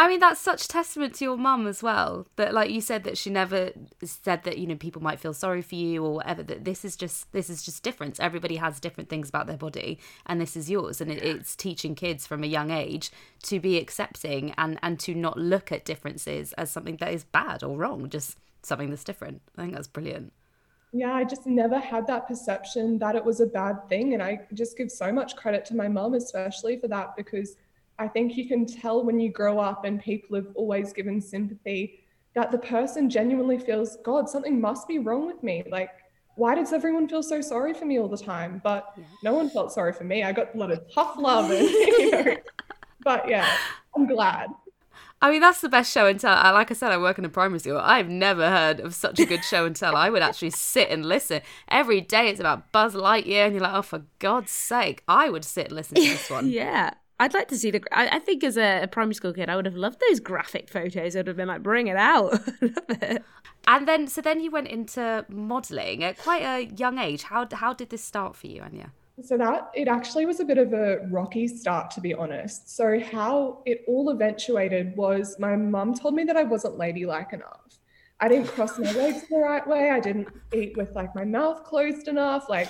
I 0.00 0.08
mean, 0.08 0.20
that's 0.20 0.40
such 0.40 0.66
testament 0.66 1.14
to 1.16 1.26
your 1.26 1.36
mum 1.36 1.66
as 1.66 1.82
well. 1.82 2.26
That, 2.36 2.54
like 2.54 2.70
you 2.70 2.80
said, 2.80 3.04
that 3.04 3.18
she 3.18 3.28
never 3.28 3.72
said 4.02 4.44
that 4.44 4.56
you 4.56 4.66
know 4.66 4.74
people 4.76 5.02
might 5.02 5.20
feel 5.20 5.34
sorry 5.34 5.60
for 5.60 5.74
you 5.74 6.02
or 6.02 6.14
whatever. 6.14 6.42
That 6.42 6.64
this 6.64 6.86
is 6.86 6.96
just 6.96 7.30
this 7.32 7.50
is 7.50 7.62
just 7.62 7.82
difference. 7.82 8.18
Everybody 8.18 8.56
has 8.56 8.80
different 8.80 9.10
things 9.10 9.28
about 9.28 9.46
their 9.46 9.58
body, 9.58 9.98
and 10.24 10.40
this 10.40 10.56
is 10.56 10.70
yours. 10.70 11.02
And 11.02 11.10
it, 11.10 11.22
it's 11.22 11.54
teaching 11.54 11.94
kids 11.94 12.26
from 12.26 12.42
a 12.42 12.46
young 12.46 12.70
age 12.70 13.10
to 13.42 13.60
be 13.60 13.76
accepting 13.76 14.54
and 14.56 14.78
and 14.82 14.98
to 15.00 15.14
not 15.14 15.36
look 15.36 15.70
at 15.70 15.84
differences 15.84 16.54
as 16.54 16.70
something 16.70 16.96
that 16.96 17.12
is 17.12 17.24
bad 17.24 17.62
or 17.62 17.76
wrong. 17.76 18.08
Just 18.08 18.38
something 18.62 18.88
that's 18.88 19.04
different. 19.04 19.42
I 19.58 19.62
think 19.62 19.74
that's 19.74 19.86
brilliant. 19.86 20.32
yeah, 20.92 21.12
I 21.12 21.24
just 21.24 21.46
never 21.46 21.78
had 21.78 22.06
that 22.06 22.26
perception 22.26 22.98
that 23.00 23.16
it 23.16 23.24
was 23.24 23.40
a 23.40 23.46
bad 23.46 23.86
thing. 23.90 24.14
And 24.14 24.22
I 24.22 24.40
just 24.54 24.78
give 24.78 24.90
so 24.90 25.12
much 25.12 25.36
credit 25.36 25.66
to 25.66 25.76
my 25.76 25.88
mum, 25.88 26.14
especially 26.14 26.78
for 26.78 26.88
that, 26.88 27.16
because 27.16 27.56
I 28.00 28.08
think 28.08 28.36
you 28.36 28.48
can 28.48 28.64
tell 28.64 29.04
when 29.04 29.20
you 29.20 29.30
grow 29.30 29.58
up 29.58 29.84
and 29.84 30.00
people 30.00 30.34
have 30.36 30.46
always 30.54 30.94
given 30.94 31.20
sympathy 31.20 32.00
that 32.34 32.50
the 32.50 32.56
person 32.56 33.10
genuinely 33.10 33.58
feels, 33.58 33.98
God, 34.04 34.26
something 34.26 34.58
must 34.58 34.88
be 34.88 34.98
wrong 34.98 35.26
with 35.26 35.42
me. 35.42 35.64
Like, 35.70 35.90
why 36.36 36.54
does 36.54 36.72
everyone 36.72 37.08
feel 37.08 37.22
so 37.22 37.42
sorry 37.42 37.74
for 37.74 37.84
me 37.84 37.98
all 37.98 38.08
the 38.08 38.16
time? 38.16 38.62
But 38.64 38.96
no 39.22 39.34
one 39.34 39.50
felt 39.50 39.70
sorry 39.70 39.92
for 39.92 40.04
me. 40.04 40.22
I 40.22 40.32
got 40.32 40.54
a 40.54 40.58
lot 40.58 40.70
of 40.70 40.80
tough 40.90 41.16
love. 41.18 41.50
And, 41.50 41.68
you 41.68 42.10
know, 42.10 42.36
but 43.04 43.28
yeah, 43.28 43.46
I'm 43.94 44.06
glad. 44.06 44.48
I 45.20 45.30
mean, 45.30 45.42
that's 45.42 45.60
the 45.60 45.68
best 45.68 45.92
show 45.92 46.06
and 46.06 46.18
tell. 46.18 46.32
Like 46.32 46.70
I 46.70 46.74
said, 46.74 46.92
I 46.92 46.96
work 46.96 47.18
in 47.18 47.26
a 47.26 47.28
primary 47.28 47.58
school. 47.58 47.76
I've 47.76 48.08
never 48.08 48.48
heard 48.48 48.80
of 48.80 48.94
such 48.94 49.20
a 49.20 49.26
good 49.26 49.44
show 49.44 49.66
and 49.66 49.76
tell. 49.76 49.94
I 49.94 50.08
would 50.08 50.22
actually 50.22 50.50
sit 50.50 50.88
and 50.88 51.04
listen. 51.04 51.42
Every 51.68 52.00
day 52.00 52.30
it's 52.30 52.40
about 52.40 52.72
Buzz 52.72 52.94
Lightyear, 52.94 53.44
and 53.44 53.52
you're 53.52 53.62
like, 53.62 53.74
oh, 53.74 53.82
for 53.82 54.04
God's 54.18 54.52
sake, 54.52 55.02
I 55.06 55.28
would 55.28 55.44
sit 55.44 55.66
and 55.66 55.74
listen 55.74 55.96
to 55.96 56.00
this 56.00 56.30
one. 56.30 56.48
yeah. 56.50 56.94
I'd 57.20 57.34
like 57.34 57.48
to 57.48 57.58
see 57.58 57.70
the. 57.70 57.82
I, 57.92 58.16
I 58.16 58.18
think 58.18 58.42
as 58.42 58.56
a, 58.56 58.82
a 58.82 58.88
primary 58.88 59.14
school 59.14 59.34
kid, 59.34 59.50
I 59.50 59.54
would 59.54 59.66
have 59.66 59.76
loved 59.76 60.00
those 60.08 60.20
graphic 60.20 60.70
photos. 60.70 61.14
I'd 61.14 61.26
have 61.26 61.36
been 61.36 61.48
like, 61.48 61.62
bring 61.62 61.86
it 61.86 61.96
out. 61.96 62.32
Love 62.62 63.02
it. 63.02 63.22
And 63.68 63.86
then, 63.86 64.06
so 64.06 64.22
then 64.22 64.40
you 64.40 64.50
went 64.50 64.68
into 64.68 65.26
modelling 65.28 66.02
at 66.02 66.16
quite 66.16 66.42
a 66.42 66.74
young 66.74 66.98
age. 66.98 67.24
How, 67.24 67.46
how 67.52 67.74
did 67.74 67.90
this 67.90 68.02
start 68.02 68.34
for 68.34 68.46
you, 68.46 68.62
Anja? 68.62 68.90
So 69.22 69.36
that 69.36 69.70
it 69.74 69.86
actually 69.86 70.24
was 70.24 70.40
a 70.40 70.44
bit 70.44 70.56
of 70.56 70.72
a 70.72 71.06
rocky 71.10 71.46
start, 71.46 71.90
to 71.92 72.00
be 72.00 72.14
honest. 72.14 72.74
So 72.74 72.98
how 72.98 73.62
it 73.66 73.84
all 73.86 74.08
eventuated 74.08 74.96
was 74.96 75.38
my 75.38 75.56
mum 75.56 75.92
told 75.92 76.14
me 76.14 76.24
that 76.24 76.38
I 76.38 76.44
wasn't 76.44 76.78
ladylike 76.78 77.34
enough. 77.34 77.78
I 78.18 78.28
didn't 78.28 78.48
cross 78.48 78.78
my 78.78 78.92
legs 78.92 79.28
the 79.28 79.36
right 79.36 79.66
way. 79.66 79.90
I 79.90 80.00
didn't 80.00 80.28
eat 80.54 80.74
with 80.78 80.94
like 80.94 81.14
my 81.14 81.24
mouth 81.26 81.64
closed 81.64 82.08
enough. 82.08 82.48
Like 82.48 82.68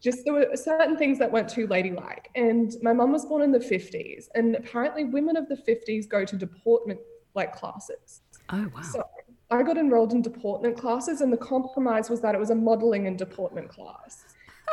just 0.00 0.24
there 0.24 0.32
were 0.32 0.56
certain 0.56 0.96
things 0.96 1.18
that 1.18 1.30
weren't 1.30 1.48
too 1.48 1.66
ladylike. 1.66 2.30
And 2.34 2.74
my 2.82 2.92
mum 2.92 3.12
was 3.12 3.26
born 3.26 3.42
in 3.42 3.52
the 3.52 3.58
50s, 3.58 4.28
and 4.34 4.56
apparently 4.56 5.04
women 5.04 5.36
of 5.36 5.48
the 5.48 5.56
50s 5.56 6.08
go 6.08 6.24
to 6.24 6.36
deportment 6.36 7.00
like 7.34 7.54
classes. 7.54 8.22
Oh, 8.48 8.66
wow. 8.74 8.82
So 8.82 9.04
I 9.50 9.62
got 9.62 9.76
enrolled 9.76 10.12
in 10.12 10.22
deportment 10.22 10.76
classes, 10.76 11.20
and 11.20 11.32
the 11.32 11.36
compromise 11.36 12.08
was 12.08 12.20
that 12.22 12.34
it 12.34 12.38
was 12.38 12.50
a 12.50 12.54
modeling 12.54 13.06
and 13.06 13.18
deportment 13.18 13.68
class. 13.68 14.24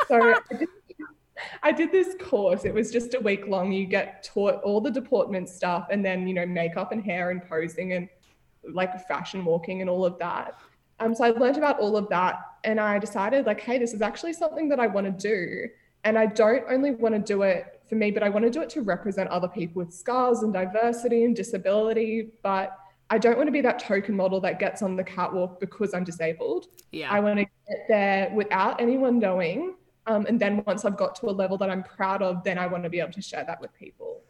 So 0.06 0.34
I 0.50 0.56
did, 0.56 0.68
I 1.62 1.72
did 1.72 1.92
this 1.92 2.14
course. 2.20 2.64
It 2.64 2.72
was 2.72 2.90
just 2.90 3.14
a 3.14 3.20
week 3.20 3.46
long. 3.46 3.72
You 3.72 3.86
get 3.86 4.22
taught 4.22 4.62
all 4.62 4.80
the 4.80 4.90
deportment 4.90 5.48
stuff, 5.48 5.88
and 5.90 6.04
then 6.04 6.26
you 6.26 6.34
know 6.34 6.46
makeup 6.46 6.92
and 6.92 7.04
hair 7.04 7.30
and 7.30 7.42
posing 7.42 7.92
and 7.92 8.08
like 8.72 9.06
fashion 9.06 9.44
walking 9.44 9.80
and 9.80 9.90
all 9.90 10.04
of 10.04 10.18
that. 10.18 10.58
Um, 11.00 11.14
so 11.14 11.24
I 11.24 11.30
learned 11.30 11.56
about 11.56 11.78
all 11.78 11.96
of 11.96 12.08
that, 12.08 12.40
and 12.64 12.80
I 12.80 12.98
decided 12.98 13.46
like, 13.46 13.60
hey, 13.60 13.78
this 13.78 13.92
is 13.92 14.02
actually 14.02 14.32
something 14.32 14.68
that 14.68 14.80
I 14.80 14.86
want 14.86 15.06
to 15.06 15.12
do. 15.12 15.68
And 16.04 16.18
I 16.18 16.26
don't 16.26 16.64
only 16.68 16.92
want 16.92 17.14
to 17.14 17.20
do 17.20 17.42
it 17.42 17.82
for 17.88 17.94
me, 17.94 18.10
but 18.10 18.22
I 18.22 18.28
want 18.28 18.44
to 18.44 18.50
do 18.50 18.60
it 18.62 18.70
to 18.70 18.82
represent 18.82 19.28
other 19.30 19.48
people 19.48 19.84
with 19.84 19.92
scars 19.92 20.42
and 20.42 20.52
diversity 20.52 21.24
and 21.24 21.34
disability. 21.34 22.30
But 22.42 22.76
I 23.10 23.18
don't 23.18 23.36
want 23.36 23.48
to 23.48 23.52
be 23.52 23.60
that 23.62 23.78
token 23.78 24.14
model 24.14 24.40
that 24.40 24.58
gets 24.58 24.82
on 24.82 24.96
the 24.96 25.04
catwalk 25.04 25.60
because 25.60 25.94
I'm 25.94 26.04
disabled. 26.04 26.66
Yeah. 26.92 27.10
I 27.10 27.20
want 27.20 27.38
to 27.38 27.44
get 27.44 27.86
there 27.88 28.30
without 28.34 28.80
anyone 28.80 29.18
knowing. 29.18 29.74
Um, 30.06 30.26
and 30.26 30.40
then 30.40 30.62
once 30.66 30.84
I've 30.84 30.96
got 30.96 31.14
to 31.16 31.26
a 31.26 31.32
level 31.32 31.58
that 31.58 31.70
I'm 31.70 31.82
proud 31.82 32.22
of, 32.22 32.44
then 32.44 32.58
I 32.58 32.66
want 32.66 32.84
to 32.84 32.90
be 32.90 33.00
able 33.00 33.12
to 33.12 33.22
share 33.22 33.44
that 33.44 33.60
with 33.60 33.74
people. 33.74 34.22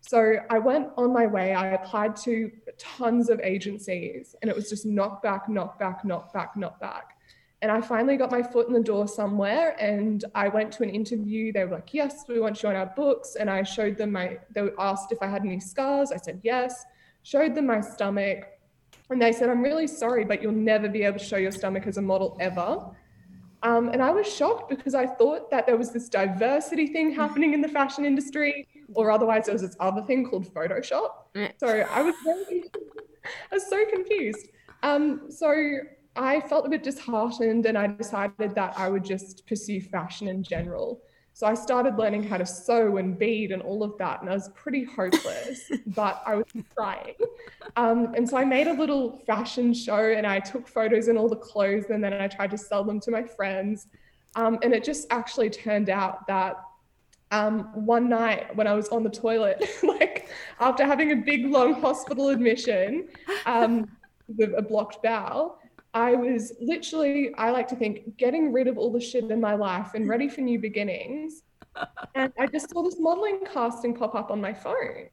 So 0.00 0.36
I 0.50 0.58
went 0.58 0.88
on 0.96 1.12
my 1.12 1.26
way. 1.26 1.54
I 1.54 1.68
applied 1.68 2.14
to 2.16 2.50
tons 2.78 3.30
of 3.30 3.40
agencies 3.40 4.36
and 4.42 4.50
it 4.50 4.56
was 4.56 4.68
just 4.68 4.84
knock 4.84 5.22
back, 5.22 5.48
knock 5.48 5.78
back, 5.78 6.04
knock 6.04 6.32
back, 6.32 6.56
knock 6.56 6.78
back. 6.78 7.13
And 7.64 7.72
I 7.72 7.80
finally 7.80 8.18
got 8.18 8.30
my 8.30 8.42
foot 8.42 8.68
in 8.68 8.74
the 8.74 8.82
door 8.82 9.08
somewhere 9.08 9.74
and 9.80 10.22
I 10.34 10.48
went 10.48 10.70
to 10.72 10.82
an 10.82 10.90
interview. 10.90 11.50
They 11.50 11.64
were 11.64 11.76
like, 11.76 11.94
Yes, 11.94 12.26
we 12.28 12.38
want 12.38 12.62
you 12.62 12.68
on 12.68 12.76
our 12.76 12.92
books. 12.94 13.36
And 13.36 13.48
I 13.48 13.62
showed 13.62 13.96
them 13.96 14.12
my, 14.12 14.36
they 14.54 14.68
asked 14.78 15.12
if 15.12 15.22
I 15.22 15.28
had 15.28 15.46
any 15.46 15.60
scars. 15.60 16.12
I 16.12 16.18
said, 16.18 16.40
Yes. 16.42 16.84
Showed 17.22 17.54
them 17.54 17.64
my 17.68 17.80
stomach. 17.80 18.48
And 19.08 19.22
they 19.22 19.32
said, 19.32 19.48
I'm 19.48 19.62
really 19.62 19.86
sorry, 19.86 20.26
but 20.26 20.42
you'll 20.42 20.52
never 20.52 20.90
be 20.90 21.04
able 21.04 21.18
to 21.18 21.24
show 21.24 21.38
your 21.38 21.52
stomach 21.52 21.86
as 21.86 21.96
a 21.96 22.02
model 22.02 22.36
ever. 22.38 22.84
Um, 23.62 23.88
and 23.88 24.02
I 24.02 24.10
was 24.10 24.30
shocked 24.30 24.68
because 24.68 24.94
I 24.94 25.06
thought 25.06 25.50
that 25.50 25.64
there 25.64 25.78
was 25.78 25.90
this 25.90 26.10
diversity 26.10 26.88
thing 26.88 27.12
happening 27.12 27.54
in 27.54 27.62
the 27.62 27.68
fashion 27.68 28.04
industry, 28.04 28.68
or 28.92 29.10
otherwise 29.10 29.46
there 29.46 29.54
was 29.54 29.62
this 29.62 29.76
other 29.80 30.02
thing 30.02 30.28
called 30.28 30.52
Photoshop. 30.52 31.08
So 31.56 31.68
I 31.68 32.02
was 32.02 32.14
very, 32.24 32.64
I 33.50 33.54
was 33.54 33.66
so 33.70 33.86
confused. 33.86 34.48
Um, 34.82 35.30
so 35.30 35.78
I 36.16 36.40
felt 36.40 36.66
a 36.66 36.68
bit 36.68 36.82
disheartened, 36.82 37.66
and 37.66 37.76
I 37.76 37.88
decided 37.88 38.54
that 38.54 38.74
I 38.76 38.88
would 38.88 39.04
just 39.04 39.46
pursue 39.46 39.80
fashion 39.80 40.28
in 40.28 40.42
general. 40.42 41.02
So 41.36 41.48
I 41.48 41.54
started 41.54 41.96
learning 41.96 42.22
how 42.22 42.36
to 42.36 42.46
sew 42.46 42.96
and 42.98 43.18
bead 43.18 43.50
and 43.50 43.60
all 43.60 43.82
of 43.82 43.98
that, 43.98 44.20
and 44.20 44.30
I 44.30 44.34
was 44.34 44.50
pretty 44.50 44.84
hopeless, 44.84 45.70
but 45.88 46.22
I 46.24 46.36
was 46.36 46.46
trying. 46.76 47.14
Um, 47.76 48.14
and 48.14 48.28
so 48.28 48.36
I 48.36 48.44
made 48.44 48.68
a 48.68 48.72
little 48.72 49.18
fashion 49.26 49.74
show, 49.74 50.12
and 50.12 50.26
I 50.26 50.38
took 50.38 50.68
photos 50.68 51.08
in 51.08 51.16
all 51.16 51.28
the 51.28 51.36
clothes, 51.36 51.86
and 51.90 52.02
then 52.02 52.12
I 52.12 52.28
tried 52.28 52.52
to 52.52 52.58
sell 52.58 52.84
them 52.84 53.00
to 53.00 53.10
my 53.10 53.24
friends. 53.24 53.88
Um, 54.36 54.58
and 54.62 54.72
it 54.72 54.84
just 54.84 55.08
actually 55.10 55.50
turned 55.50 55.90
out 55.90 56.26
that 56.28 56.56
um, 57.32 57.70
one 57.74 58.08
night 58.08 58.54
when 58.54 58.68
I 58.68 58.74
was 58.74 58.88
on 58.90 59.02
the 59.02 59.10
toilet, 59.10 59.68
like 59.82 60.28
after 60.60 60.86
having 60.86 61.10
a 61.10 61.16
big 61.16 61.46
long 61.46 61.74
hospital 61.74 62.28
admission 62.28 63.08
um, 63.46 63.90
with 64.36 64.52
a 64.56 64.62
blocked 64.62 65.02
bowel, 65.02 65.58
I 65.94 66.16
was 66.16 66.52
literally, 66.60 67.32
I 67.36 67.50
like 67.50 67.68
to 67.68 67.76
think, 67.76 68.16
getting 68.16 68.52
rid 68.52 68.66
of 68.66 68.76
all 68.76 68.92
the 68.92 69.00
shit 69.00 69.30
in 69.30 69.40
my 69.40 69.54
life 69.54 69.92
and 69.94 70.08
ready 70.08 70.28
for 70.28 70.40
new 70.40 70.58
beginnings. 70.58 71.42
And 72.14 72.32
I 72.38 72.46
just 72.46 72.70
saw 72.70 72.84
this 72.84 73.00
modeling 73.00 73.40
casting 73.52 73.94
pop 73.94 74.14
up 74.14 74.30
on 74.30 74.40
my 74.40 74.52
phone. 74.54 75.08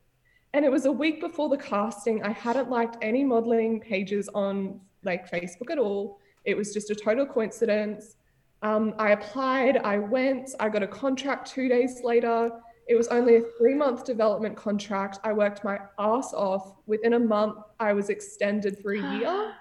And 0.53 0.63
it 0.63 0.71
was 0.71 0.85
a 0.85 0.91
week 0.91 1.19
before 1.19 1.49
the 1.49 1.57
casting. 1.57 2.21
I 2.21 2.31
hadn't 2.31 2.69
liked 2.69 2.97
any 3.01 3.23
modeling 3.23 3.79
pages 3.79 4.29
on 4.35 4.79
like 5.03 5.27
Facebook 5.31 5.71
at 5.71 5.79
all. 5.79 6.19
It 6.45 6.55
was 6.55 6.71
just 6.71 6.91
a 6.91 6.95
total 6.95 7.25
coincidence. 7.25 8.17
Um, 8.61 8.93
I 8.99 9.11
applied, 9.11 9.77
I 9.77 9.97
went, 9.97 10.51
I 10.59 10.69
got 10.69 10.83
a 10.83 10.87
contract 10.87 11.49
two 11.49 11.67
days 11.67 12.01
later. 12.03 12.51
It 12.87 12.95
was 12.95 13.07
only 13.07 13.37
a 13.37 13.41
three 13.57 13.73
month 13.73 14.05
development 14.05 14.55
contract. 14.55 15.17
I 15.23 15.33
worked 15.33 15.63
my 15.63 15.79
ass 15.97 16.31
off. 16.31 16.75
Within 16.85 17.13
a 17.13 17.19
month, 17.19 17.57
I 17.79 17.93
was 17.93 18.09
extended 18.09 18.77
for 18.83 18.93
a 18.93 19.17
year. 19.17 19.55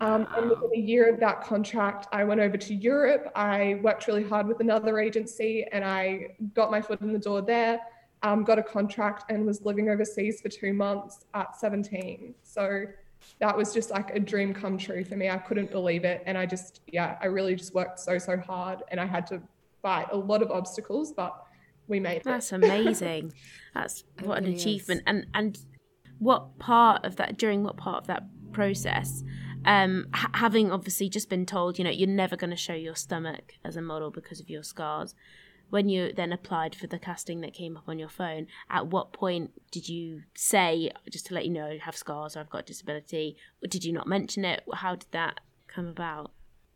Um, 0.00 0.28
and 0.36 0.50
within 0.50 0.70
a 0.74 0.78
year 0.78 1.12
of 1.12 1.18
that 1.20 1.42
contract, 1.42 2.06
I 2.12 2.22
went 2.24 2.40
over 2.40 2.56
to 2.56 2.74
Europe. 2.74 3.32
I 3.34 3.80
worked 3.82 4.06
really 4.06 4.22
hard 4.22 4.46
with 4.46 4.60
another 4.60 5.00
agency 5.00 5.66
and 5.72 5.84
I 5.84 6.36
got 6.54 6.70
my 6.70 6.80
foot 6.80 7.00
in 7.00 7.12
the 7.12 7.18
door 7.18 7.42
there, 7.42 7.80
um, 8.22 8.44
got 8.44 8.58
a 8.58 8.62
contract, 8.62 9.30
and 9.30 9.44
was 9.44 9.62
living 9.62 9.90
overseas 9.90 10.40
for 10.40 10.48
two 10.48 10.72
months 10.72 11.26
at 11.34 11.58
17. 11.58 12.34
So 12.44 12.84
that 13.40 13.56
was 13.56 13.74
just 13.74 13.90
like 13.90 14.14
a 14.14 14.20
dream 14.20 14.54
come 14.54 14.78
true 14.78 15.04
for 15.04 15.16
me. 15.16 15.28
I 15.28 15.38
couldn't 15.38 15.72
believe 15.72 16.04
it. 16.04 16.22
And 16.26 16.38
I 16.38 16.46
just, 16.46 16.80
yeah, 16.86 17.18
I 17.20 17.26
really 17.26 17.56
just 17.56 17.74
worked 17.74 17.98
so, 17.98 18.18
so 18.18 18.36
hard 18.36 18.82
and 18.92 19.00
I 19.00 19.06
had 19.06 19.26
to 19.28 19.42
fight 19.82 20.06
a 20.12 20.16
lot 20.16 20.42
of 20.42 20.52
obstacles, 20.52 21.12
but 21.12 21.44
we 21.88 21.98
made 21.98 22.18
it. 22.18 22.24
That's 22.24 22.52
amazing. 22.52 23.32
That's 23.74 24.04
what 24.22 24.38
an 24.38 24.52
is. 24.52 24.60
achievement. 24.60 25.02
And 25.06 25.26
and 25.34 25.58
what 26.18 26.58
part 26.58 27.04
of 27.04 27.16
that 27.16 27.38
during 27.38 27.62
what 27.64 27.76
part 27.76 28.02
of 28.02 28.06
that 28.08 28.24
process, 28.52 29.22
um, 29.68 30.08
ha- 30.14 30.30
having 30.34 30.72
obviously 30.72 31.08
just 31.08 31.28
been 31.28 31.46
told, 31.46 31.78
you 31.78 31.84
know, 31.84 31.90
you're 31.90 32.08
never 32.08 32.36
going 32.36 32.50
to 32.50 32.56
show 32.56 32.74
your 32.74 32.96
stomach 32.96 33.54
as 33.64 33.76
a 33.76 33.82
model 33.82 34.10
because 34.10 34.40
of 34.40 34.48
your 34.48 34.62
scars. 34.62 35.14
When 35.70 35.90
you 35.90 36.14
then 36.14 36.32
applied 36.32 36.74
for 36.74 36.86
the 36.86 36.98
casting 36.98 37.42
that 37.42 37.52
came 37.52 37.76
up 37.76 37.84
on 37.86 37.98
your 37.98 38.08
phone, 38.08 38.46
at 38.70 38.86
what 38.86 39.12
point 39.12 39.50
did 39.70 39.86
you 39.86 40.22
say, 40.34 40.90
just 41.10 41.26
to 41.26 41.34
let 41.34 41.44
you 41.44 41.52
know, 41.52 41.66
I 41.66 41.78
have 41.82 41.94
scars 41.94 42.36
or 42.36 42.40
I've 42.40 42.48
got 42.48 42.60
a 42.60 42.64
disability? 42.64 43.36
Did 43.68 43.84
you 43.84 43.92
not 43.92 44.06
mention 44.06 44.46
it? 44.46 44.62
How 44.72 44.94
did 44.94 45.12
that 45.12 45.40
come 45.66 45.86
about? 45.86 46.30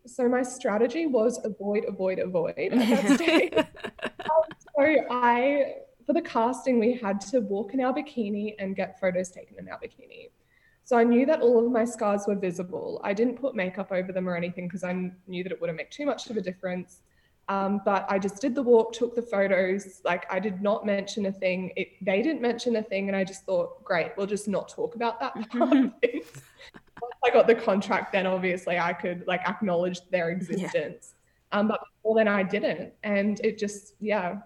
so 0.06 0.28
my 0.28 0.42
strategy 0.42 1.06
was 1.06 1.40
avoid, 1.44 1.84
avoid, 1.86 2.18
avoid 2.18 2.54
at 2.58 2.70
that 2.72 3.18
stage. 3.18 3.52
um, 3.56 4.42
so 4.58 5.06
I, 5.10 5.74
for 6.06 6.12
the 6.12 6.22
casting, 6.22 6.78
we 6.78 6.94
had 6.94 7.20
to 7.22 7.40
walk 7.40 7.74
in 7.74 7.80
our 7.80 7.94
bikini 7.94 8.54
and 8.58 8.74
get 8.74 8.98
photos 9.00 9.30
taken 9.30 9.58
in 9.58 9.68
our 9.68 9.78
bikini. 9.78 10.30
So 10.92 10.98
I 10.98 11.04
knew 11.04 11.24
that 11.24 11.40
all 11.40 11.64
of 11.64 11.72
my 11.72 11.86
scars 11.86 12.24
were 12.28 12.34
visible. 12.34 13.00
I 13.02 13.14
didn't 13.14 13.40
put 13.40 13.54
makeup 13.54 13.90
over 13.92 14.12
them 14.12 14.28
or 14.28 14.36
anything 14.36 14.68
because 14.68 14.84
I 14.84 14.92
knew 15.26 15.42
that 15.42 15.50
it 15.50 15.58
wouldn't 15.58 15.78
make 15.78 15.90
too 15.90 16.04
much 16.04 16.28
of 16.28 16.36
a 16.36 16.42
difference. 16.42 16.98
Um, 17.48 17.80
but 17.82 18.04
I 18.10 18.18
just 18.18 18.42
did 18.42 18.54
the 18.54 18.62
walk, 18.62 18.92
took 18.92 19.14
the 19.14 19.22
photos. 19.22 20.02
Like 20.04 20.30
I 20.30 20.38
did 20.38 20.60
not 20.60 20.84
mention 20.84 21.24
a 21.24 21.32
thing. 21.32 21.72
It, 21.76 21.92
they 22.02 22.20
didn't 22.20 22.42
mention 22.42 22.76
a 22.76 22.82
thing, 22.82 23.08
and 23.08 23.16
I 23.16 23.24
just 23.24 23.46
thought, 23.46 23.82
great, 23.82 24.12
we'll 24.18 24.26
just 24.26 24.48
not 24.48 24.68
talk 24.68 24.94
about 24.94 25.18
that 25.18 25.34
Once 25.54 25.94
I 27.24 27.30
got 27.32 27.46
the 27.46 27.54
contract, 27.54 28.12
then 28.12 28.26
obviously 28.26 28.78
I 28.78 28.92
could 28.92 29.26
like 29.26 29.40
acknowledge 29.48 29.98
their 30.10 30.28
existence. 30.28 31.14
Yeah. 31.52 31.58
Um, 31.58 31.68
but 31.68 31.80
before 31.96 32.16
then, 32.16 32.28
I 32.28 32.42
didn't, 32.42 32.92
and 33.02 33.40
it 33.40 33.56
just 33.56 33.94
yeah, 33.98 34.40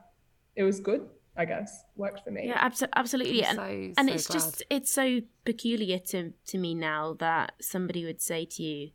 it 0.54 0.62
was 0.62 0.78
good. 0.78 1.09
I 1.37 1.44
guess 1.44 1.85
worked 1.96 2.25
for 2.25 2.31
me. 2.31 2.49
Yeah, 2.49 2.66
abso- 2.66 2.88
absolutely. 2.94 3.44
And, 3.44 3.57
so, 3.57 3.92
and 3.99 4.11
it's 4.11 4.27
glad. 4.27 4.35
just 4.35 4.62
it's 4.70 4.90
so 4.90 5.20
peculiar 5.44 5.99
to 5.99 6.33
to 6.46 6.59
me 6.59 6.75
now 6.75 7.14
that 7.20 7.53
somebody 7.61 8.05
would 8.05 8.20
say 8.20 8.44
to 8.46 8.62
you, 8.62 8.90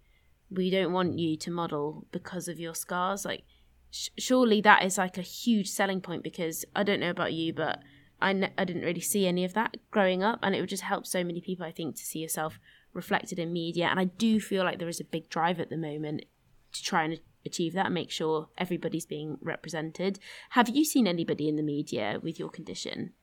"We 0.49 0.69
don't 0.69 0.91
want 0.91 1.19
you 1.19 1.37
to 1.37 1.51
model 1.51 2.07
because 2.11 2.47
of 2.47 2.59
your 2.59 2.73
scars." 2.73 3.25
Like, 3.25 3.43
sh- 3.91 4.09
surely 4.17 4.61
that 4.61 4.83
is 4.83 4.97
like 4.97 5.17
a 5.17 5.21
huge 5.21 5.69
selling 5.69 6.01
point 6.01 6.23
because 6.23 6.65
I 6.75 6.83
don't 6.83 6.99
know 6.99 7.11
about 7.11 7.33
you, 7.33 7.53
but 7.53 7.79
I 8.21 8.31
n- 8.31 8.53
I 8.57 8.65
didn't 8.65 8.83
really 8.83 9.01
see 9.01 9.27
any 9.27 9.45
of 9.45 9.53
that 9.53 9.77
growing 9.91 10.23
up, 10.23 10.39
and 10.41 10.55
it 10.55 10.61
would 10.61 10.69
just 10.69 10.83
help 10.83 11.05
so 11.05 11.23
many 11.23 11.41
people. 11.41 11.65
I 11.65 11.71
think 11.71 11.95
to 11.95 12.03
see 12.03 12.19
yourself 12.19 12.59
reflected 12.93 13.39
in 13.39 13.53
media, 13.53 13.87
and 13.87 13.99
I 13.99 14.05
do 14.05 14.39
feel 14.39 14.63
like 14.63 14.79
there 14.79 14.89
is 14.89 14.99
a 14.99 15.05
big 15.05 15.29
drive 15.29 15.59
at 15.59 15.69
the 15.69 15.77
moment 15.77 16.25
to 16.73 16.83
try 16.83 17.03
and 17.03 17.19
achieve 17.45 17.73
that 17.73 17.87
and 17.87 17.95
make 17.95 18.11
sure 18.11 18.49
everybody's 18.57 19.05
being 19.05 19.37
represented. 19.41 20.19
Have 20.51 20.69
you 20.69 20.85
seen 20.85 21.07
anybody 21.07 21.47
in 21.47 21.55
the 21.55 21.63
media 21.63 22.19
with 22.21 22.39
your 22.39 22.49
condition? 22.49 23.13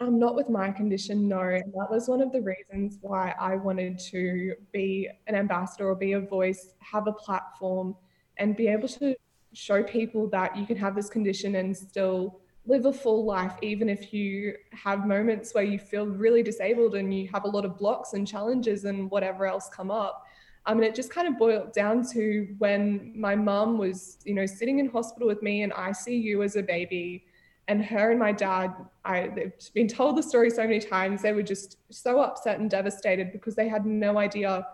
Um, 0.00 0.18
not 0.18 0.36
with 0.36 0.48
my 0.48 0.70
condition, 0.70 1.26
no. 1.26 1.40
And 1.40 1.72
that 1.74 1.88
was 1.90 2.08
one 2.08 2.20
of 2.20 2.30
the 2.30 2.40
reasons 2.40 2.98
why 3.00 3.34
I 3.40 3.56
wanted 3.56 3.98
to 4.10 4.54
be 4.72 5.08
an 5.26 5.34
ambassador 5.34 5.88
or 5.88 5.96
be 5.96 6.12
a 6.12 6.20
voice, 6.20 6.74
have 6.78 7.08
a 7.08 7.12
platform, 7.12 7.96
and 8.36 8.56
be 8.56 8.68
able 8.68 8.86
to 8.88 9.16
show 9.54 9.82
people 9.82 10.28
that 10.28 10.56
you 10.56 10.66
can 10.66 10.76
have 10.76 10.94
this 10.94 11.10
condition 11.10 11.56
and 11.56 11.76
still 11.76 12.40
live 12.66 12.84
a 12.84 12.92
full 12.92 13.24
life, 13.24 13.54
even 13.62 13.88
if 13.88 14.12
you 14.12 14.54
have 14.72 15.06
moments 15.06 15.52
where 15.54 15.64
you 15.64 15.78
feel 15.78 16.06
really 16.06 16.42
disabled 16.42 16.94
and 16.94 17.12
you 17.12 17.26
have 17.32 17.44
a 17.44 17.48
lot 17.48 17.64
of 17.64 17.76
blocks 17.78 18.12
and 18.12 18.28
challenges 18.28 18.84
and 18.84 19.10
whatever 19.10 19.46
else 19.46 19.68
come 19.72 19.90
up. 19.90 20.27
I 20.68 20.74
mean, 20.74 20.84
it 20.84 20.94
just 20.94 21.10
kind 21.10 21.26
of 21.26 21.38
boiled 21.38 21.72
down 21.72 22.06
to 22.12 22.54
when 22.58 23.12
my 23.16 23.34
mum 23.34 23.78
was, 23.78 24.18
you 24.26 24.34
know, 24.34 24.44
sitting 24.44 24.80
in 24.80 24.86
hospital 24.86 25.26
with 25.26 25.42
me 25.42 25.62
in 25.62 25.70
ICU 25.70 26.44
as 26.44 26.56
a 26.56 26.62
baby, 26.62 27.24
and 27.68 27.82
her 27.84 28.10
and 28.10 28.18
my 28.18 28.32
dad, 28.32 28.74
I, 29.02 29.28
they've 29.28 29.52
been 29.72 29.88
told 29.88 30.16
the 30.18 30.22
story 30.22 30.50
so 30.50 30.62
many 30.62 30.78
times, 30.78 31.22
they 31.22 31.32
were 31.32 31.42
just 31.42 31.78
so 31.90 32.20
upset 32.20 32.60
and 32.60 32.70
devastated 32.70 33.32
because 33.32 33.54
they 33.54 33.66
had 33.66 33.86
no 33.86 34.18
idea 34.18 34.66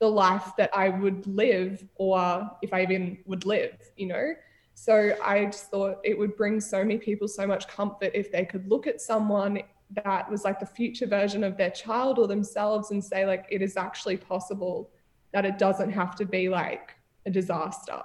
the 0.00 0.08
life 0.08 0.50
that 0.58 0.70
I 0.76 0.88
would 0.88 1.26
live 1.28 1.84
or 1.94 2.50
if 2.60 2.74
I 2.74 2.82
even 2.82 3.18
would 3.26 3.46
live, 3.46 3.76
you 3.96 4.06
know? 4.08 4.34
So 4.74 5.16
I 5.24 5.46
just 5.46 5.70
thought 5.70 5.98
it 6.04 6.18
would 6.18 6.36
bring 6.36 6.60
so 6.60 6.78
many 6.78 6.98
people 6.98 7.28
so 7.28 7.46
much 7.46 7.68
comfort 7.68 8.10
if 8.14 8.30
they 8.30 8.44
could 8.44 8.68
look 8.68 8.86
at 8.86 9.00
someone 9.00 9.62
that 10.04 10.28
was 10.28 10.44
like 10.44 10.58
the 10.58 10.66
future 10.66 11.06
version 11.06 11.44
of 11.44 11.56
their 11.56 11.70
child 11.70 12.18
or 12.18 12.26
themselves 12.26 12.90
and 12.90 13.02
say, 13.02 13.24
like, 13.24 13.46
it 13.48 13.62
is 13.62 13.76
actually 13.76 14.16
possible 14.16 14.90
that 15.36 15.44
it 15.44 15.58
doesn't 15.58 15.90
have 15.90 16.16
to 16.16 16.24
be 16.24 16.48
like 16.48 16.96
a 17.26 17.30
disaster. 17.30 18.02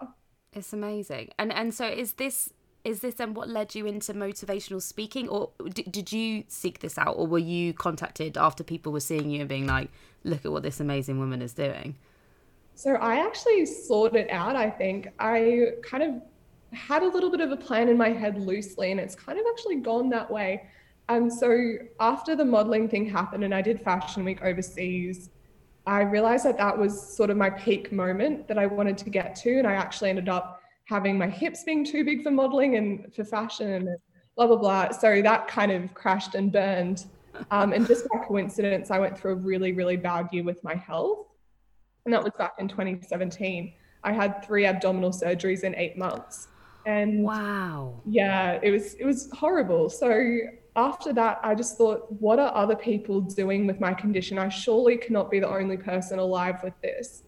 It's 0.51 0.73
amazing. 0.73 1.29
And 1.39 1.53
and 1.53 1.73
so 1.73 1.87
is 1.87 2.13
this 2.13 2.51
is 2.83 2.99
this 2.99 3.13
then 3.13 3.33
what 3.33 3.47
led 3.47 3.73
you 3.73 3.85
into 3.85 4.13
motivational 4.13 4.81
speaking 4.81 5.29
or 5.29 5.51
d- 5.69 5.83
did 5.83 6.11
you 6.11 6.43
seek 6.49 6.79
this 6.79 6.97
out 6.97 7.15
or 7.15 7.25
were 7.25 7.39
you 7.39 7.71
contacted 7.73 8.37
after 8.37 8.65
people 8.65 8.91
were 8.91 8.99
seeing 8.99 9.29
you 9.29 9.39
and 9.39 9.47
being 9.47 9.65
like 9.65 9.89
look 10.25 10.43
at 10.43 10.51
what 10.51 10.61
this 10.61 10.81
amazing 10.81 11.19
woman 11.19 11.41
is 11.41 11.53
doing? 11.53 11.95
So 12.75 12.95
I 12.95 13.25
actually 13.25 13.65
sought 13.65 14.13
it 14.13 14.29
out, 14.29 14.57
I 14.57 14.69
think. 14.69 15.07
I 15.17 15.75
kind 15.83 16.03
of 16.03 16.77
had 16.77 17.01
a 17.01 17.07
little 17.07 17.31
bit 17.31 17.39
of 17.39 17.53
a 17.53 17.57
plan 17.57 17.87
in 17.87 17.97
my 17.97 18.09
head 18.09 18.37
loosely 18.37 18.91
and 18.91 18.99
it's 18.99 19.15
kind 19.15 19.39
of 19.39 19.45
actually 19.53 19.77
gone 19.77 20.09
that 20.09 20.29
way. 20.29 20.67
Um, 21.07 21.29
so 21.29 21.75
after 22.01 22.35
the 22.35 22.43
modeling 22.43 22.89
thing 22.89 23.05
happened 23.05 23.45
and 23.45 23.55
I 23.55 23.61
did 23.61 23.81
fashion 23.81 24.25
week 24.25 24.41
overseas, 24.41 25.29
I 25.85 26.01
realized 26.01 26.45
that 26.45 26.57
that 26.57 26.77
was 26.77 27.15
sort 27.15 27.29
of 27.29 27.37
my 27.37 27.49
peak 27.49 27.91
moment 27.91 28.47
that 28.47 28.57
I 28.57 28.65
wanted 28.67 28.97
to 28.99 29.09
get 29.09 29.35
to. 29.37 29.57
And 29.57 29.67
I 29.67 29.73
actually 29.73 30.09
ended 30.09 30.29
up 30.29 30.61
having 30.85 31.17
my 31.17 31.27
hips 31.27 31.63
being 31.63 31.83
too 31.83 32.03
big 32.03 32.23
for 32.23 32.31
modeling 32.31 32.75
and 32.75 33.13
for 33.13 33.23
fashion 33.23 33.71
and 33.71 33.89
blah, 34.35 34.47
blah, 34.47 34.57
blah. 34.57 34.91
So 34.91 35.21
that 35.21 35.47
kind 35.47 35.71
of 35.71 35.93
crashed 35.93 36.35
and 36.35 36.51
burned. 36.51 37.05
Um, 37.49 37.73
and 37.73 37.87
just 37.87 38.07
by 38.09 38.19
coincidence, 38.19 38.91
I 38.91 38.99
went 38.99 39.17
through 39.17 39.33
a 39.33 39.35
really, 39.35 39.71
really 39.71 39.97
bad 39.97 40.27
year 40.31 40.43
with 40.43 40.63
my 40.63 40.75
health. 40.75 41.27
And 42.05 42.13
that 42.13 42.23
was 42.23 42.33
back 42.37 42.53
in 42.59 42.67
2017. 42.67 43.73
I 44.03 44.11
had 44.11 44.43
three 44.43 44.65
abdominal 44.65 45.11
surgeries 45.11 45.63
in 45.63 45.75
eight 45.75 45.97
months. 45.97 46.47
And 46.85 47.23
wow. 47.23 48.01
Yeah, 48.05 48.59
it 48.63 48.71
was 48.71 48.95
it 48.95 49.05
was 49.05 49.29
horrible. 49.31 49.89
So 49.89 50.39
after 50.75 51.12
that, 51.13 51.39
I 51.43 51.53
just 51.53 51.77
thought, 51.77 52.12
what 52.12 52.39
are 52.39 52.53
other 52.55 52.75
people 52.75 53.19
doing 53.21 53.67
with 53.67 53.79
my 53.79 53.93
condition? 53.93 54.38
I 54.38 54.49
surely 54.49 54.97
cannot 54.97 55.29
be 55.29 55.39
the 55.39 55.49
only 55.49 55.77
person 55.77 56.19
alive 56.19 56.62
with 56.63 56.73
this. 56.81 57.23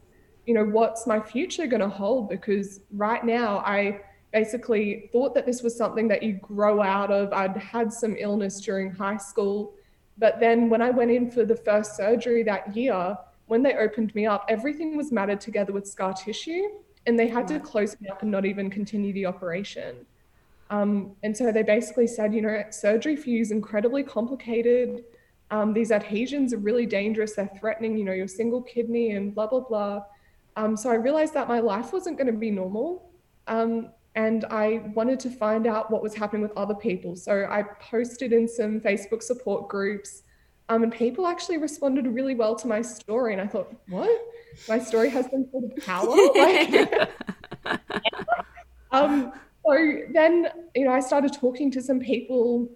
You 0.46 0.54
know, 0.54 0.66
what's 0.66 1.06
my 1.08 1.20
future 1.20 1.68
going 1.68 1.82
to 1.82 1.90
hold? 1.90 2.30
Because 2.30 2.82
right 2.92 3.24
now, 3.24 3.58
I 3.60 4.02
basically 4.32 5.10
thought 5.12 5.36
that 5.36 5.46
this 5.46 5.62
was 5.62 5.76
something 5.76 6.08
that 6.08 6.24
you 6.24 6.34
grow 6.34 6.82
out 6.82 7.12
of. 7.12 7.34
I'd 7.34 7.58
had 7.58 7.92
some 7.92 8.16
illness 8.18 8.62
during 8.62 8.92
high 8.92 9.18
school. 9.18 9.74
But 10.18 10.40
then 10.40 10.70
when 10.70 10.82
I 10.82 10.90
went 10.90 11.12
in 11.12 11.30
for 11.30 11.46
the 11.46 11.56
first 11.56 11.96
surgery 11.96 12.44
that 12.44 12.76
year, 12.76 13.18
when 13.48 13.62
they 13.62 13.76
opened 13.76 14.16
me 14.16 14.26
up, 14.26 14.46
everything 14.48 14.96
was 14.96 15.12
matted 15.12 15.42
together 15.42 15.74
with 15.74 15.88
scar 15.88 16.14
tissue 16.14 16.64
and 17.06 17.20
they 17.20 17.28
had 17.28 17.48
to 17.50 17.60
close 17.60 18.00
me 18.00 18.08
up 18.10 18.22
and 18.22 18.32
not 18.32 18.46
even 18.46 18.70
continue 18.70 19.12
the 19.14 19.26
operation. 19.26 20.06
Um, 20.70 21.16
and 21.24 21.36
so 21.36 21.52
they 21.52 21.64
basically 21.64 22.08
said, 22.08 22.34
you 22.34 22.42
know, 22.42 22.64
surgery 22.70 23.16
for 23.16 23.30
you 23.30 23.42
is 23.42 23.52
incredibly 23.52 24.04
complicated. 24.04 25.04
Um, 25.52 25.74
these 25.74 25.92
adhesions 25.92 26.54
are 26.54 26.58
really 26.58 26.86
dangerous. 26.86 27.34
They're 27.36 27.52
threatening, 27.60 27.98
you 27.98 28.04
know, 28.04 28.14
your 28.14 28.28
single 28.28 28.62
kidney 28.62 29.12
and 29.12 29.36
blah, 29.36 29.48
blah, 29.48 29.60
blah. 29.60 30.04
Um, 30.56 30.76
so 30.76 30.90
I 30.90 30.96
realized 30.96 31.34
that 31.34 31.48
my 31.48 31.60
life 31.60 31.94
wasn't 31.94 32.18
going 32.18 32.28
to 32.28 32.34
be 32.34 32.50
normal. 32.50 33.12
Um, 33.48 33.90
and 34.16 34.46
I 34.46 34.84
wanted 34.94 35.20
to 35.22 35.30
find 35.30 35.66
out 35.66 35.90
what 35.90 36.04
was 36.04 36.14
happening 36.14 36.44
with 36.44 36.56
other 36.56 36.76
people. 36.76 37.16
So 37.16 37.48
I 37.50 37.64
posted 37.80 38.32
in 38.32 38.48
some 38.48 38.80
Facebook 38.80 39.24
support 39.24 39.70
groups. 39.70 40.24
Um, 40.70 40.84
and 40.84 40.92
people 40.92 41.28
actually 41.28 41.58
responded 41.58 42.08
really 42.08 42.36
well 42.36 42.56
to 42.56 42.68
my 42.68 42.82
story. 42.82 43.34
And 43.34 43.42
I 43.42 43.48
thought, 43.48 43.74
what? 43.90 44.22
My 44.70 44.80
story 44.80 45.10
has 45.10 45.30
some 45.30 45.48
sort 45.52 45.66
of 45.66 45.86
power? 45.86 46.08
Like, 46.36 47.10
um, 48.92 49.34
so 49.66 50.00
then, 50.12 50.48
you 50.76 50.86
know, 50.86 50.92
I 50.92 51.00
started 51.00 51.34
talking 51.34 51.72
to 51.72 51.82
some 51.82 52.00
people 52.00 52.68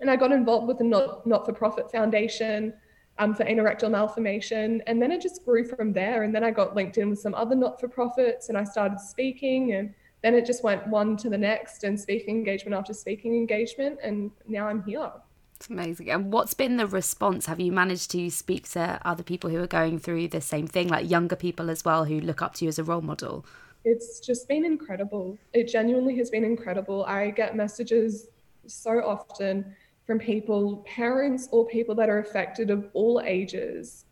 and 0.00 0.10
I 0.10 0.16
got 0.16 0.32
involved 0.32 0.68
with 0.68 0.80
a 0.80 0.84
not, 0.84 1.26
not-for-profit 1.26 1.90
foundation 1.90 2.72
um, 3.18 3.34
for 3.34 3.44
anorectal 3.44 3.90
malformation. 3.90 4.82
And 4.86 5.00
then 5.00 5.10
it 5.10 5.20
just 5.20 5.44
grew 5.44 5.64
from 5.64 5.92
there. 5.92 6.22
And 6.22 6.34
then 6.34 6.44
I 6.44 6.50
got 6.50 6.74
linked 6.74 6.98
in 6.98 7.10
with 7.10 7.20
some 7.20 7.34
other 7.34 7.54
not-for-profits 7.54 8.48
and 8.48 8.58
I 8.58 8.64
started 8.64 9.00
speaking 9.00 9.72
and 9.72 9.94
then 10.22 10.34
it 10.34 10.46
just 10.46 10.64
went 10.64 10.86
one 10.88 11.16
to 11.18 11.30
the 11.30 11.38
next 11.38 11.84
and 11.84 11.98
speaking 11.98 12.36
engagement 12.36 12.74
after 12.74 12.92
speaking 12.92 13.34
engagement. 13.34 13.98
And 14.02 14.30
now 14.46 14.66
I'm 14.66 14.82
here. 14.84 15.10
It's 15.56 15.68
amazing. 15.68 16.10
And 16.10 16.32
what's 16.32 16.52
been 16.52 16.76
the 16.76 16.86
response? 16.86 17.46
Have 17.46 17.60
you 17.60 17.72
managed 17.72 18.10
to 18.10 18.28
speak 18.30 18.68
to 18.70 19.00
other 19.04 19.22
people 19.22 19.50
who 19.50 19.62
are 19.62 19.66
going 19.66 19.98
through 19.98 20.28
the 20.28 20.40
same 20.40 20.66
thing, 20.66 20.88
like 20.88 21.08
younger 21.08 21.36
people 21.36 21.70
as 21.70 21.84
well, 21.84 22.04
who 22.04 22.20
look 22.20 22.42
up 22.42 22.54
to 22.54 22.64
you 22.64 22.68
as 22.68 22.78
a 22.78 22.84
role 22.84 23.00
model? 23.00 23.46
It's 23.86 24.18
just 24.18 24.48
been 24.48 24.64
incredible. 24.64 25.38
It 25.52 25.68
genuinely 25.68 26.16
has 26.18 26.28
been 26.28 26.44
incredible. 26.44 27.04
I 27.04 27.30
get 27.30 27.54
messages 27.54 28.26
so 28.66 29.00
often 29.00 29.76
from 30.04 30.18
people, 30.18 30.84
parents 30.86 31.48
or 31.52 31.68
people 31.68 31.94
that 31.94 32.08
are 32.08 32.18
affected 32.18 32.70
of 32.70 32.88
all 32.94 33.22
ages. 33.24 34.04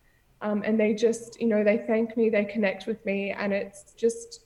Um, 0.42 0.62
and 0.64 0.78
they 0.78 0.94
just, 0.94 1.40
you 1.40 1.48
know, 1.48 1.64
they 1.64 1.78
thank 1.88 2.16
me, 2.16 2.30
they 2.30 2.44
connect 2.44 2.86
with 2.86 3.04
me, 3.04 3.32
and 3.32 3.52
it's 3.52 3.92
just 3.94 4.44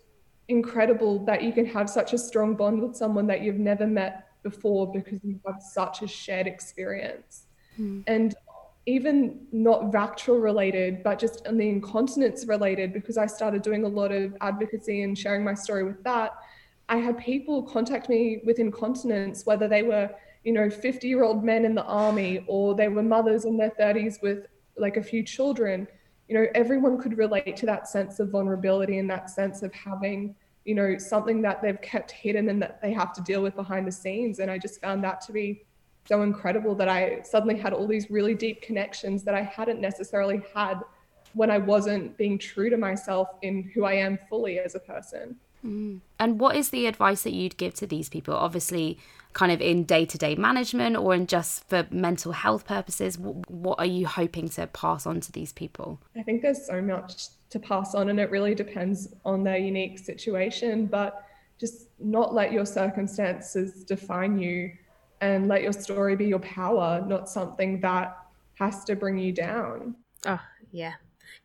incredible 0.49 1.23
that 1.27 1.43
you 1.43 1.53
can 1.53 1.67
have 1.67 1.91
such 1.91 2.15
a 2.15 2.19
strong 2.19 2.55
bond 2.55 2.81
with 2.81 2.97
someone 2.97 3.27
that 3.27 3.43
you've 3.43 3.59
never 3.59 3.87
met 3.87 4.29
before 4.43 4.91
because 4.91 5.23
you 5.23 5.39
have 5.47 5.61
such 5.61 6.01
a 6.01 6.09
shared 6.09 6.47
experience. 6.47 7.45
Mm. 7.79 8.03
And 8.07 8.35
even 8.89 9.39
not 9.53 9.93
VACTERL 9.93 10.41
related, 10.41 11.03
but 11.03 11.19
just 11.19 11.47
on 11.47 11.59
the 11.59 11.69
incontinence 11.69 12.47
related, 12.47 12.95
because 12.95 13.19
I 13.19 13.27
started 13.27 13.61
doing 13.61 13.85
a 13.85 13.89
lot 13.89 14.13
of 14.13 14.35
advocacy 14.41 15.03
and 15.03 15.17
sharing 15.17 15.45
my 15.45 15.53
story 15.53 15.85
with 15.85 16.03
that. 16.05 16.33
I 16.89 16.97
had 16.97 17.19
people 17.19 17.63
contact 17.65 18.09
me 18.09 18.41
with 18.47 18.59
incontinence, 18.59 19.45
whether 19.45 19.69
they 19.69 19.83
were, 19.83 20.09
you 20.43 20.55
know, 20.55 20.71
50 20.71 21.07
year 21.07 21.23
old 21.23 21.45
men 21.45 21.67
in 21.67 21.75
the 21.75 21.85
army 21.85 22.47
or 22.47 22.75
they 22.75 22.89
were 22.89 23.03
mothers 23.03 23.45
in 23.45 23.59
their 23.59 23.73
30s 23.79 24.23
with 24.23 24.47
like 24.79 24.97
a 24.97 25.03
few 25.03 25.23
children. 25.23 25.87
You 26.29 26.39
know, 26.39 26.47
everyone 26.55 26.97
could 26.97 27.19
relate 27.19 27.59
to 27.59 27.67
that 27.67 27.89
sense 27.89 28.21
of 28.21 28.31
vulnerability 28.31 28.97
and 28.97 29.11
that 29.11 29.29
sense 29.29 29.63
of 29.63 29.71
having 29.75 30.35
you 30.65 30.75
know, 30.75 30.99
something 30.99 31.41
that 31.41 31.63
they've 31.63 31.81
kept 31.81 32.11
hidden 32.11 32.51
and 32.51 32.61
that 32.61 32.81
they 32.83 32.93
have 32.93 33.15
to 33.15 33.23
deal 33.23 33.43
with 33.43 33.57
behind 33.57 33.87
the 33.87 33.93
scenes. 33.93 34.39
And 34.39 34.51
I 34.51 34.59
just 34.59 34.83
found 34.83 35.03
that 35.03 35.23
to 35.23 35.33
be 35.33 35.65
so 36.09 36.23
incredible 36.23 36.75
that 36.77 36.89
I 36.89 37.21
suddenly 37.23 37.57
had 37.57 37.73
all 37.73 37.87
these 37.87 38.11
really 38.11 38.35
deep 38.35 38.63
connections 38.63 39.23
that 39.25 39.35
I 39.35 39.43
hadn't 39.43 39.81
necessarily 39.81 40.43
had 40.55 40.81
when 41.35 41.51
I 41.51 41.59
wasn't 41.59 42.17
being 42.17 42.39
true 42.39 42.71
to 42.71 42.79
myself 42.79 43.29
in 43.43 43.71
who 43.75 43.85
I 43.85 43.93
am 43.93 44.19
fully 44.31 44.59
as 44.59 44.75
a 44.75 44.81
person. 44.81 45.37
Mm. 45.65 46.01
And 46.19 46.41
what 46.41 46.57
is 46.57 46.71
the 46.71 46.87
advice 46.87 47.23
that 47.23 47.33
you'd 47.33 47.59
give 47.59 47.75
to 47.75 47.87
these 47.87 48.09
people? 48.09 48.35
Obviously, 48.35 48.99
kind 49.35 49.53
of 49.53 49.61
in 49.61 49.85
day 49.85 50.07
to 50.07 50.17
day 50.17 50.35
management 50.35 50.97
or 50.97 51.15
in 51.15 51.27
just 51.27 51.69
for 51.69 51.87
mental 51.91 52.33
health 52.33 52.67
purposes? 52.67 53.19
What 53.19 53.79
are 53.79 53.87
you 53.87 54.07
hoping 54.07 54.49
to 54.51 54.67
pass 54.69 55.07
on 55.07 55.21
to 55.21 55.33
these 55.33 55.53
people? 55.53 56.01
I 56.17 56.23
think 56.23 56.43
there's 56.43 56.67
so 56.67 56.81
much 56.81 57.27
to 57.51 57.59
pass 57.59 57.95
on, 57.95 58.09
and 58.09 58.19
it 58.19 58.31
really 58.31 58.55
depends 58.55 59.09
on 59.25 59.45
their 59.45 59.59
unique 59.59 59.99
situation. 59.99 60.87
But 60.87 61.25
just 61.59 61.89
not 61.99 62.35
let 62.35 62.53
your 62.53 62.65
circumstances 62.65 63.85
define 63.85 64.39
you 64.39 64.73
and 65.21 65.49
let 65.49 65.63
your 65.63 65.73
story 65.73 66.17
be 66.17 66.27
your 66.27 66.39
power, 66.41 67.05
not 67.07 67.29
something 67.29 67.81
that 67.81 68.17
has 68.55 68.85
to 68.85 68.97
bring 68.97 69.19
you 69.19 69.33
down. 69.33 69.97
Oh, 70.27 70.41
yeah. 70.71 70.95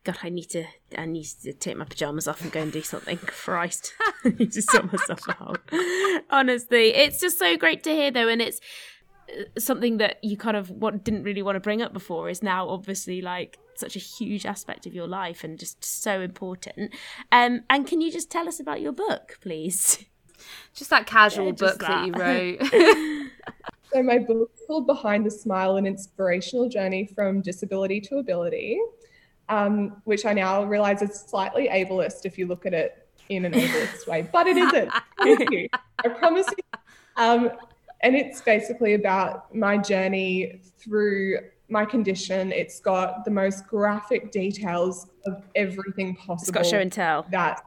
God, 0.04 0.18
I 0.22 0.28
need 0.28 0.50
to 0.50 0.64
I 0.96 1.06
need 1.06 1.26
to 1.42 1.52
take 1.52 1.76
my 1.76 1.84
pajamas 1.84 2.28
off 2.28 2.42
and 2.42 2.52
go 2.52 2.60
and 2.60 2.72
do 2.72 2.82
something. 2.82 3.16
Christ. 3.26 3.94
I 4.24 4.30
need 4.30 4.52
to 4.52 4.62
sort 4.62 4.92
myself 4.92 5.20
out. 5.40 5.60
Honestly. 6.30 6.94
It's 6.94 7.20
just 7.20 7.38
so 7.38 7.56
great 7.56 7.82
to 7.84 7.90
hear 7.90 8.10
though, 8.10 8.28
and 8.28 8.42
it's 8.42 8.60
uh, 9.30 9.44
something 9.58 9.98
that 9.98 10.22
you 10.22 10.36
kind 10.36 10.56
of 10.56 10.70
what 10.70 11.04
didn't 11.04 11.24
really 11.24 11.42
want 11.42 11.56
to 11.56 11.60
bring 11.60 11.80
up 11.80 11.92
before 11.92 12.28
is 12.28 12.42
now 12.42 12.68
obviously 12.68 13.22
like 13.22 13.58
such 13.76 13.96
a 13.96 13.98
huge 13.98 14.46
aspect 14.46 14.86
of 14.86 14.94
your 14.94 15.06
life 15.06 15.42
and 15.42 15.58
just 15.58 15.82
so 15.84 16.20
important. 16.20 16.92
Um 17.32 17.62
and 17.70 17.86
can 17.86 18.00
you 18.00 18.12
just 18.12 18.30
tell 18.30 18.46
us 18.46 18.60
about 18.60 18.80
your 18.80 18.92
book, 18.92 19.38
please? 19.40 20.04
Just 20.74 20.90
that 20.90 21.06
casual 21.06 21.46
yeah, 21.46 21.52
just 21.52 21.78
book 21.78 21.88
that. 21.88 21.88
that 21.88 22.06
you 22.06 22.12
wrote. 23.52 23.62
so 23.92 24.02
my 24.02 24.18
book 24.18 24.50
is 24.54 24.60
called 24.66 24.86
Behind 24.86 25.24
the 25.24 25.30
Smile: 25.30 25.76
An 25.76 25.86
Inspirational 25.86 26.68
Journey 26.68 27.06
from 27.14 27.40
Disability 27.40 28.00
to 28.02 28.18
Ability 28.18 28.80
um, 29.48 29.96
which 30.04 30.24
I 30.24 30.32
now 30.32 30.64
realize 30.64 31.02
is 31.02 31.18
slightly 31.18 31.68
ableist 31.68 32.24
if 32.24 32.38
you 32.38 32.46
look 32.46 32.66
at 32.66 32.74
it 32.74 33.08
in 33.28 33.44
an 33.44 33.52
ableist 33.52 34.06
way, 34.06 34.28
but 34.32 34.46
it 34.46 34.56
isn't. 34.56 34.92
Thank 35.22 35.50
you. 35.50 35.68
I 36.04 36.08
promise 36.08 36.46
you. 36.48 36.78
Um, 37.16 37.50
and 38.02 38.14
it's 38.14 38.40
basically 38.40 38.94
about 38.94 39.54
my 39.54 39.78
journey 39.78 40.60
through 40.78 41.38
my 41.68 41.84
condition. 41.84 42.52
It's 42.52 42.80
got 42.80 43.24
the 43.24 43.30
most 43.30 43.66
graphic 43.66 44.30
details 44.30 45.08
of 45.26 45.42
everything 45.54 46.16
possible. 46.16 46.42
It's 46.42 46.50
got 46.50 46.66
show 46.66 46.78
and 46.78 46.92
tell. 46.92 47.26
That 47.30 47.62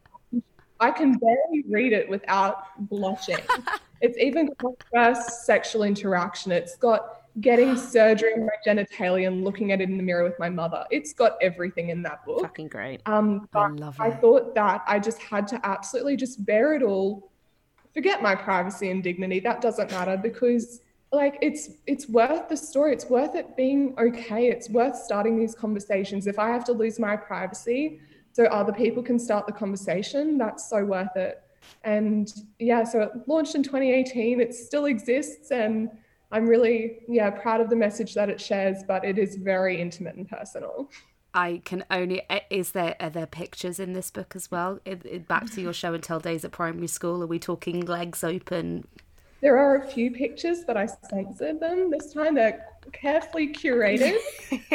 I 0.80 0.92
can 0.92 1.18
barely 1.18 1.64
read 1.68 1.94
it 1.94 2.10
without 2.10 2.88
blushing. 2.90 3.38
it's 4.02 4.18
even 4.18 4.50
got 4.60 4.74
my 4.94 5.14
first 5.14 5.46
sexual 5.46 5.84
interaction. 5.84 6.52
It's 6.52 6.76
got 6.76 7.24
getting 7.42 7.78
surgery 7.78 8.34
on 8.34 8.46
my 8.46 8.54
genitalia 8.66 9.28
and 9.28 9.44
looking 9.44 9.72
at 9.72 9.82
it 9.82 9.90
in 9.90 9.98
the 9.98 10.04
mirror 10.04 10.24
with 10.24 10.38
my 10.40 10.50
mother. 10.50 10.86
It's 10.90 11.14
got 11.14 11.38
everything 11.42 11.90
in 11.90 12.02
that 12.04 12.26
book. 12.26 12.42
Fucking 12.42 12.68
great. 12.68 13.02
Um, 13.06 13.48
I 13.54 13.68
love 13.68 13.96
it. 13.96 14.02
I 14.02 14.12
thought 14.12 14.56
that 14.56 14.84
I 14.88 15.00
just 15.00 15.22
had 15.22 15.48
to 15.50 15.60
absolutely 15.64 16.16
just 16.16 16.46
bear 16.46 16.74
it 16.74 16.84
all. 16.84 17.32
Forget 17.94 18.22
my 18.22 18.36
privacy 18.36 18.90
and 18.90 19.04
dignity. 19.04 19.40
That 19.40 19.62
doesn't 19.62 19.92
matter 19.92 20.18
because 20.18 20.82
like 21.12 21.38
it's 21.42 21.70
it's 21.86 22.10
worth 22.10 22.50
the 22.50 22.58
story. 22.58 22.94
It's 22.94 23.10
worth 23.10 23.36
it 23.36 23.56
being 23.56 23.96
okay. 23.98 24.50
It's 24.50 24.70
worth 24.70 24.96
starting 24.98 25.40
these 25.40 25.56
conversations. 25.56 26.28
If 26.28 26.38
I 26.38 26.50
have 26.50 26.64
to 26.66 26.74
lose 26.74 27.00
my 27.00 27.16
privacy 27.16 28.02
so 28.38 28.44
other 28.46 28.72
people 28.72 29.02
can 29.02 29.18
start 29.18 29.48
the 29.48 29.52
conversation, 29.52 30.38
that's 30.38 30.70
so 30.70 30.86
worth 30.86 31.16
it. 31.16 31.42
And 31.84 32.32
yeah, 32.60 32.84
so 32.84 33.02
it 33.02 33.12
launched 33.26 33.56
in 33.56 33.64
2018. 33.64 34.40
It 34.40 34.54
still 34.54 34.86
exists 34.86 35.50
and 35.50 35.90
I'm 36.32 36.46
really, 36.46 37.00
yeah, 37.08 37.32
proud 37.32 37.62
of 37.62 37.72
the 37.72 37.76
message 37.76 38.14
that 38.14 38.30
it 38.30 38.40
shares, 38.40 38.84
but 38.88 39.04
it 39.04 39.18
is 39.18 39.38
very 39.38 39.82
intimate 39.82 40.18
and 40.18 40.30
personal. 40.30 40.88
I 41.34 41.64
can 41.66 41.84
only. 41.90 42.22
Eh, 42.30 42.42
is 42.52 42.74
there 42.74 42.96
are 43.00 43.10
there 43.10 43.26
pictures 43.26 43.80
in 43.80 43.94
this 43.94 44.12
book 44.12 44.36
as 44.36 44.52
well? 44.52 44.80
Back 45.28 45.50
to 45.54 45.62
your 45.62 45.74
show 45.74 45.96
and 45.96 46.04
tell 46.04 46.20
days 46.20 46.46
at 46.46 46.52
primary 46.52 46.88
school. 46.88 47.24
Are 47.24 47.28
we 47.28 47.40
talking 47.40 47.86
legs 47.86 48.24
open? 48.24 48.88
There 49.42 49.58
are 49.58 49.78
a 49.78 49.88
few 49.88 50.12
pictures, 50.12 50.60
but 50.66 50.78
I 50.78 50.86
censored 50.86 51.60
them 51.60 51.90
this 51.90 52.14
time. 52.14 52.36
They're 52.36 52.64
carefully 52.94 53.54
curated. 53.54 54.18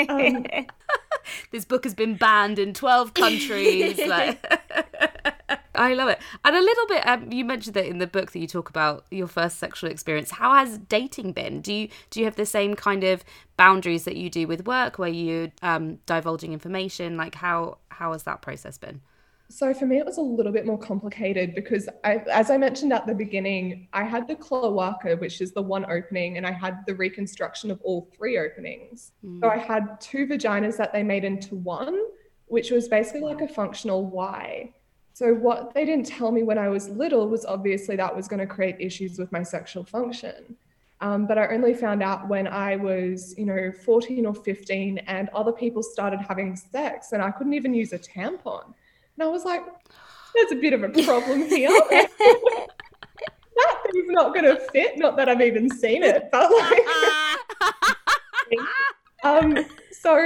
Um, 0.08 0.46
this 1.50 1.64
book 1.64 1.84
has 1.84 1.94
been 1.94 2.16
banned 2.16 2.58
in 2.58 2.74
twelve 2.74 3.14
countries. 3.14 3.98
like... 4.06 4.38
I 5.74 5.94
love 5.94 6.10
it. 6.10 6.20
And 6.44 6.54
a 6.54 6.60
little 6.60 6.86
bit, 6.86 7.06
um, 7.06 7.32
you 7.32 7.44
mentioned 7.44 7.74
that 7.74 7.86
in 7.86 7.98
the 7.98 8.06
book 8.06 8.32
that 8.32 8.38
you 8.38 8.46
talk 8.46 8.68
about 8.68 9.06
your 9.10 9.26
first 9.26 9.58
sexual 9.58 9.90
experience. 9.90 10.30
How 10.30 10.54
has 10.54 10.78
dating 10.78 11.32
been? 11.32 11.60
Do 11.60 11.72
you 11.72 11.88
do 12.10 12.20
you 12.20 12.26
have 12.26 12.36
the 12.36 12.46
same 12.46 12.74
kind 12.74 13.04
of 13.04 13.24
boundaries 13.56 14.04
that 14.04 14.16
you 14.16 14.28
do 14.28 14.46
with 14.46 14.66
work, 14.66 14.98
where 14.98 15.08
you 15.08 15.50
um, 15.62 15.98
divulging 16.06 16.52
information? 16.52 17.16
Like 17.16 17.34
how 17.34 17.78
how 17.88 18.12
has 18.12 18.24
that 18.24 18.42
process 18.42 18.76
been? 18.76 19.00
So 19.52 19.74
for 19.74 19.84
me, 19.84 19.98
it 19.98 20.06
was 20.06 20.16
a 20.16 20.22
little 20.22 20.50
bit 20.50 20.64
more 20.64 20.78
complicated 20.78 21.54
because, 21.54 21.86
I, 22.04 22.16
as 22.32 22.50
I 22.50 22.56
mentioned 22.56 22.90
at 22.92 23.06
the 23.06 23.14
beginning, 23.14 23.86
I 23.92 24.02
had 24.02 24.26
the 24.26 24.34
cloaca, 24.34 25.16
which 25.16 25.42
is 25.42 25.52
the 25.52 25.60
one 25.60 25.84
opening, 25.90 26.38
and 26.38 26.46
I 26.46 26.52
had 26.52 26.78
the 26.86 26.94
reconstruction 26.94 27.70
of 27.70 27.78
all 27.82 28.08
three 28.16 28.38
openings. 28.38 29.12
Mm. 29.22 29.40
So 29.40 29.50
I 29.50 29.58
had 29.58 30.00
two 30.00 30.26
vaginas 30.26 30.78
that 30.78 30.94
they 30.94 31.02
made 31.02 31.24
into 31.24 31.54
one, 31.56 32.00
which 32.46 32.70
was 32.70 32.88
basically 32.88 33.20
like 33.20 33.42
a 33.42 33.48
functional 33.48 34.06
Y. 34.06 34.72
So, 35.12 35.34
what 35.34 35.74
they 35.74 35.84
didn't 35.84 36.06
tell 36.06 36.32
me 36.32 36.42
when 36.42 36.56
I 36.56 36.68
was 36.68 36.88
little 36.88 37.28
was 37.28 37.44
obviously 37.44 37.94
that 37.96 38.16
was 38.16 38.28
going 38.28 38.40
to 38.40 38.46
create 38.46 38.76
issues 38.80 39.18
with 39.18 39.30
my 39.32 39.42
sexual 39.42 39.84
function. 39.84 40.56
Um, 41.02 41.26
but 41.26 41.36
I 41.36 41.48
only 41.48 41.74
found 41.74 42.02
out 42.02 42.26
when 42.26 42.46
I 42.46 42.76
was, 42.76 43.34
you 43.36 43.44
know, 43.44 43.70
14 43.84 44.24
or 44.24 44.34
15 44.34 44.98
and 44.98 45.28
other 45.30 45.52
people 45.52 45.82
started 45.82 46.20
having 46.20 46.54
sex 46.54 47.10
and 47.10 47.20
I 47.20 47.32
couldn't 47.32 47.54
even 47.54 47.74
use 47.74 47.92
a 47.92 47.98
tampon. 47.98 48.72
And 49.22 49.28
I 49.28 49.32
was 49.32 49.44
like, 49.44 49.62
there's 50.34 50.50
a 50.50 50.56
bit 50.56 50.72
of 50.72 50.82
a 50.82 50.88
problem 51.04 51.42
here. 51.42 51.68
that 51.90 52.08
thing's 53.92 54.10
not 54.10 54.34
going 54.34 54.46
to 54.46 54.58
fit. 54.72 54.98
Not 54.98 55.16
that 55.16 55.28
I've 55.28 55.40
even 55.40 55.70
seen 55.70 56.02
it, 56.02 56.28
but 56.32 56.50
like. 56.50 56.82
um, 59.22 59.64
so 59.92 60.16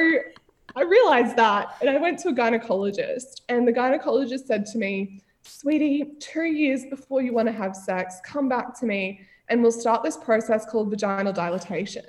I 0.75 0.83
realized 0.83 1.37
that 1.37 1.77
and 1.83 1.91
I 1.91 1.99
went 1.99 2.21
to 2.21 2.31
a 2.31 2.33
gynecologist, 2.33 3.43
and 3.51 3.69
the 3.69 3.73
gynecologist 3.73 4.47
said 4.47 4.65
to 4.65 4.79
me, 4.79 5.21
Sweetie, 5.43 6.13
two 6.19 6.45
years 6.45 6.87
before 6.87 7.21
you 7.21 7.35
want 7.35 7.49
to 7.49 7.53
have 7.53 7.77
sex, 7.77 8.19
come 8.25 8.49
back 8.49 8.75
to 8.81 8.87
me 8.87 9.21
and 9.51 9.63
we'll 9.63 9.73
start 9.73 10.05
this 10.05 10.17
process 10.17 10.65
called 10.65 10.91
vaginal 10.91 11.35
dilatation. 11.35 12.07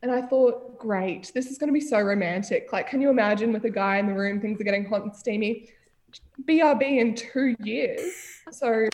And 0.00 0.10
I 0.10 0.22
thought, 0.22 0.78
great, 0.78 1.30
this 1.34 1.50
is 1.50 1.58
going 1.58 1.68
to 1.68 1.74
be 1.74 1.80
so 1.80 2.00
romantic. 2.00 2.72
Like, 2.72 2.88
can 2.88 3.02
you 3.02 3.10
imagine 3.10 3.52
with 3.52 3.64
a 3.64 3.70
guy 3.70 3.98
in 3.98 4.06
the 4.06 4.14
room, 4.14 4.40
things 4.40 4.58
are 4.60 4.64
getting 4.64 4.86
hot 4.86 5.02
and 5.02 5.14
steamy? 5.14 5.68
BRB 6.44 6.98
in 7.00 7.14
two 7.14 7.56
years. 7.60 8.12
So 8.50 8.88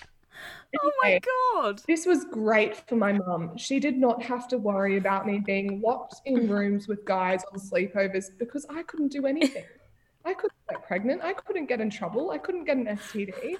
oh 0.81 0.93
my 1.03 1.21
god. 1.55 1.83
This 1.87 2.07
was 2.07 2.25
great 2.25 2.77
for 2.89 2.97
my 2.97 3.13
mum. 3.13 3.57
She 3.57 3.79
did 3.81 3.99
not 3.99 4.23
have 4.23 4.49
to 4.49 4.59
worry 4.59 4.97
about 4.97 5.27
me 5.27 5.39
being 5.39 5.81
locked 5.81 6.21
in 6.25 6.49
rooms 6.49 6.89
with 6.89 7.05
guys 7.05 7.43
on 7.53 7.59
sleepovers 7.59 8.27
because 8.39 8.67
I 8.71 8.83
couldn't 8.85 9.13
do 9.13 9.27
anything. 9.27 9.65
I 10.25 10.35
couldn't 10.35 10.59
get 10.71 10.87
pregnant. 10.87 11.23
I 11.23 11.33
couldn't 11.33 11.67
get 11.67 11.81
in 11.81 11.91
trouble. 11.91 12.31
I 12.31 12.39
couldn't 12.39 12.65
get 12.65 12.77
an 12.77 12.87
STD. 12.87 13.57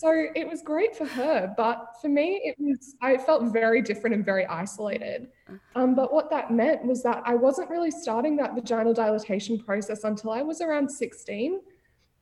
So 0.00 0.26
it 0.34 0.48
was 0.48 0.60
great 0.60 0.96
for 0.96 1.06
her, 1.06 1.54
but 1.56 1.94
for 2.02 2.08
me, 2.08 2.40
it 2.42 2.56
was 2.58 2.96
I 3.00 3.16
felt 3.16 3.52
very 3.52 3.80
different 3.80 4.16
and 4.16 4.24
very 4.24 4.44
isolated. 4.46 5.28
Um, 5.76 5.94
but 5.94 6.12
what 6.12 6.30
that 6.30 6.50
meant 6.50 6.84
was 6.84 7.00
that 7.04 7.22
I 7.24 7.36
wasn't 7.36 7.70
really 7.70 7.92
starting 7.92 8.36
that 8.38 8.56
vaginal 8.56 8.92
dilatation 8.92 9.56
process 9.56 10.02
until 10.02 10.32
I 10.32 10.42
was 10.42 10.60
around 10.60 10.90
16. 10.90 11.60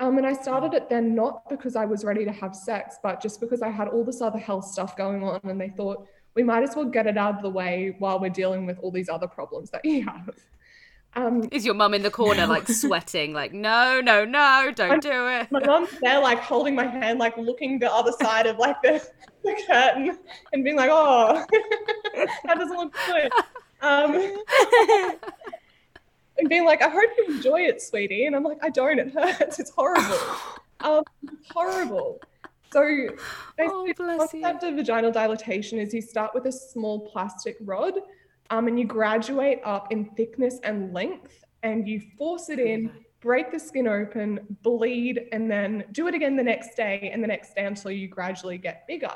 Um, 0.02 0.18
and 0.18 0.26
I 0.26 0.32
started 0.32 0.74
it 0.74 0.90
then 0.90 1.14
not 1.14 1.48
because 1.48 1.76
I 1.76 1.84
was 1.84 2.04
ready 2.04 2.24
to 2.24 2.32
have 2.32 2.56
sex, 2.56 2.96
but 3.04 3.22
just 3.22 3.40
because 3.40 3.62
I 3.62 3.68
had 3.68 3.86
all 3.86 4.02
this 4.02 4.20
other 4.20 4.38
health 4.38 4.64
stuff 4.64 4.96
going 4.96 5.22
on. 5.22 5.38
And 5.44 5.60
they 5.60 5.68
thought, 5.68 6.08
we 6.34 6.42
might 6.42 6.64
as 6.64 6.74
well 6.74 6.86
get 6.86 7.06
it 7.06 7.16
out 7.16 7.36
of 7.36 7.42
the 7.42 7.48
way 7.48 7.94
while 8.00 8.18
we're 8.18 8.28
dealing 8.28 8.66
with 8.66 8.80
all 8.80 8.90
these 8.90 9.08
other 9.08 9.28
problems 9.28 9.70
that 9.70 9.84
you 9.84 10.02
have. 10.04 10.30
Um, 11.14 11.48
Is 11.52 11.64
your 11.64 11.74
mum 11.74 11.94
in 11.94 12.02
the 12.02 12.10
corner 12.10 12.48
like 12.48 12.66
sweating, 12.68 13.32
like, 13.32 13.52
no, 13.52 14.00
no, 14.00 14.24
no, 14.24 14.72
don't 14.74 15.00
do 15.00 15.28
it? 15.28 15.52
My 15.52 15.60
mum's 15.64 15.90
there, 16.00 16.18
like 16.18 16.40
holding 16.40 16.74
my 16.74 16.86
hand, 16.86 17.20
like 17.20 17.36
looking 17.36 17.78
the 17.78 17.92
other 17.92 18.10
side 18.20 18.46
of 18.46 18.58
like 18.58 18.82
the, 18.82 19.08
the 19.44 19.62
curtain 19.68 20.18
and 20.52 20.64
being 20.64 20.76
like, 20.76 20.90
oh, 20.92 21.46
that 22.44 22.58
doesn't 22.58 22.76
look 22.76 22.92
good. 23.06 23.30
Um, 23.82 24.14
and 26.42 26.48
being 26.48 26.64
like, 26.64 26.82
I 26.82 26.88
hope 26.88 27.08
you 27.16 27.36
enjoy 27.36 27.60
it, 27.60 27.80
sweetie. 27.80 28.26
And 28.26 28.34
I'm 28.34 28.42
like, 28.42 28.58
I 28.62 28.68
don't, 28.68 28.98
it 28.98 29.14
hurts. 29.14 29.60
It's 29.60 29.70
horrible. 29.70 30.18
um, 30.80 31.04
horrible. 31.52 32.20
So 32.72 32.82
oh, 33.60 33.86
the 33.86 33.94
concept 33.94 34.64
you. 34.64 34.68
of 34.70 34.74
vaginal 34.74 35.12
dilatation 35.12 35.78
is 35.78 35.94
you 35.94 36.02
start 36.02 36.34
with 36.34 36.46
a 36.46 36.52
small 36.52 37.08
plastic 37.08 37.56
rod 37.60 37.94
um, 38.50 38.66
and 38.66 38.76
you 38.76 38.86
graduate 38.86 39.60
up 39.64 39.92
in 39.92 40.06
thickness 40.16 40.58
and 40.64 40.92
length 40.92 41.44
and 41.62 41.86
you 41.86 42.02
force 42.18 42.48
it 42.48 42.58
in 42.58 42.90
break 43.20 43.52
the 43.52 43.58
skin 43.60 43.86
open, 43.86 44.40
bleed, 44.62 45.28
and 45.30 45.48
then 45.48 45.84
do 45.92 46.08
it 46.08 46.14
again 46.14 46.34
the 46.34 46.42
next 46.42 46.74
day 46.76 47.08
and 47.12 47.22
the 47.22 47.28
next 47.28 47.54
day 47.54 47.66
until 47.66 47.92
you 47.92 48.08
gradually 48.08 48.58
get 48.58 48.84
bigger. 48.88 49.14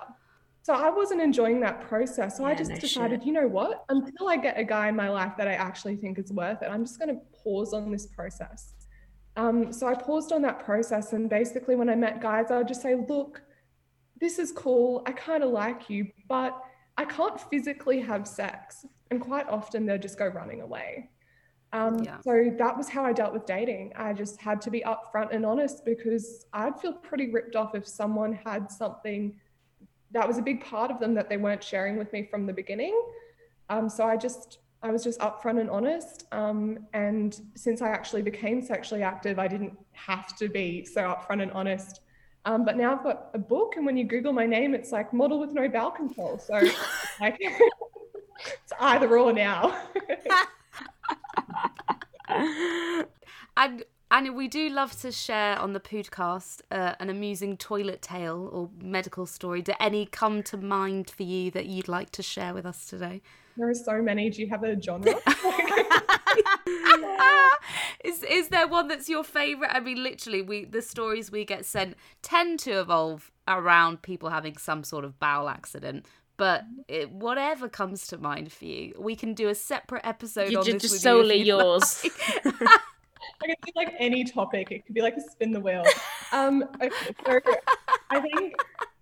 So 0.66 0.74
I 0.74 0.90
wasn't 0.90 1.20
enjoying 1.20 1.60
that 1.60 1.80
process. 1.82 2.36
So 2.36 2.44
I 2.44 2.52
just 2.52 2.72
no 2.72 2.76
decided, 2.76 3.20
shit. 3.20 3.26
you 3.28 3.32
know 3.32 3.46
what? 3.46 3.84
Until 3.88 4.28
I 4.28 4.36
get 4.36 4.58
a 4.58 4.64
guy 4.64 4.88
in 4.88 4.96
my 4.96 5.08
life 5.08 5.34
that 5.38 5.46
I 5.46 5.52
actually 5.52 5.94
think 5.94 6.18
is 6.18 6.32
worth 6.32 6.60
it, 6.60 6.66
I'm 6.66 6.84
just 6.84 6.98
going 6.98 7.14
to 7.14 7.20
pause 7.40 7.72
on 7.72 7.92
this 7.92 8.06
process. 8.06 8.74
Um, 9.36 9.72
so 9.72 9.86
I 9.86 9.94
paused 9.94 10.32
on 10.32 10.42
that 10.42 10.58
process. 10.64 11.12
And 11.12 11.30
basically, 11.30 11.76
when 11.76 11.88
I 11.88 11.94
met 11.94 12.20
guys, 12.20 12.50
I 12.50 12.58
would 12.58 12.66
just 12.66 12.82
say, 12.82 12.96
look, 12.96 13.42
this 14.20 14.40
is 14.40 14.50
cool. 14.50 15.04
I 15.06 15.12
kind 15.12 15.44
of 15.44 15.50
like 15.50 15.88
you, 15.88 16.08
but 16.28 16.60
I 16.96 17.04
can't 17.04 17.40
physically 17.40 18.00
have 18.00 18.26
sex. 18.26 18.84
And 19.12 19.20
quite 19.20 19.48
often 19.48 19.86
they'll 19.86 19.98
just 19.98 20.18
go 20.18 20.26
running 20.26 20.62
away. 20.62 21.10
Um, 21.72 22.02
Yeah. 22.02 22.18
So 22.22 22.50
that 22.58 22.76
was 22.76 22.88
how 22.88 23.04
I 23.04 23.12
dealt 23.12 23.32
with 23.32 23.46
dating. 23.46 23.92
I 23.94 24.12
just 24.12 24.40
had 24.40 24.60
to 24.62 24.72
be 24.72 24.80
upfront 24.80 25.32
and 25.32 25.46
honest 25.46 25.84
because 25.84 26.44
I'd 26.52 26.80
feel 26.80 26.94
pretty 26.94 27.30
ripped 27.30 27.54
off 27.54 27.76
if 27.76 27.86
someone 27.86 28.32
had 28.32 28.68
something 28.68 29.36
that 30.12 30.26
was 30.26 30.38
a 30.38 30.42
big 30.42 30.64
part 30.64 30.90
of 30.90 31.00
them 31.00 31.14
that 31.14 31.28
they 31.28 31.36
weren't 31.36 31.62
sharing 31.62 31.96
with 31.96 32.12
me 32.12 32.24
from 32.24 32.46
the 32.46 32.52
beginning. 32.52 33.00
Um, 33.68 33.88
so 33.88 34.04
I 34.04 34.16
just, 34.16 34.58
I 34.82 34.90
was 34.90 35.02
just 35.02 35.18
upfront 35.20 35.60
and 35.60 35.68
honest. 35.70 36.26
Um, 36.32 36.86
and 36.94 37.40
since 37.54 37.82
I 37.82 37.88
actually 37.88 38.22
became 38.22 38.62
sexually 38.62 39.02
active, 39.02 39.38
I 39.38 39.48
didn't 39.48 39.76
have 39.92 40.36
to 40.36 40.48
be 40.48 40.84
so 40.84 41.02
upfront 41.02 41.42
and 41.42 41.50
honest. 41.52 42.00
Um, 42.44 42.64
but 42.64 42.76
now 42.76 42.94
I've 42.96 43.02
got 43.02 43.30
a 43.34 43.38
book, 43.38 43.74
and 43.76 43.84
when 43.84 43.96
you 43.96 44.04
Google 44.04 44.32
my 44.32 44.46
name, 44.46 44.72
it's 44.72 44.92
like 44.92 45.12
model 45.12 45.40
with 45.40 45.52
no 45.52 45.68
bowel 45.68 45.90
control. 45.90 46.38
So 46.38 46.54
like, 47.20 47.36
it's 47.40 48.72
either 48.78 49.18
or 49.18 49.32
now. 49.32 49.82
And 53.56 53.84
and 54.10 54.36
we 54.36 54.48
do 54.48 54.68
love 54.68 54.98
to 55.00 55.12
share 55.12 55.58
on 55.58 55.72
the 55.72 55.80
podcast 55.80 56.60
uh, 56.70 56.94
an 57.00 57.10
amusing 57.10 57.56
toilet 57.56 58.02
tale 58.02 58.48
or 58.52 58.70
medical 58.80 59.26
story. 59.26 59.62
Do 59.62 59.72
any 59.80 60.06
come 60.06 60.42
to 60.44 60.56
mind 60.56 61.10
for 61.10 61.22
you 61.22 61.50
that 61.52 61.66
you'd 61.66 61.88
like 61.88 62.10
to 62.12 62.22
share 62.22 62.54
with 62.54 62.66
us 62.66 62.86
today? 62.86 63.22
there 63.56 63.68
are 63.68 63.74
so 63.74 64.02
many. 64.02 64.30
Do 64.30 64.42
you 64.42 64.48
have 64.48 64.62
a 64.62 64.80
genre? 64.80 65.12
is 68.04 68.22
is 68.22 68.48
there 68.48 68.66
one 68.66 68.88
that's 68.88 69.08
your 69.08 69.24
favorite? 69.24 69.70
I 69.72 69.80
mean, 69.80 70.02
literally, 70.02 70.42
we 70.42 70.64
the 70.64 70.82
stories 70.82 71.30
we 71.30 71.44
get 71.44 71.64
sent 71.64 71.96
tend 72.22 72.58
to 72.60 72.80
evolve 72.80 73.30
around 73.48 74.02
people 74.02 74.30
having 74.30 74.56
some 74.56 74.84
sort 74.84 75.04
of 75.04 75.18
bowel 75.18 75.48
accident. 75.48 76.06
But 76.36 76.64
it, 76.86 77.10
whatever 77.10 77.66
comes 77.66 78.06
to 78.08 78.18
mind 78.18 78.52
for 78.52 78.66
you, 78.66 78.92
we 78.98 79.16
can 79.16 79.32
do 79.32 79.48
a 79.48 79.54
separate 79.54 80.04
episode 80.04 80.50
You're 80.50 80.60
on 80.60 80.66
ju- 80.66 80.72
this 80.74 80.82
just 80.82 80.94
with 80.96 81.02
solely 81.02 81.38
you 81.38 81.56
yours. 81.56 82.04
like. 82.44 82.68
I 83.42 83.46
can 83.46 83.56
do 83.64 83.72
like 83.74 83.94
any 83.98 84.24
topic. 84.24 84.70
It 84.70 84.86
could 84.86 84.94
be 84.94 85.02
like 85.02 85.16
a 85.16 85.20
spin 85.20 85.52
the 85.52 85.60
wheel. 85.60 85.84
Um, 86.32 86.64
okay, 86.82 86.90
so 87.24 87.40
I 88.10 88.20
think 88.20 88.54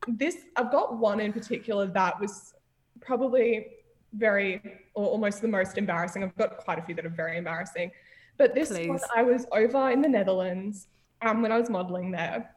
this 0.09 0.37
I've 0.57 0.70
got 0.70 0.99
one 0.99 1.20
in 1.20 1.33
particular 1.33 1.87
that 1.87 2.20
was 2.20 2.55
probably 3.01 3.66
very 4.14 4.61
or 4.95 5.07
almost 5.07 5.43
the 5.43 5.49
most 5.49 5.77
embarrassing. 5.79 6.22
I've 6.22 6.37
got 6.37 6.59
quite 6.59 6.79
a 6.79 6.83
few 6.83 6.95
that 6.95 7.07
are 7.07 7.11
very 7.11 7.37
embarrassing. 7.37 7.91
But 8.37 8.55
this 8.55 8.70
one 8.70 8.99
I 9.14 9.22
was 9.22 9.47
over 9.53 9.91
in 9.91 10.01
the 10.03 10.09
Netherlands 10.09 10.89
um, 11.22 11.43
when 11.43 11.53
I 11.53 11.59
was 11.59 11.70
modeling 11.70 12.11
there. 12.11 12.51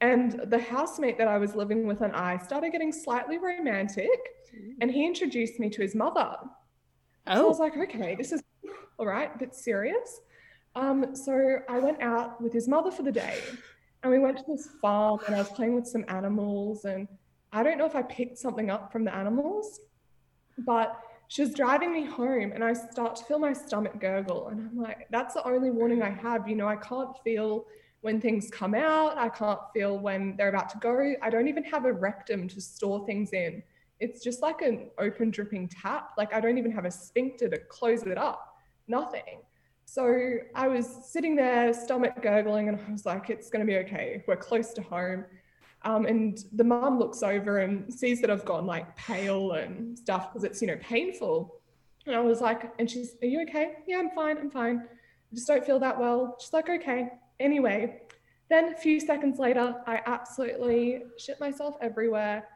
And 0.00 0.40
the 0.50 0.58
housemate 0.58 1.16
that 1.18 1.26
I 1.26 1.38
was 1.38 1.54
living 1.54 1.86
with 1.86 2.02
and 2.02 2.14
I 2.14 2.36
started 2.38 2.70
getting 2.70 2.92
slightly 2.92 3.38
romantic. 3.38 4.08
And 4.80 4.90
he 4.90 5.06
introduced 5.06 5.58
me 5.58 5.68
to 5.70 5.82
his 5.82 5.94
mother. 5.94 6.36
So 7.26 7.32
I 7.32 7.40
was 7.40 7.58
Oh, 7.60 7.62
like, 7.62 7.76
okay, 7.76 8.14
this 8.14 8.32
is 8.32 8.42
all 8.98 9.06
right, 9.06 9.30
a 9.34 9.38
bit 9.38 9.54
serious. 9.54 10.20
Um, 10.76 11.16
so 11.16 11.58
I 11.68 11.78
went 11.78 12.00
out 12.00 12.40
with 12.40 12.52
his 12.52 12.68
mother 12.68 12.90
for 12.90 13.02
the 13.02 13.10
day 13.10 13.40
and 14.02 14.12
we 14.12 14.18
went 14.18 14.36
to 14.38 14.44
this 14.46 14.68
farm 14.80 15.18
and 15.26 15.34
I 15.34 15.38
was 15.38 15.48
playing 15.48 15.74
with 15.74 15.86
some 15.86 16.04
animals. 16.08 16.84
And 16.84 17.08
I 17.52 17.62
don't 17.62 17.78
know 17.78 17.86
if 17.86 17.96
I 17.96 18.02
picked 18.02 18.38
something 18.38 18.70
up 18.70 18.92
from 18.92 19.04
the 19.04 19.14
animals, 19.14 19.80
but 20.58 21.00
she 21.28 21.42
was 21.42 21.52
driving 21.52 21.92
me 21.92 22.04
home 22.04 22.52
and 22.52 22.62
I 22.62 22.72
start 22.72 23.16
to 23.16 23.24
feel 23.24 23.40
my 23.40 23.52
stomach 23.52 23.98
gurgle. 23.98 24.48
And 24.48 24.60
I'm 24.60 24.80
like, 24.80 25.08
that's 25.10 25.34
the 25.34 25.44
only 25.44 25.70
warning 25.70 26.02
I 26.02 26.10
have. 26.10 26.48
You 26.48 26.54
know, 26.54 26.68
I 26.68 26.76
can't 26.76 27.16
feel 27.24 27.66
when 28.02 28.20
things 28.20 28.48
come 28.52 28.74
out, 28.74 29.18
I 29.18 29.28
can't 29.28 29.58
feel 29.74 29.98
when 29.98 30.36
they're 30.36 30.50
about 30.50 30.68
to 30.70 30.78
go. 30.78 31.14
I 31.22 31.30
don't 31.30 31.48
even 31.48 31.64
have 31.64 31.86
a 31.86 31.92
rectum 31.92 32.46
to 32.48 32.60
store 32.60 33.04
things 33.04 33.32
in 33.32 33.62
it's 34.00 34.22
just 34.22 34.42
like 34.42 34.62
an 34.62 34.90
open 34.98 35.30
dripping 35.30 35.68
tap. 35.68 36.10
Like 36.18 36.34
I 36.34 36.40
don't 36.40 36.58
even 36.58 36.70
have 36.72 36.84
a 36.84 36.90
sphincter 36.90 37.48
to 37.48 37.58
close 37.68 38.02
it 38.02 38.18
up. 38.18 38.56
Nothing. 38.88 39.40
So 39.96 40.40
I 40.54 40.68
was 40.68 40.86
sitting 41.06 41.34
there, 41.34 41.72
stomach 41.72 42.20
gurgling, 42.20 42.68
and 42.68 42.78
I 42.78 42.92
was 42.92 43.06
like, 43.06 43.30
it's 43.30 43.48
going 43.48 43.64
to 43.64 43.66
be 43.66 43.78
okay. 43.78 44.22
We're 44.26 44.36
close 44.36 44.74
to 44.74 44.82
home. 44.82 45.24
Um, 45.86 46.04
and 46.04 46.38
the 46.52 46.64
mum 46.64 46.98
looks 46.98 47.22
over 47.22 47.60
and 47.60 47.90
sees 47.90 48.20
that 48.20 48.30
I've 48.30 48.44
gone 48.44 48.66
like 48.66 48.94
pale 48.94 49.52
and 49.52 49.98
stuff 49.98 50.30
because 50.30 50.44
it's, 50.44 50.60
you 50.60 50.68
know, 50.68 50.76
painful. 50.82 51.62
And 52.04 52.14
I 52.14 52.20
was 52.20 52.42
like, 52.42 52.74
and 52.78 52.90
she's, 52.90 53.16
are 53.22 53.26
you 53.26 53.40
okay? 53.48 53.76
Yeah, 53.86 54.00
I'm 54.00 54.10
fine. 54.10 54.36
I'm 54.36 54.50
fine. 54.50 54.82
I 54.86 55.34
just 55.34 55.48
don't 55.48 55.64
feel 55.64 55.78
that 55.78 55.98
well. 55.98 56.36
She's 56.40 56.52
like, 56.52 56.68
okay. 56.68 57.08
Anyway, 57.40 58.02
then 58.50 58.74
a 58.74 58.76
few 58.76 59.00
seconds 59.00 59.38
later, 59.38 59.76
I 59.86 60.02
absolutely 60.04 61.04
shit 61.16 61.40
myself 61.40 61.74
everywhere. 61.80 62.46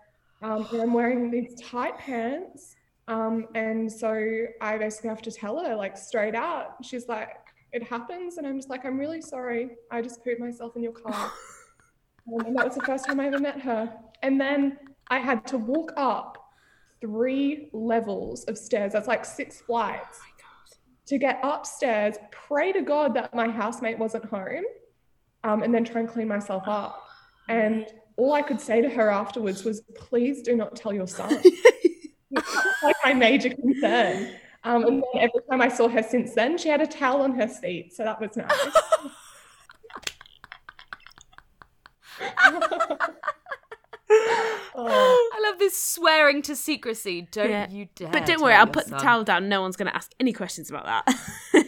Um, 0.43 0.69
and 0.73 0.83
I'm 0.83 0.93
wearing 0.93 1.31
these 1.31 1.59
tight 1.63 1.97
pants. 1.97 2.77
Um, 3.09 3.49
and 3.55 3.91
so 3.91 4.47
I 4.61 4.79
basically 4.79 5.09
have 5.11 5.23
to 5.23 5.33
tell 5.33 5.63
her 5.65 5.75
like 5.75 5.97
straight 5.97 6.35
out. 6.35 6.77
She's 6.83 7.09
like, 7.09 7.37
it 7.73 7.83
happens. 7.83 8.39
And 8.39 8.47
I'm 8.47 8.57
just 8.57 8.71
like, 8.71 8.85
I'm 8.85 8.99
really 8.99 9.21
sorry. 9.21 9.71
I 9.91 10.03
just 10.03 10.23
pooped 10.25 10.41
myself 10.41 10.77
in 10.77 10.83
your 10.83 10.93
car. 10.93 11.33
Um, 12.31 12.47
and 12.47 12.57
that 12.57 12.67
was 12.67 12.75
the 12.77 12.83
first 12.83 13.07
time 13.07 13.19
I 13.19 13.27
ever 13.27 13.41
met 13.41 13.61
her. 13.63 13.93
And 14.23 14.41
then 14.41 14.79
I 15.09 15.19
had 15.19 15.47
to 15.49 15.59
walk 15.59 15.93
up 15.97 16.53
three 17.01 17.71
levels 17.73 18.45
of 18.45 18.59
stairs. 18.59 18.93
That's 18.93 19.09
like 19.09 19.25
six 19.25 19.61
flights 19.63 20.21
to 21.11 21.19
get 21.19 21.41
upstairs, 21.43 22.15
pray 22.31 22.73
to 22.73 22.83
God 22.83 23.15
that 23.15 23.35
my 23.35 23.49
housemate 23.49 23.99
wasn't 23.99 24.25
home, 24.27 24.63
um, 25.43 25.65
and 25.65 25.75
then 25.75 25.85
try 25.85 26.01
and 26.01 26.09
clean 26.09 26.29
myself 26.29 26.69
up. 26.69 27.05
And 27.49 27.87
all 28.17 28.33
I 28.33 28.43
could 28.43 28.61
say 28.61 28.81
to 28.81 28.89
her 28.89 29.11
afterwards 29.11 29.65
was, 29.65 29.81
please 29.97 30.41
do 30.43 30.55
not 30.55 30.77
tell 30.77 30.93
your 30.93 31.09
son. 31.09 31.43
It's 32.33 32.57
like 32.83 32.97
my 33.05 33.13
major 33.15 33.51
concern. 33.51 34.29
Um, 34.63 34.85
and 34.85 35.03
then 35.03 35.23
every 35.23 35.41
time 35.51 35.61
I 35.63 35.69
saw 35.69 35.89
her 35.89 36.03
since 36.03 36.35
then, 36.35 36.59
she 36.59 36.69
had 36.69 36.81
a 36.81 36.87
towel 36.87 37.23
on 37.23 37.33
her 37.33 37.49
seat. 37.49 37.95
So 37.95 38.05
that 38.05 38.21
was 38.21 38.37
nice. 38.37 38.51
oh, 44.75 45.31
I 45.35 45.41
love 45.51 45.59
this 45.59 45.77
swearing 45.77 46.43
to 46.43 46.57
secrecy. 46.57 47.23
Don't 47.31 47.51
Yeah. 47.51 47.69
you 47.71 47.89
dare. 47.95 48.11
but 48.11 48.27
don't 48.27 48.41
worry, 48.43 48.55
I'll 48.55 48.67
your 48.67 48.73
put 48.73 48.87
the 48.87 48.99
towel 48.99 49.25
down. 49.25 49.49
No 49.49 49.63
one's 49.63 49.77
going 49.77 49.89
to 49.89 49.97
ask 49.97 50.13
any 50.21 50.33
questions 50.33 50.71
about 50.71 50.85
that. 50.87 51.17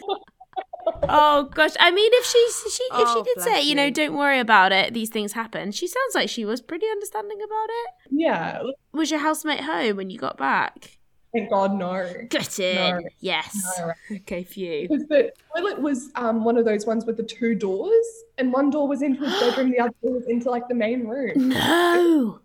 oh 1.09 1.49
gosh, 1.53 1.71
I 1.79 1.91
mean, 1.91 2.09
if 2.13 2.25
she 2.25 2.47
she 2.69 2.83
if 2.83 2.89
Oh, 2.93 3.15
she 3.15 3.33
did 3.33 3.43
say, 3.43 3.51
bless 3.51 3.65
you 3.65 3.75
know, 3.75 3.89
don't 3.89 4.15
worry 4.15 4.39
about 4.39 4.71
it, 4.71 4.93
these 4.93 5.09
things 5.09 5.33
happen. 5.33 5.71
She 5.71 5.87
sounds 5.87 6.15
like 6.15 6.29
she 6.29 6.45
was 6.45 6.61
pretty 6.61 6.85
understanding 6.87 7.39
about 7.43 7.67
it. 7.69 7.89
yeah. 8.11 8.61
Was 8.93 9.11
your 9.11 9.19
housemate 9.21 9.61
home 9.61 9.97
when 9.97 10.09
you 10.09 10.17
got 10.19 10.37
back? 10.37 10.97
Thank 11.33 11.49
God, 11.49 11.73
no. 11.73 11.95
In. 11.95 12.75
No. 12.75 12.99
Yes. 13.19 13.57
No. 13.79 13.91
Okay, 14.17 14.43
phew. 14.43 14.87
Because 14.87 15.07
the 15.07 15.31
toilet 15.55 15.81
was 15.81 16.11
um, 16.13 16.43
one 16.43 16.57
of 16.57 16.65
those 16.65 16.85
ones 16.85 17.05
with 17.05 17.17
the 17.17 17.23
two 17.23 17.55
doors, 17.55 18.05
and 18.37 18.53
one 18.53 18.69
door 18.69 18.87
was 18.87 19.01
into 19.01 19.23
his 19.27 19.39
bedroom, 19.39 19.71
the 19.71 19.79
other 19.79 19.93
door 20.03 20.13
was 20.13 20.27
into 20.27 20.51
like 20.51 20.67
the 20.67 20.75
main 20.75 21.07
room. 21.07 21.49
No. 21.49 22.39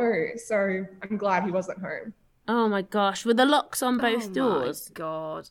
No, 0.00 0.26
so 0.36 0.86
I'm 1.02 1.18
glad 1.18 1.44
he 1.44 1.50
wasn't 1.50 1.78
home. 1.80 2.14
Oh 2.48 2.66
my 2.68 2.80
gosh, 2.80 3.26
were 3.26 3.34
the 3.34 3.44
locks 3.44 3.82
on 3.82 3.98
both 3.98 4.32
doors? 4.32 4.38
Oh 4.38 4.48
my 4.48 4.64
doors? 4.64 4.90
God. 4.94 5.50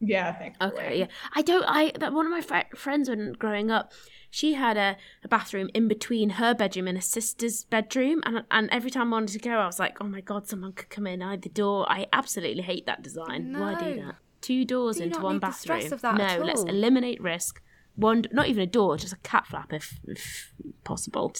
Yeah, 0.00 0.32
thankfully. 0.32 0.72
Okay, 0.72 0.98
yeah. 0.98 1.06
I 1.34 1.42
don't. 1.42 1.64
I 1.66 1.92
that 1.98 2.12
one 2.12 2.26
of 2.26 2.32
my 2.32 2.40
fri 2.40 2.62
friends 2.76 3.08
when 3.08 3.32
growing 3.32 3.70
up, 3.70 3.92
she 4.30 4.54
had 4.54 4.76
a, 4.76 4.96
a 5.22 5.28
bathroom 5.28 5.70
in 5.74 5.88
between 5.88 6.30
her 6.30 6.54
bedroom 6.54 6.88
and 6.88 6.98
her 6.98 7.02
sister's 7.02 7.64
bedroom, 7.64 8.20
and 8.24 8.44
and 8.50 8.68
every 8.70 8.90
time 8.90 9.12
I 9.12 9.16
wanted 9.16 9.32
to 9.32 9.38
go, 9.38 9.58
I 9.58 9.66
was 9.66 9.78
like, 9.78 9.98
oh 10.00 10.06
my 10.06 10.20
god, 10.20 10.48
someone 10.48 10.72
could 10.72 10.90
come 10.90 11.06
in 11.06 11.22
either 11.22 11.48
door. 11.48 11.90
I 11.90 12.06
absolutely 12.12 12.62
hate 12.62 12.86
that 12.86 13.02
design. 13.02 13.58
Why 13.58 13.74
do 13.74 14.02
that? 14.02 14.16
Two 14.40 14.64
doors 14.64 14.98
Do 14.98 15.04
into 15.04 15.20
one 15.20 15.38
bathroom. 15.38 15.88
no, 16.02 16.38
let's 16.44 16.62
eliminate 16.64 17.20
risk. 17.22 17.62
One, 17.96 18.24
not 18.32 18.48
even 18.48 18.62
a 18.62 18.66
door, 18.66 18.96
just 18.96 19.12
a 19.12 19.18
cat 19.18 19.46
flap 19.46 19.72
if, 19.72 20.00
if 20.08 20.52
possible. 20.82 21.32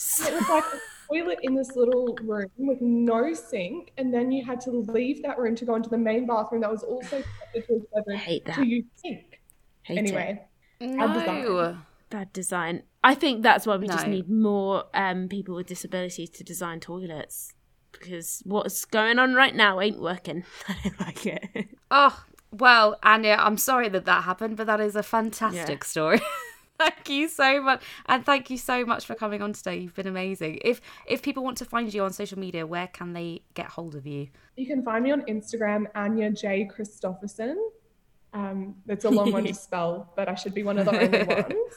It 1.09 1.13
was 1.13 1.27
like 1.27 1.37
a 1.37 1.37
toilet 1.37 1.39
in 1.43 1.55
this 1.55 1.75
little 1.75 2.17
room 2.23 2.49
with 2.57 2.81
no 2.81 3.33
sink, 3.33 3.91
and 3.97 4.13
then 4.13 4.31
you 4.31 4.45
had 4.45 4.59
to 4.61 4.71
leave 4.71 5.21
that 5.23 5.37
room 5.37 5.55
to 5.55 5.65
go 5.65 5.75
into 5.75 5.89
the 5.89 5.97
main 5.97 6.25
bathroom 6.25 6.61
that 6.61 6.71
was 6.71 6.83
also 6.83 7.21
connected 7.21 7.67
to 7.67 7.73
his 7.73 7.83
bedroom 7.93 8.17
Hate 8.17 8.45
that. 8.45 8.55
to 8.55 8.65
use 8.65 8.85
sink. 8.95 9.41
Hate 9.83 9.97
it. 9.97 9.99
anyway, 9.99 10.41
No. 10.79 11.13
design. 11.13 11.77
Bad 12.09 12.33
design. 12.33 12.83
I 13.03 13.13
think 13.15 13.43
that's 13.43 13.65
why 13.67 13.77
we 13.77 13.87
just 13.87 14.07
need 14.07 14.29
more 14.29 14.85
um, 14.93 15.27
people 15.27 15.55
with 15.55 15.67
disabilities 15.67 16.29
to 16.31 16.43
design 16.43 16.79
toilets. 16.79 17.53
Because 17.91 18.41
what's 18.45 18.83
going 18.85 19.19
on 19.19 19.33
right 19.35 19.55
now 19.55 19.79
ain't 19.79 20.01
working. 20.01 20.43
I 20.67 20.75
don't 20.83 20.99
like 20.99 21.25
it. 21.25 21.43
Oh, 21.89 22.23
well, 22.51 22.97
Anja, 23.03 23.37
I'm 23.39 23.57
sorry 23.57 23.89
that 23.89 24.05
that 24.05 24.23
happened, 24.23 24.57
but 24.57 24.67
that 24.67 24.79
is 24.79 24.95
a 24.95 25.03
fantastic 25.03 25.83
story. 25.83 26.19
Thank 26.79 27.09
you 27.09 27.27
so 27.29 27.61
much, 27.61 27.83
and 28.07 28.25
thank 28.25 28.49
you 28.49 28.57
so 28.57 28.85
much 28.85 29.05
for 29.05 29.15
coming 29.15 29.41
on 29.41 29.53
today. 29.53 29.77
You've 29.77 29.93
been 29.93 30.07
amazing. 30.07 30.59
If 30.63 30.81
if 31.07 31.21
people 31.21 31.43
want 31.43 31.57
to 31.59 31.65
find 31.65 31.93
you 31.93 32.03
on 32.03 32.11
social 32.11 32.37
media, 32.37 32.67
where 32.67 32.87
can 32.87 33.13
they 33.13 33.43
get 33.53 33.67
hold 33.67 33.95
of 33.95 34.05
you? 34.05 34.27
You 34.57 34.67
can 34.67 34.83
find 34.83 35.03
me 35.03 35.11
on 35.11 35.21
Instagram, 35.21 35.85
Anja 35.93 36.37
J 36.37 36.67
Christoffersen 36.67 37.55
Um, 38.33 38.75
it's 38.87 39.05
a 39.05 39.09
long 39.09 39.31
one 39.31 39.45
to 39.45 39.53
spell, 39.67 40.11
but 40.17 40.27
I 40.27 40.35
should 40.35 40.53
be 40.53 40.63
one 40.63 40.77
of 40.77 40.85
the 40.85 40.99
only 40.99 41.23
ones. 41.57 41.75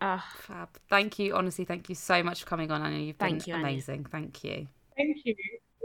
Ah, 0.00 0.24
Fab. 0.38 0.68
Thank 0.88 1.18
you. 1.18 1.34
Honestly, 1.34 1.64
thank 1.66 1.88
you 1.90 1.94
so 1.94 2.22
much 2.22 2.40
for 2.44 2.46
coming 2.46 2.70
on, 2.70 2.80
Anna. 2.82 2.96
You've 2.98 3.18
been 3.18 3.30
Thank 3.30 3.46
you, 3.48 3.54
Anja. 3.54 3.60
amazing. 3.60 4.06
Thank 4.10 4.44
you. 4.44 4.68
Thank 4.96 5.16
you. 5.24 5.34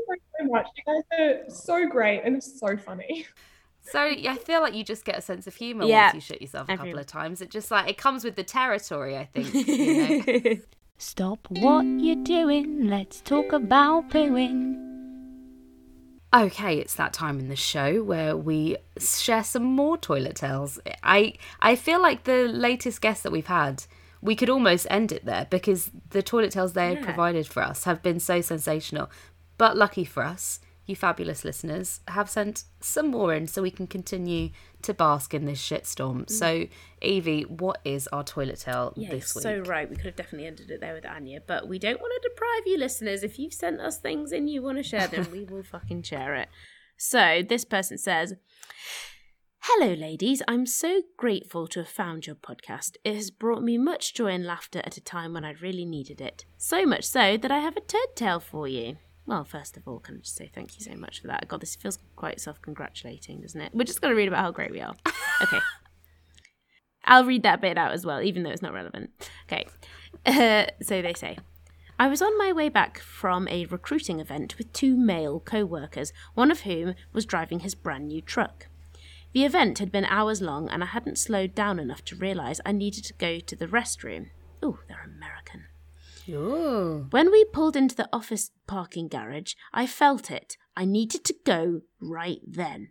Thank 0.07 0.21
you 0.21 0.47
so 0.47 0.51
much. 0.51 0.67
You 0.77 0.83
guys 0.85 1.19
are 1.19 1.49
so 1.49 1.87
great 1.87 2.21
and 2.23 2.41
so 2.41 2.77
funny. 2.77 3.25
So 3.83 4.05
yeah, 4.05 4.31
I 4.33 4.35
feel 4.37 4.61
like 4.61 4.73
you 4.73 4.83
just 4.83 5.03
get 5.05 5.17
a 5.17 5.21
sense 5.21 5.45
of 5.47 5.55
humour 5.55 5.85
Yeah. 5.85 6.05
once 6.05 6.15
you 6.15 6.21
shit 6.21 6.41
yourself 6.41 6.69
a 6.69 6.77
couple 6.77 6.97
of 6.97 7.05
times. 7.05 7.41
It 7.41 7.49
just 7.51 7.69
like 7.69 7.89
it 7.89 7.97
comes 7.97 8.23
with 8.23 8.35
the 8.35 8.43
territory, 8.43 9.17
I 9.17 9.25
think. 9.25 9.53
You 9.67 10.43
know? 10.55 10.57
Stop 10.97 11.47
what 11.49 11.83
you're 11.83 12.23
doing, 12.23 12.87
let's 12.87 13.19
talk 13.21 13.51
about 13.51 14.09
pooing. 14.09 14.79
Okay, 16.33 16.79
it's 16.79 16.95
that 16.95 17.13
time 17.13 17.39
in 17.39 17.47
the 17.47 17.55
show 17.55 18.01
where 18.01 18.35
we 18.35 18.77
share 18.97 19.43
some 19.43 19.63
more 19.63 19.97
toilet 19.97 20.35
tales. 20.35 20.79
I 21.03 21.33
I 21.61 21.75
feel 21.75 22.01
like 22.01 22.23
the 22.23 22.47
latest 22.47 23.01
guest 23.01 23.21
that 23.23 23.31
we've 23.31 23.45
had, 23.47 23.83
we 24.21 24.35
could 24.35 24.49
almost 24.49 24.87
end 24.89 25.11
it 25.11 25.25
there 25.25 25.45
because 25.49 25.91
the 26.09 26.23
toilet 26.23 26.51
tales 26.53 26.73
they 26.73 26.93
Yeah. 26.93 27.03
provided 27.03 27.45
for 27.47 27.61
us 27.61 27.83
have 27.83 28.01
been 28.01 28.19
so 28.19 28.41
sensational. 28.41 29.11
But 29.59 29.77
lucky 29.77 30.05
for 30.05 30.23
us, 30.23 30.59
you 30.85 30.95
fabulous 30.95 31.45
listeners 31.45 32.01
have 32.09 32.29
sent 32.29 32.65
some 32.79 33.11
more 33.11 33.33
in 33.33 33.47
so 33.47 33.61
we 33.61 33.71
can 33.71 33.87
continue 33.87 34.49
to 34.81 34.93
bask 34.93 35.33
in 35.33 35.45
this 35.45 35.61
shitstorm. 35.61 36.25
Mm. 36.25 36.29
So, 36.29 36.67
Evie, 37.01 37.43
what 37.43 37.79
is 37.85 38.07
our 38.07 38.23
toilet 38.23 38.59
tale 38.59 38.93
yeah, 38.95 39.09
this 39.11 39.33
week? 39.33 39.43
so 39.43 39.59
right. 39.59 39.89
We 39.89 39.95
could 39.95 40.05
have 40.05 40.15
definitely 40.15 40.47
ended 40.47 40.71
it 40.71 40.81
there 40.81 40.93
with 40.93 41.05
Anja, 41.05 41.39
but 41.47 41.67
we 41.67 41.79
don't 41.79 42.01
want 42.01 42.13
to 42.21 42.29
deprive 42.29 42.63
you 42.65 42.77
listeners. 42.77 43.23
If 43.23 43.39
you've 43.39 43.53
sent 43.53 43.79
us 43.79 43.97
things 43.97 44.31
and 44.31 44.49
you 44.49 44.61
want 44.61 44.77
to 44.77 44.83
share 44.83 45.07
them, 45.07 45.27
we 45.31 45.43
will 45.45 45.63
fucking 45.63 46.03
share 46.03 46.35
it. 46.35 46.49
So 46.97 47.41
this 47.47 47.65
person 47.65 47.97
says, 47.97 48.35
Hello, 49.61 49.93
ladies. 49.93 50.41
I'm 50.45 50.65
so 50.65 51.03
grateful 51.15 51.67
to 51.67 51.79
have 51.79 51.87
found 51.87 52.27
your 52.27 52.35
podcast. 52.35 52.97
It 53.05 53.15
has 53.15 53.31
brought 53.31 53.63
me 53.63 53.77
much 53.77 54.13
joy 54.13 54.27
and 54.27 54.45
laughter 54.45 54.81
at 54.83 54.97
a 54.97 55.01
time 55.01 55.33
when 55.33 55.45
I 55.45 55.51
really 55.51 55.85
needed 55.85 56.19
it. 56.19 56.43
So 56.57 56.85
much 56.85 57.05
so 57.05 57.37
that 57.37 57.49
I 57.49 57.59
have 57.59 57.77
a 57.77 57.81
turd 57.81 58.15
tale 58.15 58.41
for 58.41 58.67
you. 58.67 58.97
Well, 59.25 59.45
first 59.45 59.77
of 59.77 59.87
all, 59.87 59.99
can 59.99 60.15
I 60.15 60.19
just 60.19 60.35
say 60.35 60.51
thank 60.53 60.77
you 60.77 60.83
so 60.83 60.95
much 60.99 61.21
for 61.21 61.27
that? 61.27 61.47
God, 61.47 61.61
this 61.61 61.75
feels 61.75 61.99
quite 62.15 62.41
self 62.41 62.61
congratulating, 62.61 63.41
doesn't 63.41 63.59
it? 63.59 63.73
We're 63.73 63.85
just 63.85 64.01
going 64.01 64.11
to 64.11 64.17
read 64.17 64.27
about 64.27 64.41
how 64.41 64.51
great 64.51 64.71
we 64.71 64.81
are. 64.81 64.95
Okay. 65.41 65.59
I'll 67.05 67.25
read 67.25 67.43
that 67.43 67.59
bit 67.59 67.77
out 67.77 67.91
as 67.91 68.05
well, 68.05 68.21
even 68.21 68.43
though 68.43 68.51
it's 68.51 68.61
not 68.61 68.71
relevant. 68.71 69.09
Okay. 69.47 69.65
Uh, 70.25 70.67
so 70.81 71.01
they 71.01 71.13
say. 71.13 71.37
I 71.99 72.07
was 72.07 72.21
on 72.21 72.37
my 72.37 72.53
way 72.53 72.69
back 72.69 72.99
from 72.99 73.47
a 73.49 73.65
recruiting 73.65 74.19
event 74.19 74.57
with 74.57 74.71
two 74.73 74.95
male 74.95 75.39
co 75.39 75.65
workers, 75.65 76.13
one 76.33 76.51
of 76.51 76.61
whom 76.61 76.95
was 77.11 77.25
driving 77.25 77.59
his 77.59 77.75
brand 77.75 78.07
new 78.07 78.21
truck. 78.21 78.67
The 79.33 79.43
event 79.43 79.79
had 79.79 79.91
been 79.91 80.05
hours 80.05 80.41
long, 80.41 80.69
and 80.69 80.83
I 80.83 80.87
hadn't 80.87 81.17
slowed 81.17 81.55
down 81.55 81.79
enough 81.79 82.05
to 82.05 82.15
realise 82.15 82.61
I 82.65 82.71
needed 82.71 83.03
to 83.05 83.13
go 83.15 83.39
to 83.39 83.55
the 83.55 83.67
restroom. 83.67 84.29
Ooh, 84.63 84.79
they're 84.87 85.03
American. 85.03 85.22
Ooh. 86.29 87.07
When 87.11 87.31
we 87.31 87.45
pulled 87.45 87.75
into 87.75 87.95
the 87.95 88.09
office 88.13 88.51
parking 88.67 89.07
garage, 89.07 89.53
I 89.73 89.87
felt 89.87 90.31
it. 90.31 90.57
I 90.75 90.85
needed 90.85 91.23
to 91.25 91.35
go 91.45 91.81
right 91.99 92.39
then. 92.45 92.89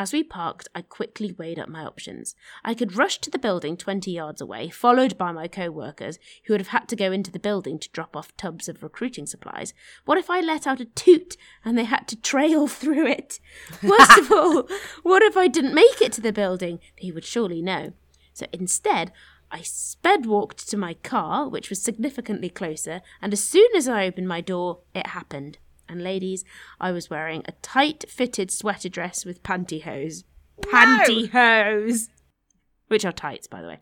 As 0.00 0.12
we 0.12 0.22
parked, 0.22 0.68
I 0.76 0.82
quickly 0.82 1.32
weighed 1.32 1.58
up 1.58 1.68
my 1.68 1.84
options. 1.84 2.36
I 2.64 2.72
could 2.74 2.96
rush 2.96 3.18
to 3.18 3.30
the 3.30 3.38
building 3.38 3.76
20 3.76 4.12
yards 4.12 4.40
away, 4.40 4.68
followed 4.68 5.18
by 5.18 5.32
my 5.32 5.48
co 5.48 5.72
workers, 5.72 6.20
who 6.44 6.54
would 6.54 6.60
have 6.60 6.68
had 6.68 6.88
to 6.90 6.96
go 6.96 7.10
into 7.10 7.32
the 7.32 7.40
building 7.40 7.80
to 7.80 7.90
drop 7.90 8.16
off 8.16 8.36
tubs 8.36 8.68
of 8.68 8.84
recruiting 8.84 9.26
supplies. 9.26 9.74
What 10.04 10.16
if 10.16 10.30
I 10.30 10.40
let 10.40 10.68
out 10.68 10.80
a 10.80 10.84
toot 10.84 11.36
and 11.64 11.76
they 11.76 11.84
had 11.84 12.06
to 12.08 12.16
trail 12.16 12.68
through 12.68 13.08
it? 13.08 13.40
Worst 13.82 14.18
of 14.18 14.30
all, 14.30 14.68
what 15.02 15.22
if 15.22 15.36
I 15.36 15.48
didn't 15.48 15.74
make 15.74 16.00
it 16.00 16.12
to 16.12 16.20
the 16.20 16.32
building? 16.32 16.78
He 16.94 17.10
would 17.10 17.24
surely 17.24 17.60
know. 17.60 17.92
So 18.34 18.46
instead, 18.52 19.10
I 19.50 19.62
sped 19.62 20.26
walked 20.26 20.68
to 20.68 20.76
my 20.76 20.94
car, 20.94 21.48
which 21.48 21.70
was 21.70 21.82
significantly 21.82 22.50
closer, 22.50 23.00
and 23.22 23.32
as 23.32 23.42
soon 23.42 23.68
as 23.76 23.88
I 23.88 24.06
opened 24.06 24.28
my 24.28 24.40
door, 24.40 24.80
it 24.94 25.08
happened. 25.08 25.58
And 25.88 26.02
ladies, 26.02 26.44
I 26.80 26.92
was 26.92 27.08
wearing 27.08 27.42
a 27.46 27.52
tight 27.62 28.04
fitted 28.08 28.50
sweater 28.50 28.90
dress 28.90 29.24
with 29.24 29.42
pantyhose. 29.42 30.24
Pantyhose! 30.60 32.08
Which 32.88 33.04
are 33.04 33.12
tights, 33.12 33.46
by 33.46 33.62
the 33.62 33.68
way. 33.68 33.78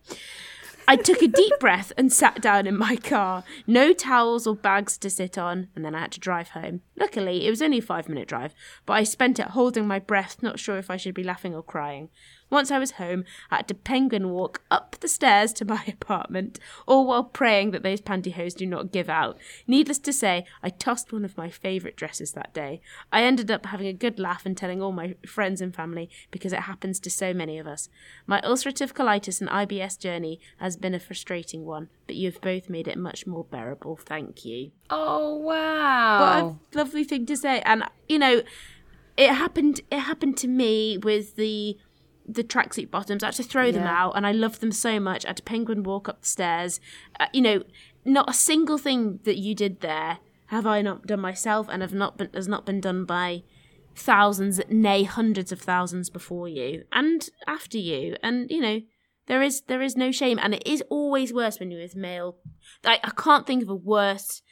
I 0.88 0.94
took 0.94 1.20
a 1.20 1.26
deep 1.26 1.58
breath 1.58 1.92
and 1.96 2.12
sat 2.12 2.40
down 2.40 2.66
in 2.68 2.76
my 2.76 2.94
car. 2.94 3.42
No 3.66 3.92
towels 3.92 4.46
or 4.46 4.54
bags 4.54 4.96
to 4.98 5.10
sit 5.10 5.36
on, 5.36 5.66
and 5.74 5.84
then 5.84 5.96
I 5.96 6.00
had 6.02 6.12
to 6.12 6.20
drive 6.20 6.50
home. 6.50 6.82
Luckily, 6.96 7.44
it 7.46 7.50
was 7.50 7.60
only 7.60 7.78
a 7.78 7.82
five 7.82 8.08
minute 8.08 8.28
drive, 8.28 8.54
but 8.84 8.92
I 8.92 9.02
spent 9.02 9.40
it 9.40 9.48
holding 9.48 9.88
my 9.88 9.98
breath, 9.98 10.42
not 10.42 10.60
sure 10.60 10.78
if 10.78 10.88
I 10.88 10.96
should 10.96 11.14
be 11.14 11.24
laughing 11.24 11.56
or 11.56 11.62
crying. 11.62 12.08
Once 12.48 12.70
I 12.70 12.78
was 12.78 12.92
home, 12.92 13.24
I 13.50 13.56
had 13.56 13.68
to 13.68 13.74
penguin 13.74 14.30
walk 14.30 14.62
up 14.70 14.96
the 15.00 15.08
stairs 15.08 15.52
to 15.54 15.64
my 15.64 15.82
apartment, 15.88 16.58
all 16.86 17.06
while 17.06 17.24
praying 17.24 17.72
that 17.72 17.82
those 17.82 18.00
pantyhose 18.00 18.54
do 18.54 18.66
not 18.66 18.92
give 18.92 19.08
out. 19.08 19.38
Needless 19.66 19.98
to 20.00 20.12
say, 20.12 20.44
I 20.62 20.68
tossed 20.70 21.12
one 21.12 21.24
of 21.24 21.36
my 21.36 21.50
favourite 21.50 21.96
dresses 21.96 22.32
that 22.32 22.54
day. 22.54 22.80
I 23.12 23.22
ended 23.22 23.50
up 23.50 23.66
having 23.66 23.88
a 23.88 23.92
good 23.92 24.18
laugh 24.18 24.46
and 24.46 24.56
telling 24.56 24.80
all 24.80 24.92
my 24.92 25.16
friends 25.26 25.60
and 25.60 25.74
family 25.74 26.08
because 26.30 26.52
it 26.52 26.60
happens 26.60 27.00
to 27.00 27.10
so 27.10 27.34
many 27.34 27.58
of 27.58 27.66
us. 27.66 27.88
My 28.26 28.40
ulcerative 28.42 28.92
colitis 28.92 29.40
and 29.40 29.50
IBS 29.50 29.98
journey 29.98 30.40
has 30.58 30.76
been 30.76 30.94
a 30.94 31.00
frustrating 31.00 31.64
one, 31.64 31.88
but 32.06 32.16
you 32.16 32.30
have 32.30 32.40
both 32.40 32.70
made 32.70 32.86
it 32.86 32.98
much 32.98 33.26
more 33.26 33.44
bearable. 33.44 33.96
Thank 33.96 34.44
you. 34.44 34.70
Oh 34.88 35.36
wow. 35.36 36.20
What 36.20 36.54
a 36.74 36.78
lovely 36.78 37.04
thing 37.04 37.26
to 37.26 37.36
say. 37.36 37.60
And 37.62 37.84
you 38.08 38.18
know, 38.18 38.42
it 39.16 39.30
happened. 39.30 39.80
It 39.90 40.00
happened 40.00 40.36
to 40.38 40.48
me 40.48 40.98
with 40.98 41.36
the 41.36 41.78
the 42.28 42.44
tracksuit 42.44 42.90
bottoms. 42.90 43.22
I 43.22 43.28
had 43.28 43.34
to 43.36 43.42
throw 43.42 43.70
them 43.70 43.86
out, 43.86 44.16
and 44.16 44.26
I 44.26 44.32
loved 44.32 44.60
them 44.60 44.72
so 44.72 44.98
much. 44.98 45.24
I 45.24 45.28
had 45.28 45.36
to 45.38 45.42
penguin 45.42 45.82
walk 45.82 46.08
up 46.08 46.22
the 46.22 46.26
stairs. 46.26 46.80
Uh, 47.20 47.26
you 47.32 47.40
know, 47.40 47.62
not 48.04 48.30
a 48.30 48.34
single 48.34 48.78
thing 48.78 49.20
that 49.24 49.36
you 49.36 49.54
did 49.54 49.80
there 49.80 50.18
have 50.46 50.66
I 50.66 50.82
not 50.82 51.06
done 51.06 51.20
myself, 51.20 51.68
and 51.70 51.82
have 51.82 51.94
not 51.94 52.16
been 52.18 52.30
has 52.34 52.48
not 52.48 52.66
been 52.66 52.80
done 52.80 53.04
by 53.04 53.42
thousands, 53.94 54.60
nay 54.68 55.04
hundreds 55.04 55.52
of 55.52 55.60
thousands 55.60 56.10
before 56.10 56.48
you 56.48 56.84
and 56.92 57.28
after 57.46 57.78
you. 57.78 58.16
And 58.22 58.50
you 58.50 58.60
know, 58.60 58.80
there 59.26 59.42
is 59.42 59.62
there 59.62 59.82
is 59.82 59.96
no 59.96 60.10
shame, 60.10 60.38
and 60.40 60.54
it 60.54 60.66
is 60.66 60.82
always 60.88 61.32
worse 61.32 61.58
when 61.58 61.70
you're 61.70 61.82
with 61.82 61.96
male. 61.96 62.36
I, 62.84 63.00
I 63.02 63.10
can't 63.10 63.46
think 63.46 63.62
of 63.62 63.68
a 63.68 63.74
worse 63.74 64.42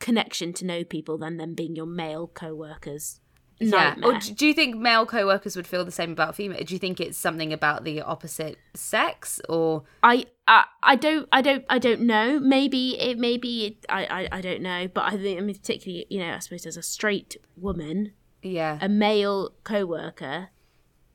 connection 0.00 0.52
to 0.52 0.66
know 0.66 0.82
people 0.82 1.16
than 1.16 1.36
them 1.36 1.54
being 1.54 1.76
your 1.76 1.86
male 1.86 2.26
co-workers. 2.26 3.20
Yeah. 3.58 3.94
Nightmare. 3.94 4.10
Or 4.10 4.18
do 4.18 4.46
you 4.46 4.54
think 4.54 4.76
male 4.76 5.06
co-workers 5.06 5.56
would 5.56 5.66
feel 5.66 5.84
the 5.84 5.92
same 5.92 6.12
about 6.12 6.34
female? 6.34 6.62
Do 6.64 6.74
you 6.74 6.78
think 6.78 7.00
it's 7.00 7.18
something 7.18 7.52
about 7.52 7.84
the 7.84 8.02
opposite 8.02 8.58
sex 8.74 9.40
or 9.48 9.84
I, 10.02 10.26
I 10.48 10.64
I 10.82 10.96
don't 10.96 11.28
I 11.32 11.42
don't 11.42 11.64
I 11.68 11.78
don't 11.78 12.02
know. 12.02 12.40
Maybe 12.40 13.00
it 13.00 13.18
maybe 13.18 13.66
it, 13.66 13.86
I, 13.88 14.04
I 14.06 14.38
I 14.38 14.40
don't 14.40 14.62
know. 14.62 14.88
But 14.92 15.04
I 15.12 15.16
think 15.16 15.38
I 15.38 15.42
mean 15.42 15.54
particularly 15.54 16.06
you 16.10 16.20
know 16.20 16.34
I 16.34 16.38
suppose 16.40 16.66
as 16.66 16.76
a 16.76 16.82
straight 16.82 17.36
woman, 17.56 18.12
yeah. 18.42 18.78
a 18.80 18.88
male 18.88 19.50
co-worker. 19.64 20.48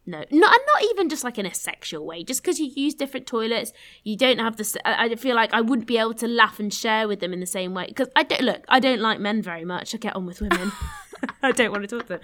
No, 0.08 0.20
not 0.20 0.30
and 0.32 0.40
not 0.42 0.84
even 0.92 1.10
just 1.10 1.24
like 1.26 1.38
in 1.38 1.46
a 1.46 1.54
sexual 1.54 2.06
way. 2.06 2.24
Just 2.24 2.42
because 2.42 2.60
you 2.60 2.72
use 2.74 2.96
different 2.96 3.28
toilets, 3.28 3.74
you 4.04 4.16
don't 4.16 4.40
have 4.40 4.56
the. 4.56 4.82
I 4.86 5.14
feel 5.16 5.36
like 5.36 5.54
I 5.54 5.60
wouldn't 5.62 5.88
be 5.88 5.98
able 5.98 6.14
to 6.16 6.28
laugh 6.28 6.60
and 6.60 6.74
share 6.74 7.08
with 7.10 7.20
them 7.20 7.34
in 7.34 7.42
the 7.42 7.46
same 7.46 7.74
way. 7.74 7.88
Because 7.88 8.08
I 8.16 8.24
don't 8.24 8.42
look. 8.42 8.64
I 8.70 8.80
don't 8.80 9.02
like 9.02 9.20
men 9.20 9.42
very 9.42 9.66
much. 9.66 9.94
I 9.94 9.98
get 9.98 10.16
on 10.16 10.26
with 10.26 10.40
women. 10.42 10.72
I 11.44 11.52
don't 11.52 11.72
want 11.72 11.84
to 11.84 11.88
talk 11.88 12.08
to 12.08 12.18
them. 12.18 12.20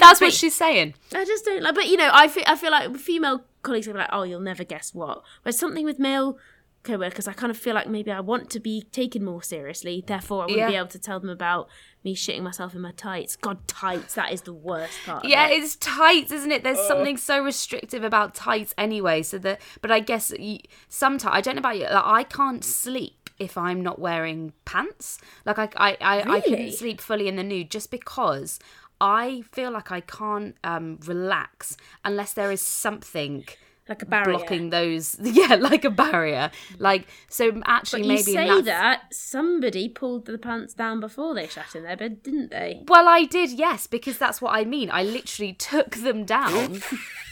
That's 0.00 0.20
But- 0.20 0.26
what 0.26 0.32
she's 0.32 0.54
saying. 0.54 0.94
I 1.14 1.24
just 1.24 1.44
don't 1.44 1.62
like. 1.62 1.74
But 1.74 1.86
you 1.88 1.96
know, 1.96 2.10
I 2.12 2.28
feel 2.28 2.44
I 2.46 2.56
feel 2.56 2.70
like 2.70 2.96
female 2.96 3.44
colleagues 3.62 3.86
be 3.86 3.92
like, 3.92 4.08
"Oh, 4.12 4.22
you'll 4.24 4.40
never 4.40 4.64
guess 4.64 4.94
what." 4.94 5.22
Whereas 5.42 5.58
something 5.58 5.84
with 5.84 5.98
male 5.98 6.38
co-workers, 6.82 7.28
I 7.28 7.32
kind 7.34 7.50
of 7.50 7.58
feel 7.58 7.74
like 7.74 7.88
maybe 7.88 8.10
I 8.10 8.20
want 8.20 8.50
to 8.50 8.60
be 8.60 8.82
taken 8.92 9.24
more 9.24 9.42
seriously. 9.42 10.02
Therefore, 10.06 10.44
I 10.44 10.46
wouldn't 10.46 10.68
be 10.68 10.76
able 10.76 10.88
to 10.88 10.98
tell 10.98 11.20
them 11.20 11.28
about 11.30 11.68
me 12.08 12.14
shitting 12.14 12.42
myself 12.42 12.74
in 12.74 12.80
my 12.80 12.92
tights. 12.92 13.36
God, 13.36 13.66
tights. 13.66 14.14
That 14.14 14.32
is 14.32 14.42
the 14.42 14.52
worst 14.52 14.98
part. 15.04 15.24
of 15.24 15.30
Yeah, 15.30 15.48
it. 15.48 15.62
it's 15.62 15.76
tights, 15.76 16.32
isn't 16.32 16.50
it? 16.50 16.62
There's 16.64 16.80
something 16.86 17.16
so 17.16 17.42
restrictive 17.42 18.02
about 18.04 18.34
tights 18.34 18.74
anyway. 18.78 19.22
So 19.22 19.38
that, 19.38 19.60
but 19.82 19.90
I 19.90 20.00
guess 20.00 20.32
you, 20.38 20.58
sometimes 20.88 21.34
I 21.34 21.40
don't 21.40 21.56
know 21.56 21.60
about 21.60 21.76
you. 21.76 21.84
Like, 21.84 22.04
I 22.04 22.22
can't 22.24 22.64
sleep 22.64 23.30
if 23.38 23.56
I'm 23.56 23.82
not 23.82 23.98
wearing 23.98 24.52
pants. 24.64 25.18
Like 25.44 25.58
I, 25.58 25.68
I, 25.76 25.96
I, 26.00 26.20
I 26.20 26.22
Really? 26.24 26.40
couldn't 26.42 26.72
sleep 26.72 27.00
fully 27.00 27.28
in 27.28 27.36
the 27.36 27.44
nude 27.44 27.70
just 27.70 27.90
because 27.90 28.58
I 29.00 29.42
feel 29.52 29.70
like 29.70 29.92
I 29.92 30.00
can't 30.00 30.56
um, 30.64 30.98
relax 31.06 31.76
unless 32.04 32.32
there 32.32 32.50
is 32.50 32.62
something 32.62 33.44
like 33.88 34.02
a 34.02 34.06
barrier. 34.06 34.38
blocking 34.38 34.70
those. 34.70 35.16
Yeah, 35.38 35.54
like 35.56 35.84
a 35.84 35.90
barrier. 35.90 36.50
Like 36.78 37.06
so, 37.28 37.60
actually, 37.64 38.02
But 38.02 38.06
you 38.06 38.12
maybe 38.14 38.32
say 38.32 38.60
that 38.62 39.14
somebody 39.14 39.88
pulled 39.88 40.26
the 40.26 40.38
pants 40.38 40.74
down 40.74 41.00
before 41.00 41.34
they 41.34 41.46
shat 41.46 41.74
in 41.74 41.82
their 41.84 41.96
bed, 41.96 42.22
didn't 42.22 42.50
they? 42.50 42.82
Well, 42.88 43.06
I 43.08 43.24
did, 43.24 43.50
yes, 43.50 43.86
because 43.86 44.18
that's 44.18 44.40
what 44.40 44.54
I 44.54 44.64
mean. 44.64 44.90
I 44.90 45.02
literally 45.02 45.52
took 45.52 45.96
them 45.96 46.24
down. 46.24 46.82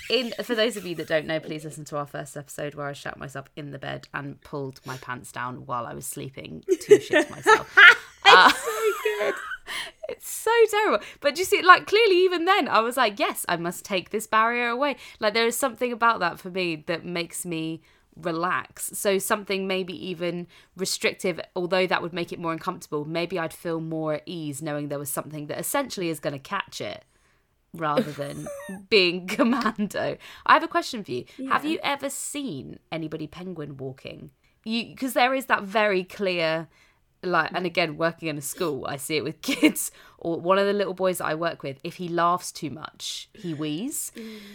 In 0.09 0.33
for 0.45 0.55
those 0.55 0.77
of 0.77 0.87
you 0.87 0.95
that 0.97 1.09
don't 1.09 1.27
know, 1.27 1.41
please 1.41 1.65
listen 1.65 1.85
to 1.87 1.97
our 1.97 2.07
first 2.07 2.37
episode 2.37 2.75
where 2.77 2.87
I 2.87 2.93
shat 2.93 3.19
myself 3.19 3.47
in 3.57 3.73
the 3.73 3.79
bed 3.79 4.07
and 4.15 4.41
pulled 4.41 4.81
my 4.87 4.97
pants 4.99 5.33
down 5.33 5.67
while 5.67 5.85
I 5.85 5.95
was 5.95 6.07
sleeping 6.07 6.63
to 6.83 7.01
shit 7.01 7.29
myself. 7.29 7.77
Uh, 8.29 8.51
so 8.51 8.93
good. 9.05 9.35
it's 10.09 10.29
so 10.29 10.51
terrible. 10.71 11.05
But 11.21 11.35
do 11.35 11.41
you 11.41 11.45
see, 11.45 11.63
like 11.63 11.87
clearly, 11.87 12.17
even 12.25 12.45
then, 12.45 12.69
I 12.69 12.81
was 12.81 12.97
like, 12.97 13.19
yes, 13.19 13.45
I 13.49 13.57
must 13.57 13.85
take 13.85 14.11
this 14.11 14.27
barrier 14.27 14.69
away. 14.69 14.97
Like 15.21 15.35
there 15.35 15.47
is 15.47 15.57
something 15.57 15.93
about 15.93 16.21
that 16.21 16.39
for 16.39 16.51
me 16.51 16.85
that 16.87 17.05
makes 17.05 17.45
me 17.45 17.83
relax. 18.17 18.91
So 18.95 19.19
something 19.19 19.67
maybe 19.67 19.95
even 20.09 20.47
restrictive, 20.77 21.41
although 21.55 21.87
that 21.87 22.03
would 22.03 22.13
make 22.13 22.33
it 22.33 22.39
more 22.39 22.53
uncomfortable. 22.53 23.05
Maybe 23.05 23.39
I'd 23.39 23.53
feel 23.53 23.81
more 23.81 24.15
at 24.15 24.23
ease 24.27 24.63
knowing 24.63 24.89
there 24.89 24.99
was 24.99 25.11
something 25.11 25.47
that 25.49 25.59
essentially 25.59 26.09
is 26.09 26.21
going 26.21 26.33
to 26.33 26.39
catch 26.39 26.81
it. 26.81 27.05
Rather 27.75 28.11
than 28.13 28.49
being 28.89 29.27
commando, 29.27 30.17
I 30.47 30.55
have 30.55 30.63
a 30.63 30.69
question 30.69 31.05
for 31.05 31.11
you. 31.11 31.27
Have 31.51 31.67
you 31.67 31.79
ever 31.83 32.09
seen 32.09 32.79
anybody 32.91 33.27
penguin 33.27 33.77
walking? 33.77 34.31
You 34.65 34.87
because 34.87 35.13
there 35.13 35.35
is 35.35 35.47
that 35.47 35.63
very 35.63 36.03
clear 36.03 36.69
like 37.27 37.51
and 37.55 37.67
again 37.67 37.97
working 37.97 38.29
in 38.29 38.39
a 38.39 38.43
school 38.43 38.87
i 38.87 38.97
see 38.97 39.17
it 39.17 39.25
with 39.25 39.41
kids 39.43 39.91
or 40.19 40.41
one 40.41 40.59
of 40.59 40.67
the 40.67 40.73
little 40.73 40.95
boys 40.95 41.19
that 41.19 41.27
i 41.27 41.35
work 41.35 41.63
with 41.63 41.79
if 41.85 41.97
he 41.97 42.09
laughs 42.09 42.51
too 42.53 42.71
much 42.71 43.29
he 43.35 43.53
wheeze 43.53 44.13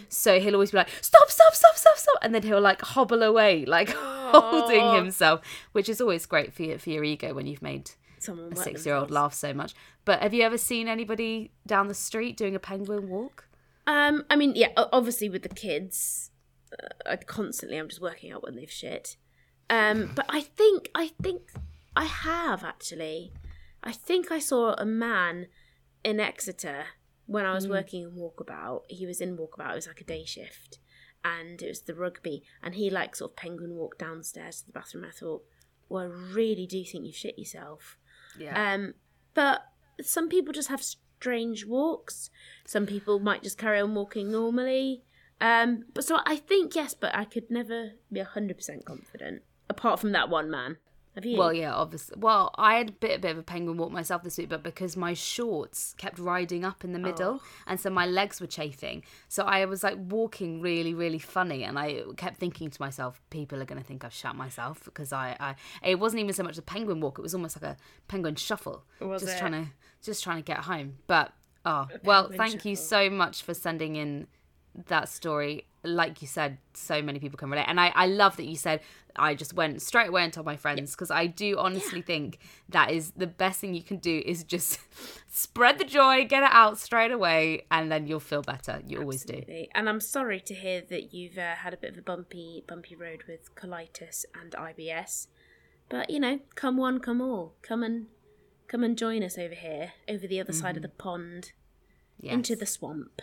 so 0.08 0.40
he'll 0.40 0.54
always 0.54 0.70
be 0.70 0.78
like 0.78 0.88
stop 1.00 1.30
stop 1.30 1.54
stop 1.54 1.76
stop 1.76 1.96
stop 1.96 2.18
and 2.22 2.34
then 2.34 2.42
he'll 2.42 2.60
like 2.60 2.80
hobble 2.82 3.22
away 3.22 3.64
like 3.64 3.90
holding 3.96 4.94
himself 4.94 5.40
which 5.72 5.88
is 5.88 6.00
always 6.00 6.26
great 6.26 6.52
for 6.52 6.62
your 6.62 6.78
for 6.78 6.90
your 6.90 7.04
ego 7.04 7.34
when 7.34 7.46
you've 7.46 7.62
made 7.62 7.90
Someone 8.22 8.52
a 8.52 8.56
six 8.56 8.86
year 8.86 8.94
old 8.94 9.10
laugh 9.10 9.34
so 9.34 9.52
much. 9.52 9.74
But 10.04 10.22
have 10.22 10.32
you 10.32 10.44
ever 10.44 10.56
seen 10.56 10.86
anybody 10.86 11.50
down 11.66 11.88
the 11.88 11.94
street 11.94 12.36
doing 12.36 12.54
a 12.54 12.60
penguin 12.60 13.08
walk? 13.08 13.48
Um, 13.86 14.24
I 14.30 14.36
mean, 14.36 14.52
yeah, 14.54 14.68
obviously 14.76 15.28
with 15.28 15.42
the 15.42 15.48
kids, 15.48 16.30
uh, 16.72 16.88
I 17.04 17.16
constantly 17.16 17.78
I'm 17.78 17.88
just 17.88 18.00
working 18.00 18.30
out 18.30 18.44
when 18.44 18.54
they've 18.54 18.70
shit. 18.70 19.16
Um, 19.68 20.12
but 20.14 20.26
I 20.28 20.40
think 20.40 20.88
I 20.94 21.10
think 21.20 21.52
I 21.96 22.04
have 22.04 22.64
actually. 22.64 23.32
I 23.82 23.92
think 23.92 24.30
I 24.30 24.38
saw 24.38 24.74
a 24.74 24.84
man 24.86 25.46
in 26.04 26.20
Exeter 26.20 26.84
when 27.26 27.44
I 27.44 27.54
was 27.54 27.68
working 27.68 28.02
in 28.02 28.10
Walkabout. 28.12 28.82
He 28.88 29.06
was 29.06 29.20
in 29.20 29.36
Walkabout. 29.36 29.72
It 29.72 29.76
was 29.76 29.86
like 29.86 30.00
a 30.00 30.04
day 30.04 30.24
shift, 30.24 30.78
and 31.24 31.60
it 31.60 31.68
was 31.68 31.82
the 31.82 31.94
rugby. 31.94 32.42
And 32.62 32.74
he 32.74 32.90
like 32.90 33.16
sort 33.16 33.32
of 33.32 33.36
penguin 33.36 33.74
walked 33.74 33.98
downstairs 33.98 34.60
to 34.60 34.66
the 34.66 34.72
bathroom. 34.72 35.04
I 35.08 35.10
thought, 35.10 35.44
well, 35.88 36.04
I 36.04 36.06
really 36.06 36.66
do 36.66 36.84
think 36.84 37.06
you've 37.06 37.16
shit 37.16 37.38
yourself. 37.38 37.98
yeah 38.38 38.74
Um, 38.74 38.94
but 39.34 39.66
some 40.00 40.28
people 40.28 40.52
just 40.52 40.68
have 40.68 40.82
strange 40.82 41.66
walks. 41.66 42.30
Some 42.66 42.86
people 42.86 43.18
might 43.18 43.42
just 43.42 43.58
carry 43.58 43.80
on 43.80 43.94
walking 43.94 44.30
normally. 44.30 45.02
Um, 45.40 45.84
but 45.92 46.04
so 46.04 46.20
I 46.24 46.36
think 46.36 46.74
yes, 46.74 46.94
but 46.94 47.14
I 47.14 47.24
could 47.24 47.50
never 47.50 47.92
be 48.12 48.20
hundred 48.20 48.56
percent 48.56 48.84
confident. 48.84 49.42
Apart 49.68 50.00
from 50.00 50.12
that 50.12 50.28
one 50.28 50.50
man, 50.50 50.76
have 51.14 51.26
you? 51.26 51.36
Well, 51.36 51.52
yeah, 51.52 51.74
obviously. 51.74 52.16
Well, 52.18 52.50
I 52.56 52.76
had 52.76 52.88
a 52.90 52.92
bit, 52.92 53.18
a 53.18 53.20
bit 53.20 53.32
of 53.32 53.38
a 53.38 53.42
penguin 53.42 53.76
walk 53.76 53.90
myself 53.90 54.22
this 54.22 54.38
week, 54.38 54.48
but 54.48 54.62
because 54.62 54.96
my 54.96 55.12
shorts 55.12 55.94
kept 55.98 56.18
riding 56.18 56.64
up 56.64 56.84
in 56.84 56.92
the 56.92 56.98
middle, 56.98 57.40
oh. 57.42 57.48
and 57.66 57.78
so 57.78 57.90
my 57.90 58.06
legs 58.06 58.40
were 58.40 58.46
chafing, 58.46 59.02
so 59.28 59.44
I 59.44 59.64
was 59.66 59.82
like 59.82 59.96
walking 59.98 60.60
really, 60.60 60.94
really 60.94 61.18
funny, 61.18 61.64
and 61.64 61.78
I 61.78 62.02
kept 62.16 62.38
thinking 62.38 62.70
to 62.70 62.80
myself, 62.80 63.20
people 63.30 63.60
are 63.60 63.66
going 63.66 63.80
to 63.80 63.86
think 63.86 64.04
I've 64.04 64.14
shot 64.14 64.36
myself 64.36 64.84
because 64.84 65.12
I, 65.12 65.36
I, 65.38 65.54
it 65.82 65.98
wasn't 65.98 66.20
even 66.20 66.32
so 66.32 66.42
much 66.42 66.56
a 66.56 66.62
penguin 66.62 67.00
walk; 67.00 67.18
it 67.18 67.22
was 67.22 67.34
almost 67.34 67.60
like 67.60 67.70
a 67.72 67.76
penguin 68.08 68.36
shuffle, 68.36 68.84
Was 69.00 69.22
just 69.22 69.36
it? 69.36 69.38
trying 69.38 69.52
to, 69.52 69.66
just 70.02 70.24
trying 70.24 70.38
to 70.38 70.42
get 70.42 70.58
home. 70.58 70.96
But 71.06 71.32
oh, 71.66 71.88
well, 72.04 72.30
thank 72.34 72.64
you 72.64 72.74
so 72.74 73.10
much 73.10 73.42
for 73.42 73.52
sending 73.52 73.96
in 73.96 74.28
that 74.86 75.08
story 75.08 75.66
like 75.84 76.22
you 76.22 76.28
said 76.28 76.58
so 76.74 77.02
many 77.02 77.18
people 77.18 77.36
can 77.36 77.50
relate. 77.50 77.66
And 77.68 77.80
i 77.80 77.92
i 77.94 78.06
love 78.06 78.36
that 78.36 78.44
you 78.44 78.56
said 78.56 78.80
i 79.16 79.34
just 79.34 79.52
went 79.52 79.82
straight 79.82 80.08
away 80.08 80.22
and 80.22 80.32
told 80.32 80.46
my 80.46 80.56
friends 80.56 80.92
because 80.92 81.10
i 81.10 81.26
do 81.26 81.58
honestly 81.58 82.00
think 82.00 82.38
that 82.68 82.90
is 82.90 83.10
the 83.16 83.26
best 83.26 83.60
thing 83.60 83.74
you 83.74 83.82
can 83.82 83.98
do 83.98 84.22
is 84.24 84.44
just 84.44 84.78
spread 85.28 85.78
the 85.78 85.84
joy 85.84 86.24
get 86.24 86.42
it 86.42 86.50
out 86.52 86.78
straight 86.78 87.10
away 87.10 87.66
and 87.70 87.90
then 87.90 88.06
you'll 88.06 88.20
feel 88.20 88.42
better. 88.42 88.80
You 88.86 89.00
always 89.00 89.24
do. 89.24 89.42
And 89.74 89.88
I'm 89.88 90.00
sorry 90.00 90.40
to 90.40 90.54
hear 90.54 90.82
that 90.88 91.12
you've 91.12 91.38
uh, 91.38 91.56
had 91.56 91.74
a 91.74 91.76
bit 91.76 91.92
of 91.92 91.98
a 91.98 92.02
bumpy, 92.02 92.64
bumpy 92.66 92.94
road 92.94 93.24
with 93.28 93.54
colitis 93.54 94.24
and 94.40 94.52
IBS. 94.52 95.26
But 95.88 96.10
you 96.10 96.20
know, 96.20 96.40
come 96.54 96.76
one, 96.76 97.00
come 97.00 97.20
all. 97.20 97.54
Come 97.62 97.82
and 97.82 98.06
come 98.68 98.82
and 98.82 98.96
join 98.96 99.22
us 99.22 99.36
over 99.36 99.54
here, 99.54 99.92
over 100.08 100.26
the 100.26 100.40
other 100.40 100.52
side 100.52 100.76
of 100.76 100.82
the 100.82 100.88
pond, 100.88 101.52
yes. 102.18 102.32
into 102.32 102.56
the 102.56 102.66
swamp 102.66 103.20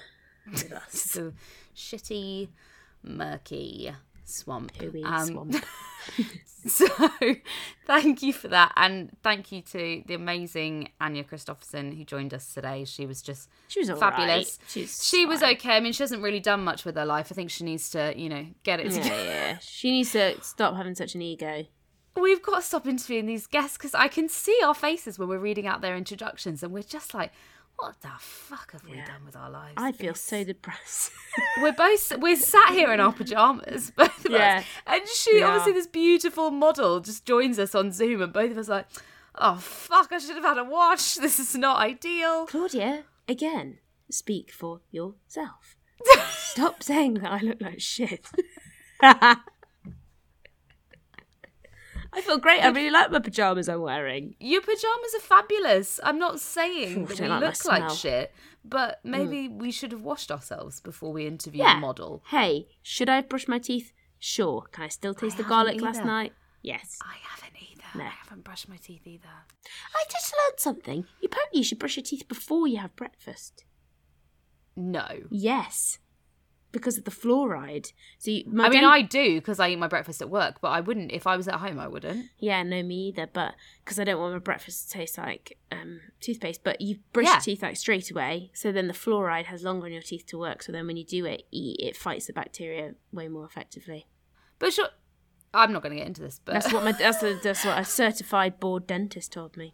with 0.52 0.72
us. 0.74 1.04
the 1.14 1.34
shitty 1.76 2.50
murky 3.04 3.91
swamp 4.26 4.72
Um, 5.06 5.26
swamp. 5.28 5.56
So, 6.68 6.88
thank 7.88 8.22
you 8.22 8.34
for 8.34 8.50
that, 8.50 8.74
and 8.76 9.16
thank 9.24 9.50
you 9.54 9.62
to 9.62 10.04
the 10.06 10.14
amazing 10.14 10.89
Anja 11.00 11.26
Christoffersen 11.26 11.97
who 11.97 12.04
joined 12.04 12.34
us 12.34 12.54
today. 12.54 12.84
She 12.84 13.06
was 13.06 13.22
just 13.22 13.47
She 13.70 13.80
was 13.80 13.89
fabulous. 13.91 14.60
right. 14.76 14.89
She 14.89 15.26
was 15.26 15.39
fine. 15.39 15.54
okay. 15.56 15.78
I 15.78 15.80
mean, 15.80 15.93
she 15.93 16.04
hasn't 16.04 16.22
really 16.22 16.41
done 16.41 16.62
much 16.66 16.84
with 16.84 16.97
her 16.97 17.06
life. 17.06 17.30
I 17.32 17.36
think 17.36 17.50
she 17.50 17.64
needs 17.64 17.89
to, 17.91 18.14
you 18.18 18.28
know, 18.28 18.45
get 18.64 18.82
it 18.82 18.88
Yeah, 18.88 19.02
together. 19.02 19.24
yeah. 19.24 19.58
She 19.62 19.89
needs 19.89 20.12
to 20.12 20.36
stop 20.41 20.76
having 20.76 20.95
such 20.95 21.16
an 21.16 21.22
ego. 21.22 21.64
We've 22.20 22.41
got 22.41 22.58
to 22.58 22.62
stop 22.62 22.86
interviewing 22.86 23.26
these 23.26 23.47
guests 23.47 23.78
because 23.78 23.95
I 23.95 24.10
can 24.10 24.28
see 24.28 24.60
our 24.66 24.74
faces 24.74 25.18
when 25.18 25.30
we're 25.30 25.39
reading 25.39 25.66
out 25.66 25.80
their 25.80 25.95
introductions, 25.95 26.62
and 26.62 26.74
we're 26.74 26.84
just 26.84 27.14
like, 27.14 27.32
"What 27.80 28.02
the 28.02 28.10
fuck 28.20 28.72
have 28.74 28.84
we 28.84 28.98
done 28.98 29.26
with 29.26 29.36
our 29.36 29.50
lives?" 29.50 29.76
I 29.78 29.92
feel 29.92 30.14
so 30.16 30.44
depressed. 30.44 31.12
we're 31.62 31.72
both 31.72 32.18
we're 32.18 32.36
sat 32.36 32.70
here 32.72 32.92
in 32.94 33.00
our 33.00 33.14
pajamas, 33.14 33.92
both 33.96 34.26
of 34.26 34.32
Yeah. 34.32 34.60
us, 34.60 34.66
and 34.88 35.08
she 35.08 35.42
obviously 35.42 35.72
are. 35.72 35.76
this 35.76 35.88
beautiful 35.88 36.52
model 36.52 37.00
just 37.00 37.26
joins 37.26 37.58
us 37.60 37.74
on 37.76 37.92
Zoom, 37.92 38.22
and 38.22 38.34
both 38.34 38.52
of 38.52 38.58
us 38.58 38.70
are 38.70 38.78
like, 38.78 38.88
"Oh 39.36 39.56
fuck, 39.58 40.12
I 40.12 40.18
should 40.18 40.36
have 40.36 40.44
had 40.44 40.58
a 40.58 40.64
watch. 40.64 41.16
This 41.22 41.40
is 41.40 41.56
not 41.56 41.78
ideal." 41.80 42.46
Claudia, 42.48 43.04
again, 43.28 43.80
speak 44.12 44.52
for 44.52 44.82
yourself. 44.92 45.76
Stop 46.32 46.82
saying 46.84 47.16
that 47.16 47.32
I 47.32 47.40
look 47.40 47.62
like 47.62 47.80
shit. 47.80 48.26
I 52.12 52.22
feel 52.22 52.38
great. 52.38 52.64
I 52.64 52.70
really 52.70 52.89
like 52.89 53.12
my 53.12 53.20
pajamas 53.20 53.70
I'm 53.70 53.82
wearing. 53.82 54.36
Your 54.39 54.62
pajamas 54.62 55.14
are 55.16 55.20
fabulous. 55.20 55.99
I'm 56.03 56.18
not 56.18 56.39
saying 56.39 57.03
Ooh, 57.03 57.05
that 57.05 57.20
we 57.20 57.28
like 57.28 57.41
look 57.41 57.66
like 57.66 57.89
shit, 57.91 58.34
but 58.66 58.99
mm. 59.05 59.12
maybe 59.12 59.47
we 59.47 59.72
should 59.72 59.91
have 59.91 60.01
washed 60.01 60.32
ourselves 60.32 60.82
before 60.82 61.14
we 61.14 61.28
interview 61.28 61.64
Yeah. 61.64 61.78
a 61.78 61.80
model. 61.80 62.24
Hey, 62.28 62.68
should 62.82 63.10
I 63.10 63.18
have 63.18 63.30
brushed 63.30 63.47
my 63.47 63.60
teeth? 63.60 63.93
Sure. 64.18 64.64
Can 64.72 64.84
I 64.84 64.88
still 64.89 65.14
taste 65.14 65.38
the 65.38 65.43
haven't 65.43 65.49
garlic 65.66 65.82
last 65.82 66.03
night? 66.03 66.34
Yes. 66.62 66.99
I 67.01 67.16
haven't 67.22 67.55
either. 67.62 67.84
No. 67.95 68.03
I 68.03 68.14
haven't 68.24 68.43
brushed 68.43 68.68
my 68.68 68.78
teeth 68.78 69.05
either. 69.05 69.30
I 69.95 70.03
just 70.12 70.34
learned 70.34 70.60
something. 70.60 71.05
Apparently, 71.24 71.60
you 71.60 71.64
should 71.64 71.80
brush 71.80 71.95
your 71.95 72.03
teeth 72.03 72.28
before 72.28 72.68
you 72.68 72.78
have 72.78 72.95
breakfast. 72.95 73.64
No. 74.76 75.07
Yes. 75.30 75.99
Because 76.72 77.00
of 77.00 77.04
the 77.06 77.12
fluoride. 77.12 77.94
So 78.20 78.30
you, 78.30 78.44
I 78.60 78.70
mean, 78.70 78.84
I 78.86 79.02
do 79.02 79.36
because 79.40 79.60
I 79.60 79.70
eat 79.70 79.78
my 79.80 79.88
breakfast 79.88 80.22
at 80.22 80.30
work, 80.30 80.62
but 80.62 80.68
I 80.70 80.82
wouldn't 80.82 81.12
if 81.12 81.26
I 81.26 81.36
was 81.36 81.48
at 81.48 81.56
home. 81.56 81.80
I 81.80 81.88
wouldn't. 81.88 82.28
Yeah, 82.38 82.62
no, 82.62 82.84
me 82.84 83.08
either. 83.08 83.28
But 83.32 83.56
because 83.84 84.00
I 84.00 84.04
don't 84.04 84.20
want 84.20 84.34
my 84.34 84.40
breakfast 84.40 84.92
to 84.92 84.98
taste 85.00 85.18
like 85.18 85.58
um, 85.72 86.00
toothpaste. 86.22 86.64
But 86.64 86.80
you 86.80 87.00
brush 87.12 87.26
Yeah. 87.26 87.34
your 87.34 87.42
teeth 87.42 87.64
like 87.64 87.76
straight 87.78 88.12
away, 88.12 88.52
so 88.54 88.72
then 88.72 88.86
the 88.88 88.94
fluoride 88.94 89.46
has 89.46 89.64
longer 89.64 89.88
on 89.88 89.94
your 89.94 90.04
teeth 90.04 90.28
to 90.28 90.38
work. 90.38 90.62
So 90.62 90.72
then 90.72 90.86
when 90.86 90.96
you 90.96 91.04
do 91.06 91.26
it, 91.26 91.44
eat, 91.50 91.78
it 91.80 91.96
fights 91.98 92.28
the 92.28 92.34
bacteria 92.34 92.94
way 93.12 93.28
more 93.28 93.46
effectively. 93.46 94.06
But 94.60 94.72
sure, 94.74 94.90
I'm 95.52 95.74
not 95.74 95.82
going 95.82 95.94
to 95.94 95.98
get 95.98 96.06
into 96.08 96.22
this. 96.22 96.40
But 96.46 96.54
That's 96.54 96.72
what 96.72 96.84
my 96.84 96.92
that's, 97.00 97.24
a, 97.24 97.34
that's 97.42 97.66
what 97.66 97.80
a 97.80 97.84
certified 97.86 98.60
board 98.60 98.86
dentist 98.86 99.32
told 99.34 99.58
me. 99.58 99.74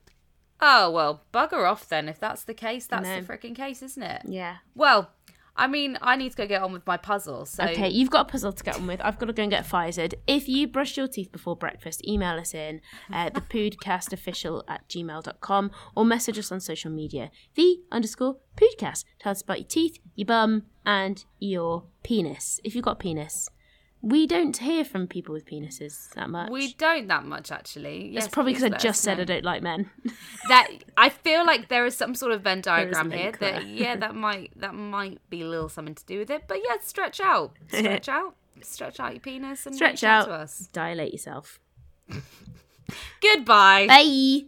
oh 0.62 0.90
well, 0.90 1.24
bugger 1.34 1.70
off 1.70 1.90
then. 1.90 2.08
If 2.08 2.22
that's 2.22 2.44
the 2.46 2.54
case, 2.54 2.88
that's 2.88 3.10
the 3.10 3.22
freaking 3.34 3.54
case, 3.54 3.82
isn't 3.84 4.02
it? 4.04 4.22
Yeah. 4.26 4.58
Well, 4.74 5.12
I 5.58 5.68
mean, 5.68 5.98
I 6.02 6.16
need 6.18 6.32
to 6.32 6.38
go 6.38 6.48
get 6.48 6.62
on 6.62 6.74
with 6.74 6.86
my 6.86 6.98
puzzle. 6.98 7.46
So 7.46 7.64
Okay, 7.64 7.88
you've 7.90 8.10
got 8.10 8.28
a 8.28 8.32
puzzle 8.32 8.52
to 8.52 8.64
get 8.64 8.76
on 8.76 8.88
with. 8.88 9.00
I've 9.02 9.18
got 9.18 9.28
to 9.28 9.34
go 9.34 9.44
and 9.44 9.52
get 9.52 9.66
Pfizered. 9.66 10.14
If 10.28 10.50
you 10.50 10.68
brush 10.68 10.98
your 10.98 11.08
teeth 11.08 11.32
before 11.32 11.56
breakfast, 11.56 12.06
email 12.06 12.38
us 12.38 12.54
in 12.54 12.82
uh, 13.12 13.30
the 13.30 13.42
podcastofficial 13.42 14.64
at 14.68 14.88
gmail.com 14.90 15.72
or 15.96 16.06
message 16.06 16.38
us 16.38 16.52
on 16.52 16.60
social 16.60 16.92
media. 16.92 17.32
The 17.56 17.80
underscore 17.92 18.38
podcast. 18.58 19.06
Tell 19.20 19.32
us 19.32 19.42
about 19.42 19.60
your 19.60 19.68
teeth, 19.68 20.00
your 20.16 20.26
bum, 20.26 20.64
and 20.86 21.24
your 21.40 21.86
penis. 22.04 22.60
If 22.64 22.76
you've 22.76 22.84
got 22.86 23.00
penis. 23.00 23.50
We 24.08 24.28
don't 24.28 24.56
hear 24.56 24.86
from 24.86 25.08
people 25.08 25.34
with 25.34 25.46
penises 25.48 26.12
that 26.14 26.30
much. 26.30 26.52
we 26.52 26.74
don't 26.74 27.08
that 27.08 27.26
much 27.26 27.52
actually. 27.52 28.12
That's 28.14 28.26
Yes, 28.26 28.28
probably 28.32 28.54
because 28.54 28.72
I 28.72 28.78
just 28.78 29.02
said. 29.02 29.20
I 29.20 29.24
don't 29.24 29.44
like 29.44 29.64
men. 29.64 29.90
that 30.48 30.68
I 30.96 31.10
feel 31.10 31.44
like 31.44 31.70
there 31.70 31.88
is 31.88 31.98
some 31.98 32.14
sort 32.14 32.32
of 32.32 32.42
Venn 32.44 32.62
diagram 32.62 33.10
here 33.10 33.32
that 33.40 33.66
yeah 33.66 33.96
that 33.96 34.14
might 34.26 34.52
that 34.58 34.76
might 34.76 35.20
be 35.32 35.42
a 35.42 35.48
little 35.48 35.70
something 35.70 35.96
to 35.96 36.06
do 36.06 36.20
with 36.20 36.30
it. 36.30 36.44
But 36.48 36.60
yeah, 36.68 36.76
stretch 36.84 37.20
out, 37.20 37.54
stretch 37.68 38.08
out. 38.08 38.36
stretch 38.62 39.00
out 39.00 39.14
your 39.14 39.22
penis 39.22 39.66
and 39.66 39.74
Stretch 39.76 40.04
out 40.04 40.22
out. 40.24 40.26
to 40.28 40.34
us. 40.34 40.70
Dilate 40.72 41.12
yourself. 41.12 41.60
Goodbye. 43.22 43.88
Bye. 43.88 44.46